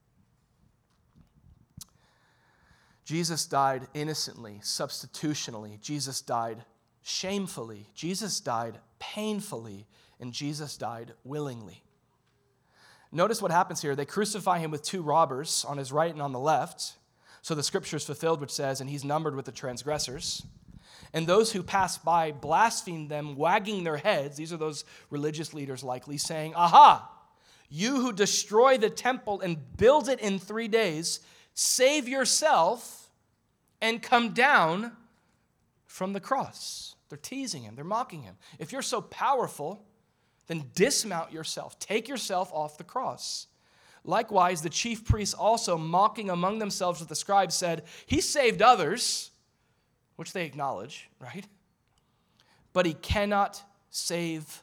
Jesus 3.04 3.46
died 3.46 3.86
innocently, 3.94 4.58
substitutionally. 4.62 5.78
Jesus 5.80 6.20
died 6.20 6.64
shamefully. 7.02 7.86
Jesus 7.94 8.40
died 8.40 8.78
painfully, 8.98 9.86
and 10.18 10.32
Jesus 10.32 10.76
died 10.76 11.12
willingly. 11.22 11.84
Notice 13.12 13.40
what 13.40 13.52
happens 13.52 13.80
here. 13.80 13.94
They 13.94 14.06
crucify 14.06 14.58
him 14.58 14.72
with 14.72 14.82
two 14.82 15.02
robbers 15.02 15.64
on 15.68 15.78
his 15.78 15.92
right 15.92 16.10
and 16.10 16.20
on 16.20 16.32
the 16.32 16.40
left. 16.40 16.94
So 17.42 17.54
the 17.54 17.62
scripture 17.62 17.96
is 17.96 18.04
fulfilled, 18.04 18.40
which 18.40 18.50
says, 18.50 18.80
And 18.80 18.90
he's 18.90 19.04
numbered 19.04 19.36
with 19.36 19.44
the 19.44 19.52
transgressors. 19.52 20.42
And 21.12 21.26
those 21.26 21.52
who 21.52 21.62
pass 21.62 21.98
by 21.98 22.32
blaspheme 22.32 23.08
them, 23.08 23.36
wagging 23.36 23.84
their 23.84 23.96
heads. 23.96 24.36
These 24.36 24.52
are 24.52 24.56
those 24.56 24.84
religious 25.10 25.54
leaders 25.54 25.82
likely 25.82 26.18
saying, 26.18 26.54
Aha! 26.54 27.10
You 27.68 28.00
who 28.00 28.12
destroy 28.12 28.78
the 28.78 28.90
temple 28.90 29.40
and 29.40 29.76
build 29.76 30.08
it 30.08 30.20
in 30.20 30.38
three 30.38 30.68
days, 30.68 31.20
save 31.54 32.08
yourself 32.08 33.10
and 33.80 34.02
come 34.02 34.32
down 34.32 34.92
from 35.86 36.12
the 36.12 36.20
cross. 36.20 36.94
They're 37.08 37.18
teasing 37.18 37.62
him, 37.62 37.74
they're 37.74 37.84
mocking 37.84 38.22
him. 38.22 38.36
If 38.58 38.72
you're 38.72 38.82
so 38.82 39.00
powerful, 39.00 39.84
then 40.46 40.70
dismount 40.74 41.32
yourself, 41.32 41.78
take 41.78 42.08
yourself 42.08 42.50
off 42.52 42.78
the 42.78 42.84
cross. 42.84 43.46
Likewise, 44.04 44.62
the 44.62 44.70
chief 44.70 45.04
priests 45.04 45.34
also, 45.34 45.76
mocking 45.76 46.30
among 46.30 46.60
themselves 46.60 47.00
with 47.00 47.08
the 47.08 47.16
scribes, 47.16 47.56
said, 47.56 47.82
He 48.06 48.20
saved 48.20 48.62
others, 48.62 49.32
which 50.16 50.32
they 50.32 50.44
acknowledge, 50.44 51.08
right? 51.20 51.46
But 52.72 52.86
he 52.86 52.94
cannot 52.94 53.62
save 53.90 54.62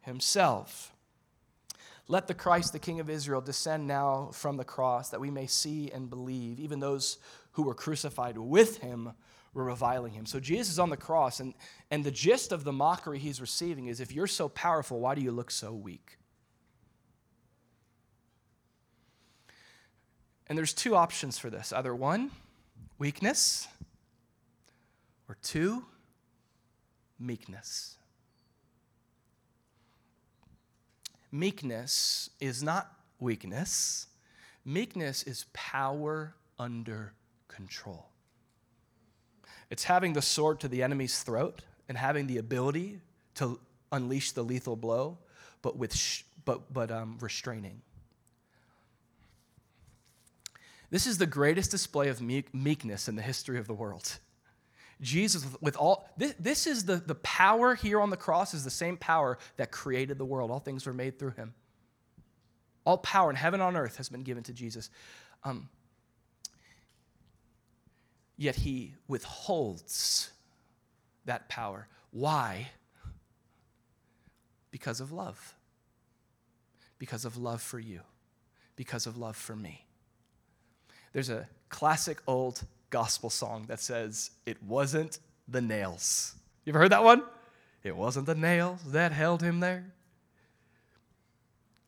himself. 0.00 0.92
Let 2.08 2.28
the 2.28 2.34
Christ, 2.34 2.72
the 2.72 2.78
King 2.78 3.00
of 3.00 3.10
Israel, 3.10 3.40
descend 3.40 3.86
now 3.86 4.30
from 4.32 4.56
the 4.56 4.64
cross 4.64 5.10
that 5.10 5.20
we 5.20 5.30
may 5.30 5.46
see 5.46 5.90
and 5.90 6.08
believe. 6.08 6.60
Even 6.60 6.80
those 6.80 7.18
who 7.52 7.62
were 7.62 7.74
crucified 7.74 8.38
with 8.38 8.78
him 8.78 9.12
were 9.54 9.64
reviling 9.64 10.12
him. 10.12 10.26
So 10.26 10.38
Jesus 10.38 10.74
is 10.74 10.78
on 10.78 10.90
the 10.90 10.96
cross, 10.96 11.40
and, 11.40 11.54
and 11.90 12.04
the 12.04 12.10
gist 12.10 12.52
of 12.52 12.62
the 12.62 12.72
mockery 12.72 13.18
he's 13.18 13.40
receiving 13.40 13.86
is 13.86 14.00
if 14.00 14.12
you're 14.12 14.26
so 14.26 14.48
powerful, 14.48 15.00
why 15.00 15.14
do 15.14 15.22
you 15.22 15.32
look 15.32 15.50
so 15.50 15.72
weak? 15.72 16.18
And 20.46 20.56
there's 20.56 20.74
two 20.74 20.94
options 20.94 21.38
for 21.38 21.50
this 21.50 21.72
either 21.72 21.94
one, 21.94 22.30
weakness, 22.98 23.66
or 25.28 25.36
two, 25.42 25.84
meekness. 27.18 27.96
Meekness 31.32 32.30
is 32.40 32.62
not 32.62 32.90
weakness, 33.18 34.06
meekness 34.64 35.22
is 35.24 35.46
power 35.52 36.34
under 36.58 37.12
control. 37.48 38.06
It's 39.70 39.84
having 39.84 40.12
the 40.12 40.22
sword 40.22 40.60
to 40.60 40.68
the 40.68 40.82
enemy's 40.82 41.22
throat 41.22 41.62
and 41.88 41.98
having 41.98 42.26
the 42.26 42.38
ability 42.38 43.00
to 43.34 43.58
unleash 43.90 44.32
the 44.32 44.42
lethal 44.42 44.76
blow, 44.76 45.18
but 45.62 45.76
with 45.76 45.94
sh- 45.94 46.22
but 46.44 46.72
but 46.72 46.90
um, 46.90 47.18
restraining. 47.20 47.82
This 50.90 51.06
is 51.06 51.18
the 51.18 51.26
greatest 51.26 51.72
display 51.72 52.08
of 52.08 52.22
meek- 52.22 52.54
meekness 52.54 53.08
in 53.08 53.16
the 53.16 53.22
history 53.22 53.58
of 53.58 53.66
the 53.66 53.74
world. 53.74 54.18
Jesus, 55.00 55.46
with 55.60 55.76
all 55.76 56.08
this, 56.16 56.34
this 56.38 56.66
is 56.66 56.84
the, 56.84 56.96
the 56.96 57.16
power 57.16 57.74
here 57.74 58.00
on 58.00 58.10
the 58.10 58.16
cross, 58.16 58.54
is 58.54 58.64
the 58.64 58.70
same 58.70 58.96
power 58.96 59.38
that 59.56 59.70
created 59.70 60.16
the 60.18 60.24
world. 60.24 60.50
All 60.50 60.58
things 60.58 60.86
were 60.86 60.94
made 60.94 61.18
through 61.18 61.32
him. 61.32 61.54
All 62.84 62.98
power 62.98 63.28
in 63.28 63.36
heaven 63.36 63.60
and 63.60 63.76
on 63.76 63.76
earth 63.76 63.96
has 63.96 64.08
been 64.08 64.22
given 64.22 64.42
to 64.44 64.52
Jesus. 64.52 64.90
Um, 65.44 65.68
yet 68.36 68.56
he 68.56 68.94
withholds 69.06 70.30
that 71.26 71.48
power. 71.48 71.88
Why? 72.10 72.70
Because 74.70 75.00
of 75.00 75.12
love. 75.12 75.54
Because 76.98 77.24
of 77.24 77.36
love 77.36 77.60
for 77.60 77.78
you. 77.78 78.00
Because 78.76 79.06
of 79.06 79.18
love 79.18 79.36
for 79.36 79.56
me. 79.56 79.84
There's 81.12 81.28
a 81.30 81.48
classic 81.68 82.18
old 82.26 82.62
gospel 82.90 83.30
song 83.30 83.66
that 83.68 83.80
says, 83.80 84.30
It 84.44 84.62
wasn't 84.62 85.18
the 85.48 85.60
nails. 85.60 86.34
You 86.64 86.72
ever 86.72 86.80
heard 86.80 86.92
that 86.92 87.04
one? 87.04 87.22
It 87.82 87.96
wasn't 87.96 88.26
the 88.26 88.34
nails 88.34 88.80
that 88.92 89.12
held 89.12 89.42
him 89.42 89.60
there, 89.60 89.92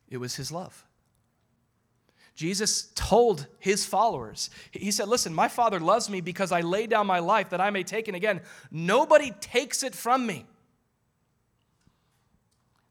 it 0.09 0.19
was 0.19 0.37
his 0.37 0.53
love. 0.53 0.85
Jesus 2.35 2.93
told 2.95 3.49
his 3.59 3.85
followers, 3.85 4.49
He 4.71 4.93
said, 4.93 5.09
Listen, 5.09 5.35
my 5.35 5.49
Father 5.49 5.81
loves 5.81 6.09
me 6.09 6.21
because 6.21 6.53
I 6.53 6.61
lay 6.61 6.87
down 6.87 7.05
my 7.09 7.19
life 7.19 7.51
that 7.51 7.61
I 7.61 7.71
may 7.71 7.83
take 7.83 8.07
it 8.07 8.15
again. 8.15 8.43
Nobody 8.71 9.33
takes 9.41 9.83
it 9.83 9.93
from 9.93 10.25
me. 10.25 10.47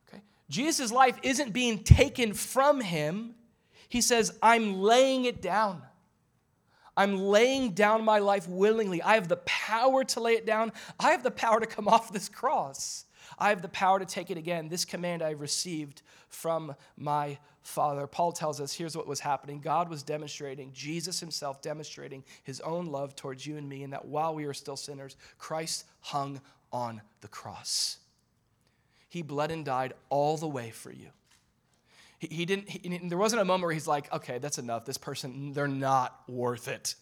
Okay? 0.09 0.21
Jesus' 0.49 0.91
life 0.91 1.17
isn't 1.23 1.53
being 1.53 1.81
taken 1.81 2.33
from 2.33 2.81
him. 2.81 3.35
He 3.87 4.01
says, 4.01 4.37
I'm 4.41 4.81
laying 4.81 5.23
it 5.23 5.41
down. 5.41 5.81
I'm 6.97 7.17
laying 7.17 7.71
down 7.71 8.03
my 8.03 8.19
life 8.19 8.49
willingly. 8.49 9.01
I 9.03 9.13
have 9.13 9.27
the 9.27 9.37
power 9.37 10.03
to 10.03 10.19
lay 10.19 10.33
it 10.33 10.45
down. 10.45 10.73
I 10.99 11.11
have 11.11 11.23
the 11.23 11.31
power 11.31 11.59
to 11.59 11.67
come 11.67 11.87
off 11.87 12.11
this 12.11 12.27
cross. 12.27 13.05
I 13.37 13.49
have 13.49 13.61
the 13.61 13.69
power 13.69 13.99
to 13.99 14.05
take 14.05 14.31
it 14.31 14.37
again. 14.37 14.67
This 14.67 14.83
command 14.83 15.21
I 15.21 15.31
received 15.31 16.01
from 16.29 16.75
my 16.97 17.37
Father. 17.61 18.07
Paul 18.07 18.31
tells 18.31 18.59
us 18.59 18.73
here's 18.73 18.97
what 18.97 19.07
was 19.07 19.19
happening 19.19 19.59
God 19.59 19.89
was 19.89 20.01
demonstrating, 20.01 20.71
Jesus 20.73 21.19
himself 21.19 21.61
demonstrating 21.61 22.23
his 22.43 22.61
own 22.61 22.87
love 22.87 23.15
towards 23.15 23.45
you 23.45 23.57
and 23.57 23.67
me, 23.67 23.83
and 23.83 23.93
that 23.93 24.05
while 24.05 24.33
we 24.33 24.45
were 24.45 24.53
still 24.53 24.77
sinners, 24.77 25.17
Christ 25.37 25.85
hung 25.99 26.41
on 26.71 27.01
the 27.21 27.27
cross. 27.27 27.97
He 29.09 29.21
bled 29.21 29.51
and 29.51 29.63
died 29.63 29.93
all 30.09 30.37
the 30.37 30.47
way 30.47 30.71
for 30.71 30.91
you. 30.91 31.09
He, 32.17 32.27
he 32.27 32.45
didn't, 32.45 32.69
he, 32.69 32.97
there 33.07 33.17
wasn't 33.17 33.41
a 33.41 33.45
moment 33.45 33.63
where 33.63 33.73
he's 33.73 33.87
like, 33.87 34.11
okay, 34.13 34.39
that's 34.39 34.57
enough. 34.57 34.85
This 34.85 34.97
person, 34.97 35.53
they're 35.53 35.67
not 35.67 36.21
worth 36.27 36.67
it. 36.67 36.95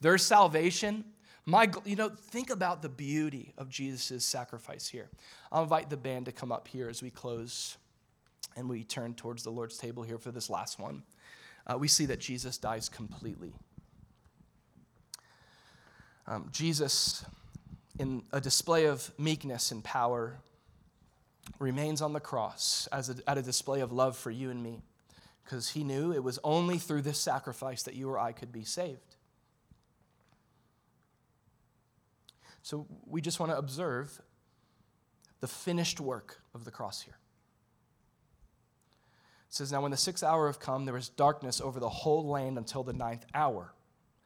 Their 0.00 0.18
salvation, 0.18 1.04
my, 1.44 1.70
you 1.84 1.96
know, 1.96 2.08
think 2.08 2.50
about 2.50 2.82
the 2.82 2.88
beauty 2.88 3.52
of 3.58 3.68
Jesus' 3.68 4.24
sacrifice 4.24 4.88
here. 4.88 5.08
I'll 5.52 5.62
invite 5.62 5.90
the 5.90 5.96
band 5.96 6.26
to 6.26 6.32
come 6.32 6.52
up 6.52 6.68
here 6.68 6.88
as 6.88 7.02
we 7.02 7.10
close 7.10 7.76
and 8.56 8.68
we 8.68 8.84
turn 8.84 9.14
towards 9.14 9.42
the 9.42 9.50
Lord's 9.50 9.76
table 9.78 10.02
here 10.02 10.18
for 10.18 10.30
this 10.30 10.50
last 10.50 10.78
one. 10.78 11.02
Uh, 11.66 11.76
we 11.78 11.88
see 11.88 12.06
that 12.06 12.18
Jesus 12.18 12.58
dies 12.58 12.88
completely. 12.88 13.52
Um, 16.26 16.48
Jesus, 16.52 17.24
in 17.98 18.22
a 18.32 18.40
display 18.40 18.86
of 18.86 19.10
meekness 19.18 19.72
and 19.72 19.82
power, 19.84 20.38
remains 21.58 22.00
on 22.00 22.12
the 22.12 22.20
cross 22.20 22.88
as 22.92 23.10
a, 23.10 23.16
at 23.28 23.38
a 23.38 23.42
display 23.42 23.80
of 23.80 23.92
love 23.92 24.16
for 24.16 24.30
you 24.30 24.50
and 24.50 24.62
me 24.62 24.82
because 25.44 25.70
he 25.70 25.82
knew 25.82 26.12
it 26.12 26.22
was 26.22 26.38
only 26.44 26.78
through 26.78 27.02
this 27.02 27.18
sacrifice 27.18 27.82
that 27.82 27.94
you 27.94 28.08
or 28.08 28.18
I 28.18 28.32
could 28.32 28.52
be 28.52 28.64
saved. 28.64 29.16
So 32.62 32.86
we 33.06 33.20
just 33.20 33.40
want 33.40 33.50
to 33.50 33.58
observe 33.58 34.20
the 35.40 35.48
finished 35.48 36.00
work 36.00 36.40
of 36.54 36.64
the 36.64 36.70
cross 36.70 37.02
here. 37.02 37.16
It 39.48 39.54
says, 39.54 39.72
Now 39.72 39.80
when 39.80 39.90
the 39.90 39.96
sixth 39.96 40.22
hour 40.22 40.46
have 40.46 40.60
come, 40.60 40.84
there 40.84 40.94
was 40.94 41.08
darkness 41.08 41.60
over 41.60 41.80
the 41.80 41.88
whole 41.88 42.28
land 42.28 42.58
until 42.58 42.84
the 42.84 42.92
ninth 42.92 43.24
hour. 43.34 43.72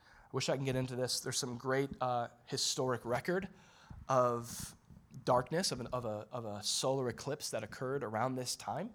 I 0.03 0.31
wish 0.33 0.49
I 0.49 0.57
can 0.57 0.65
get 0.65 0.77
into 0.77 0.97
this. 0.97 1.21
There's 1.21 1.39
some 1.39 1.57
great 1.57 1.91
uh, 2.01 2.27
historic 2.47 3.01
record 3.05 3.49
of 4.09 4.75
darkness, 5.25 5.73
of, 5.73 5.81
an, 5.81 5.89
of, 5.93 6.05
a, 6.05 6.27
of 6.33 6.45
a 6.45 6.63
solar 6.63 7.09
eclipse 7.09 7.51
that 7.51 7.63
occurred 7.63 8.03
around 8.03 8.37
this 8.37 8.57
time, 8.57 8.91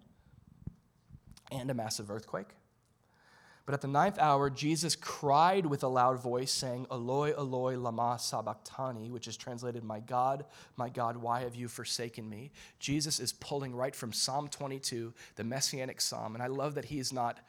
and 1.51 1.69
a 1.69 1.73
massive 1.73 2.11
earthquake. 2.11 2.49
But 3.69 3.75
at 3.75 3.81
the 3.81 3.87
ninth 3.87 4.17
hour, 4.17 4.49
Jesus 4.49 4.95
cried 4.95 5.67
with 5.67 5.83
a 5.83 5.87
loud 5.87 6.19
voice, 6.19 6.51
saying, 6.51 6.87
Eloi, 6.89 7.33
Eloi, 7.37 7.77
lama 7.77 8.17
sabachthani, 8.19 9.11
which 9.11 9.27
is 9.27 9.37
translated, 9.37 9.83
My 9.83 9.99
God, 9.99 10.45
my 10.75 10.89
God, 10.89 11.17
why 11.17 11.41
have 11.41 11.53
you 11.53 11.67
forsaken 11.67 12.27
me? 12.27 12.49
Jesus 12.79 13.19
is 13.19 13.31
pulling 13.31 13.75
right 13.75 13.95
from 13.95 14.11
Psalm 14.11 14.47
22, 14.47 15.13
the 15.35 15.43
messianic 15.43 16.01
psalm. 16.01 16.33
And 16.33 16.41
I 16.41 16.47
love 16.47 16.73
that 16.73 16.85
he's 16.85 17.13
not 17.13 17.41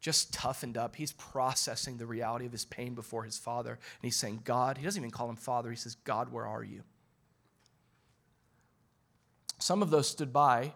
just 0.00 0.34
toughened 0.34 0.76
up, 0.76 0.96
he's 0.96 1.12
processing 1.12 1.96
the 1.96 2.06
reality 2.06 2.44
of 2.44 2.50
his 2.50 2.64
pain 2.64 2.94
before 2.96 3.22
his 3.22 3.38
father. 3.38 3.70
And 3.70 4.02
he's 4.02 4.16
saying, 4.16 4.40
God, 4.44 4.78
he 4.78 4.84
doesn't 4.84 5.00
even 5.00 5.12
call 5.12 5.30
him 5.30 5.36
father, 5.36 5.70
he 5.70 5.76
says, 5.76 5.94
God, 5.94 6.32
where 6.32 6.44
are 6.44 6.64
you? 6.64 6.82
Some 9.62 9.80
of 9.82 9.90
those 9.90 10.08
stood 10.08 10.32
by 10.32 10.72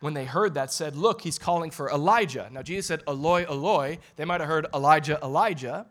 when 0.00 0.12
they 0.12 0.24
heard 0.24 0.54
that 0.54 0.72
said, 0.72 0.96
Look, 0.96 1.22
he's 1.22 1.38
calling 1.38 1.70
for 1.70 1.88
Elijah. 1.88 2.48
Now, 2.52 2.62
Jesus 2.62 2.86
said, 2.86 3.02
Eloi, 3.06 3.44
Eloi. 3.48 3.98
They 4.16 4.24
might 4.24 4.40
have 4.40 4.48
heard 4.48 4.66
Elijah, 4.74 5.18
Elijah. 5.22 5.86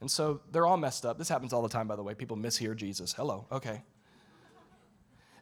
And 0.00 0.10
so 0.10 0.40
they're 0.50 0.66
all 0.66 0.76
messed 0.76 1.04
up. 1.04 1.18
This 1.18 1.28
happens 1.28 1.52
all 1.52 1.60
the 1.60 1.68
time, 1.68 1.86
by 1.86 1.96
the 1.96 2.02
way. 2.02 2.14
People 2.14 2.36
mishear 2.36 2.74
Jesus. 2.74 3.12
Hello, 3.12 3.46
okay. 3.52 3.82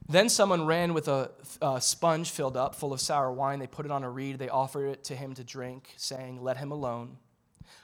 Then 0.09 0.30
someone 0.30 0.64
ran 0.64 0.94
with 0.94 1.07
a, 1.07 1.30
a, 1.61 1.80
sponge 1.82 2.30
filled 2.30 2.57
up, 2.57 2.74
full 2.74 2.94
of 2.94 3.01
sour 3.01 3.30
wine. 3.30 3.59
They 3.59 3.66
put 3.66 3.84
it 3.84 3.92
on 3.92 4.03
a 4.03 4.11
reed. 4.11 4.38
They 4.38 4.49
offered 4.49 4.88
it 4.88 5.05
to 5.05 5.14
him 5.14 5.34
to 5.34 5.44
drink, 5.44 5.92
saying, 5.96 6.42
Let 6.42 6.57
him 6.57 6.72
alone. 6.72 7.18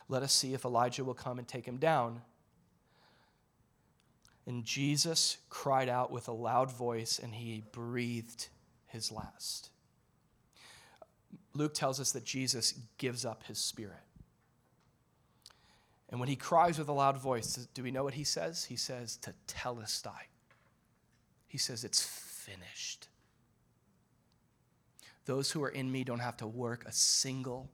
Let 0.09 0.23
us 0.23 0.33
see 0.33 0.55
if 0.55 0.65
Elijah 0.65 1.05
will 1.05 1.15
come 1.15 1.39
and 1.39 1.47
take 1.47 1.67
him 1.67 1.77
down. 1.77 2.23
And 4.47 4.65
Jesus 4.65 5.39
cried 5.49 5.89
out 5.89 6.11
with 6.11 6.29
a 6.29 6.33
loud 6.33 6.73
voice, 6.73 7.19
and 7.23 7.35
he 7.35 7.63
breathed 7.73 8.49
his 8.95 9.13
last. 9.13 9.69
Luke 11.53 11.75
tells 11.75 12.01
us 12.01 12.13
that 12.13 12.25
Jesus 12.25 12.75
gives 12.97 13.25
up 13.25 13.45
his 13.45 13.59
spirit. 13.59 14.01
And 16.09 16.21
when 16.21 16.29
he 16.29 16.37
cries 16.37 16.79
with 16.79 16.89
a 16.89 16.93
loud 16.93 17.19
voice, 17.19 17.69
do 17.75 17.83
we 17.83 17.91
know 17.91 18.05
what 18.05 18.15
he 18.15 18.25
says? 18.25 18.65
He 18.65 18.77
says, 18.77 19.19
Tetelestai. 19.49 20.29
He 21.49 21.59
says, 21.59 21.85
It's 21.85 22.03
finished. 22.03 23.09
Those 25.27 25.51
who 25.51 25.63
are 25.65 25.71
in 25.71 25.91
me 25.91 26.05
don't 26.05 26.21
have 26.21 26.37
to 26.39 26.47
work 26.47 26.85
a 26.87 26.93
single 26.93 27.71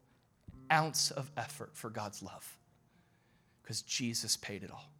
ounce 0.72 1.10
of 1.10 1.30
effort 1.36 1.70
for 1.74 1.90
God's 1.90 2.22
love 2.22 2.58
because 3.62 3.82
Jesus 3.82 4.36
paid 4.36 4.62
it 4.62 4.70
all. 4.70 4.90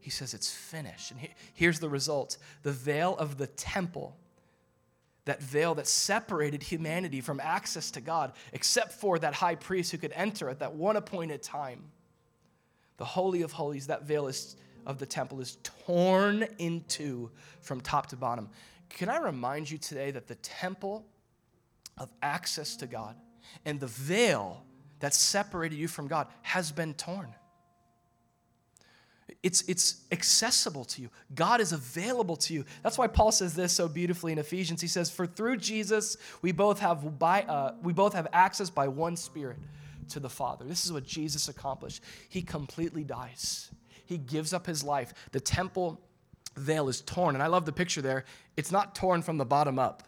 He 0.00 0.10
says, 0.10 0.34
It's 0.34 0.52
finished. 0.52 1.10
And 1.12 1.20
here's 1.54 1.80
the 1.80 1.88
result 1.88 2.38
the 2.62 2.72
veil 2.72 3.16
of 3.16 3.38
the 3.38 3.46
temple 3.46 4.16
that 5.26 5.42
veil 5.42 5.74
that 5.74 5.86
separated 5.86 6.62
humanity 6.62 7.20
from 7.20 7.40
access 7.40 7.90
to 7.90 8.00
God, 8.00 8.32
except 8.52 8.92
for 8.92 9.18
that 9.18 9.34
high 9.34 9.56
priest 9.56 9.92
who 9.92 9.98
could 9.98 10.12
enter 10.14 10.48
at 10.48 10.60
that 10.60 10.74
one 10.74 10.96
appointed 10.96 11.42
time. 11.42 11.82
The 12.96 13.04
Holy 13.04 13.42
of 13.42 13.52
Holies, 13.52 13.88
that 13.88 14.04
veil 14.04 14.28
is, 14.28 14.56
of 14.86 14.98
the 14.98 15.04
temple 15.04 15.40
is 15.40 15.58
torn 15.62 16.46
into 16.58 17.30
from 17.60 17.80
top 17.80 18.06
to 18.06 18.16
bottom. 18.16 18.48
Can 18.88 19.08
I 19.08 19.18
remind 19.18 19.70
you 19.70 19.78
today 19.78 20.12
that 20.12 20.28
the 20.28 20.36
temple 20.36 21.04
of 21.98 22.10
access 22.22 22.76
to 22.76 22.86
God 22.86 23.16
and 23.64 23.80
the 23.80 23.88
veil 23.88 24.62
that 25.00 25.12
separated 25.12 25.76
you 25.76 25.88
from 25.88 26.06
God 26.06 26.28
has 26.42 26.70
been 26.70 26.94
torn? 26.94 27.34
It's, 29.46 29.62
it's 29.68 30.02
accessible 30.10 30.84
to 30.86 31.02
you. 31.02 31.08
God 31.36 31.60
is 31.60 31.70
available 31.70 32.34
to 32.34 32.52
you. 32.52 32.64
That's 32.82 32.98
why 32.98 33.06
Paul 33.06 33.30
says 33.30 33.54
this 33.54 33.72
so 33.72 33.86
beautifully 33.86 34.32
in 34.32 34.38
Ephesians. 34.38 34.80
He 34.80 34.88
says, 34.88 35.08
For 35.08 35.24
through 35.24 35.58
Jesus, 35.58 36.16
we 36.42 36.50
both 36.50 36.80
have, 36.80 37.16
by, 37.16 37.42
uh, 37.42 37.74
we 37.80 37.92
both 37.92 38.12
have 38.14 38.26
access 38.32 38.70
by 38.70 38.88
one 38.88 39.14
Spirit 39.14 39.58
to 40.08 40.18
the 40.18 40.28
Father. 40.28 40.64
This 40.64 40.84
is 40.84 40.92
what 40.92 41.04
Jesus 41.04 41.46
accomplished. 41.46 42.02
He 42.28 42.42
completely 42.42 43.04
dies, 43.04 43.70
He 44.04 44.18
gives 44.18 44.52
up 44.52 44.66
His 44.66 44.82
life. 44.82 45.14
The 45.30 45.38
temple 45.38 46.00
veil 46.56 46.88
is 46.88 47.00
torn. 47.02 47.36
And 47.36 47.42
I 47.42 47.46
love 47.46 47.66
the 47.66 47.72
picture 47.72 48.02
there. 48.02 48.24
It's 48.56 48.72
not 48.72 48.96
torn 48.96 49.22
from 49.22 49.38
the 49.38 49.46
bottom 49.46 49.78
up, 49.78 50.02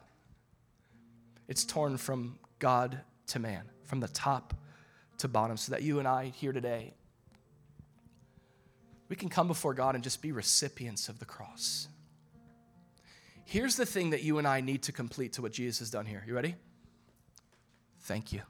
it's 1.47 1.64
torn 1.64 1.97
from 1.97 2.41
God 2.59 3.03
to 3.28 3.39
man, 3.39 3.70
from 3.84 4.01
the 4.01 4.09
top 4.09 4.53
to 5.18 5.28
bottom, 5.28 5.57
so 5.57 5.70
that 5.70 5.82
you 5.82 6.01
and 6.01 6.09
I 6.09 6.32
here 6.34 6.51
today 6.51 6.95
we 9.09 9.17
can 9.17 9.29
come 9.29 9.49
before 9.49 9.75
God 9.75 9.95
and 9.95 10.05
just 10.05 10.21
be 10.21 10.33
recipients 10.33 11.09
of 11.09 11.19
the 11.19 11.25
cross. 11.25 11.89
Here's 13.45 13.77
the 13.77 13.87
thing 13.87 14.11
that 14.11 14.23
you 14.23 14.39
and 14.39 14.47
I 14.47 14.61
need 14.61 14.83
to 14.85 14.93
complete 14.93 15.35
to 15.35 15.43
what 15.43 15.53
Jesus 15.53 15.79
has 15.79 15.91
done 15.91 16.05
here. 16.05 16.23
You 16.27 16.35
ready? 16.35 16.55
Thank 18.01 18.33
you. 18.33 18.43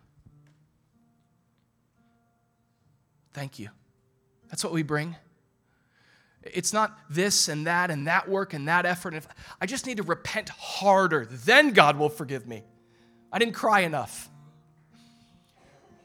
Thank 3.33 3.59
you. 3.61 3.69
That's 4.49 4.65
what 4.65 4.73
we 4.73 4.83
bring. 4.83 5.15
It's 6.43 6.73
not 6.73 6.99
this 7.09 7.49
and 7.49 7.67
that 7.67 7.91
and 7.91 8.07
that 8.07 8.29
work 8.29 8.55
and 8.55 8.67
that 8.67 8.87
effort. 8.87 9.15
I 9.61 9.67
just 9.67 9.87
need 9.87 9.99
to 9.99 10.03
repent 10.03 10.49
harder, 10.49 11.27
then 11.27 11.71
God 11.71 11.97
will 11.97 12.09
forgive 12.09 12.47
me. 12.47 12.65
I 13.33 13.39
didn't 13.39 13.55
cry 13.55 13.81
enough. 13.81 14.29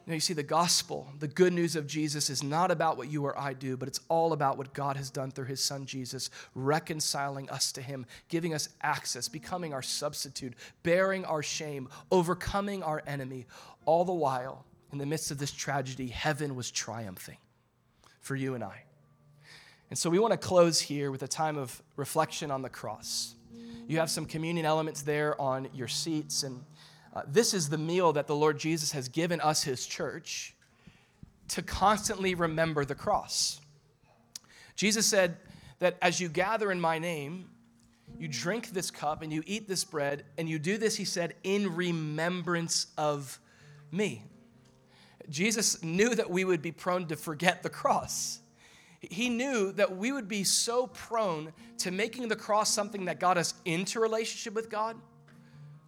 Now, 0.06 0.12
you 0.12 0.20
see, 0.20 0.34
the 0.34 0.42
gospel, 0.42 1.08
the 1.18 1.28
good 1.28 1.54
news 1.54 1.76
of 1.76 1.86
Jesus, 1.86 2.28
is 2.28 2.42
not 2.42 2.70
about 2.70 2.98
what 2.98 3.10
you 3.10 3.24
or 3.24 3.38
I 3.38 3.54
do, 3.54 3.76
but 3.76 3.88
it's 3.88 4.00
all 4.08 4.34
about 4.34 4.58
what 4.58 4.74
God 4.74 4.98
has 4.98 5.08
done 5.08 5.30
through 5.30 5.46
his 5.46 5.64
son 5.64 5.86
Jesus, 5.86 6.28
reconciling 6.54 7.48
us 7.48 7.72
to 7.72 7.80
him, 7.80 8.04
giving 8.28 8.52
us 8.52 8.68
access, 8.82 9.28
becoming 9.28 9.72
our 9.72 9.80
substitute, 9.80 10.54
bearing 10.82 11.24
our 11.24 11.42
shame, 11.42 11.88
overcoming 12.10 12.82
our 12.82 13.02
enemy. 13.06 13.46
All 13.86 14.04
the 14.04 14.12
while, 14.12 14.66
in 14.92 14.98
the 14.98 15.06
midst 15.06 15.30
of 15.30 15.38
this 15.38 15.52
tragedy, 15.52 16.08
heaven 16.08 16.54
was 16.54 16.70
triumphing 16.70 17.38
for 18.20 18.36
you 18.36 18.54
and 18.54 18.62
I. 18.62 18.82
And 19.88 19.98
so 19.98 20.10
we 20.10 20.18
want 20.18 20.32
to 20.32 20.38
close 20.38 20.80
here 20.80 21.10
with 21.10 21.22
a 21.22 21.28
time 21.28 21.56
of 21.56 21.82
reflection 21.96 22.50
on 22.50 22.60
the 22.60 22.68
cross. 22.68 23.34
You 23.86 23.98
have 23.98 24.10
some 24.10 24.24
communion 24.26 24.66
elements 24.66 25.02
there 25.02 25.40
on 25.40 25.68
your 25.74 25.88
seats, 25.88 26.42
and 26.42 26.64
uh, 27.14 27.22
this 27.26 27.54
is 27.54 27.68
the 27.68 27.78
meal 27.78 28.12
that 28.12 28.26
the 28.26 28.34
Lord 28.34 28.58
Jesus 28.58 28.92
has 28.92 29.08
given 29.08 29.40
us, 29.40 29.62
his 29.62 29.86
church, 29.86 30.54
to 31.48 31.62
constantly 31.62 32.34
remember 32.34 32.84
the 32.84 32.94
cross. 32.94 33.60
Jesus 34.76 35.06
said 35.06 35.36
that 35.78 35.96
as 36.02 36.20
you 36.20 36.28
gather 36.28 36.72
in 36.72 36.80
my 36.80 36.98
name, 36.98 37.50
you 38.18 38.28
drink 38.28 38.70
this 38.70 38.90
cup 38.90 39.22
and 39.22 39.32
you 39.32 39.42
eat 39.46 39.68
this 39.68 39.84
bread, 39.84 40.24
and 40.38 40.48
you 40.48 40.58
do 40.58 40.78
this, 40.78 40.96
he 40.96 41.04
said, 41.04 41.34
in 41.42 41.74
remembrance 41.74 42.86
of 42.98 43.40
me. 43.90 44.22
Jesus 45.28 45.82
knew 45.82 46.14
that 46.14 46.30
we 46.30 46.44
would 46.44 46.62
be 46.62 46.72
prone 46.72 47.06
to 47.06 47.16
forget 47.16 47.62
the 47.62 47.70
cross. 47.70 48.40
He 49.00 49.28
knew 49.28 49.72
that 49.72 49.96
we 49.96 50.12
would 50.12 50.28
be 50.28 50.44
so 50.44 50.86
prone 50.86 51.52
to 51.78 51.90
making 51.90 52.28
the 52.28 52.36
cross 52.36 52.70
something 52.70 53.06
that 53.06 53.20
got 53.20 53.36
us 53.36 53.54
into 53.64 54.00
relationship 54.00 54.54
with 54.54 54.70
God, 54.70 54.96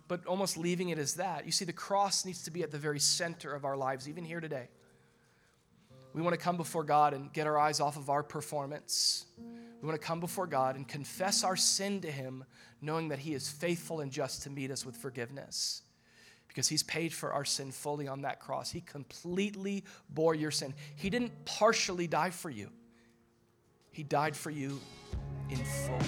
but 0.08 0.26
almost 0.26 0.56
leaving 0.56 0.90
it 0.90 0.98
as 0.98 1.14
that. 1.14 1.46
You 1.46 1.52
see, 1.52 1.64
the 1.64 1.72
cross 1.72 2.24
needs 2.24 2.42
to 2.44 2.50
be 2.50 2.62
at 2.62 2.70
the 2.70 2.78
very 2.78 3.00
center 3.00 3.54
of 3.54 3.64
our 3.64 3.76
lives, 3.76 4.08
even 4.08 4.24
here 4.24 4.40
today. 4.40 4.68
We 6.12 6.22
want 6.22 6.34
to 6.34 6.40
come 6.40 6.56
before 6.56 6.84
God 6.84 7.12
and 7.12 7.32
get 7.32 7.46
our 7.46 7.58
eyes 7.58 7.80
off 7.80 7.96
of 7.96 8.08
our 8.08 8.22
performance. 8.22 9.26
We 9.38 9.86
want 9.86 10.00
to 10.00 10.06
come 10.06 10.20
before 10.20 10.46
God 10.46 10.76
and 10.76 10.88
confess 10.88 11.44
our 11.44 11.56
sin 11.56 12.00
to 12.00 12.10
Him, 12.10 12.44
knowing 12.80 13.08
that 13.08 13.18
He 13.18 13.34
is 13.34 13.50
faithful 13.50 14.00
and 14.00 14.10
just 14.10 14.42
to 14.44 14.50
meet 14.50 14.70
us 14.70 14.86
with 14.86 14.96
forgiveness 14.96 15.82
because 16.56 16.68
he's 16.68 16.82
paid 16.84 17.12
for 17.12 17.34
our 17.34 17.44
sin 17.44 17.70
fully 17.70 18.08
on 18.08 18.22
that 18.22 18.40
cross. 18.40 18.70
He 18.70 18.80
completely 18.80 19.84
bore 20.08 20.34
your 20.34 20.50
sin. 20.50 20.72
He 20.94 21.10
didn't 21.10 21.44
partially 21.44 22.06
die 22.06 22.30
for 22.30 22.48
you, 22.48 22.70
he 23.92 24.02
died 24.02 24.34
for 24.34 24.48
you 24.48 24.80
in 25.50 25.58
full. 25.58 25.98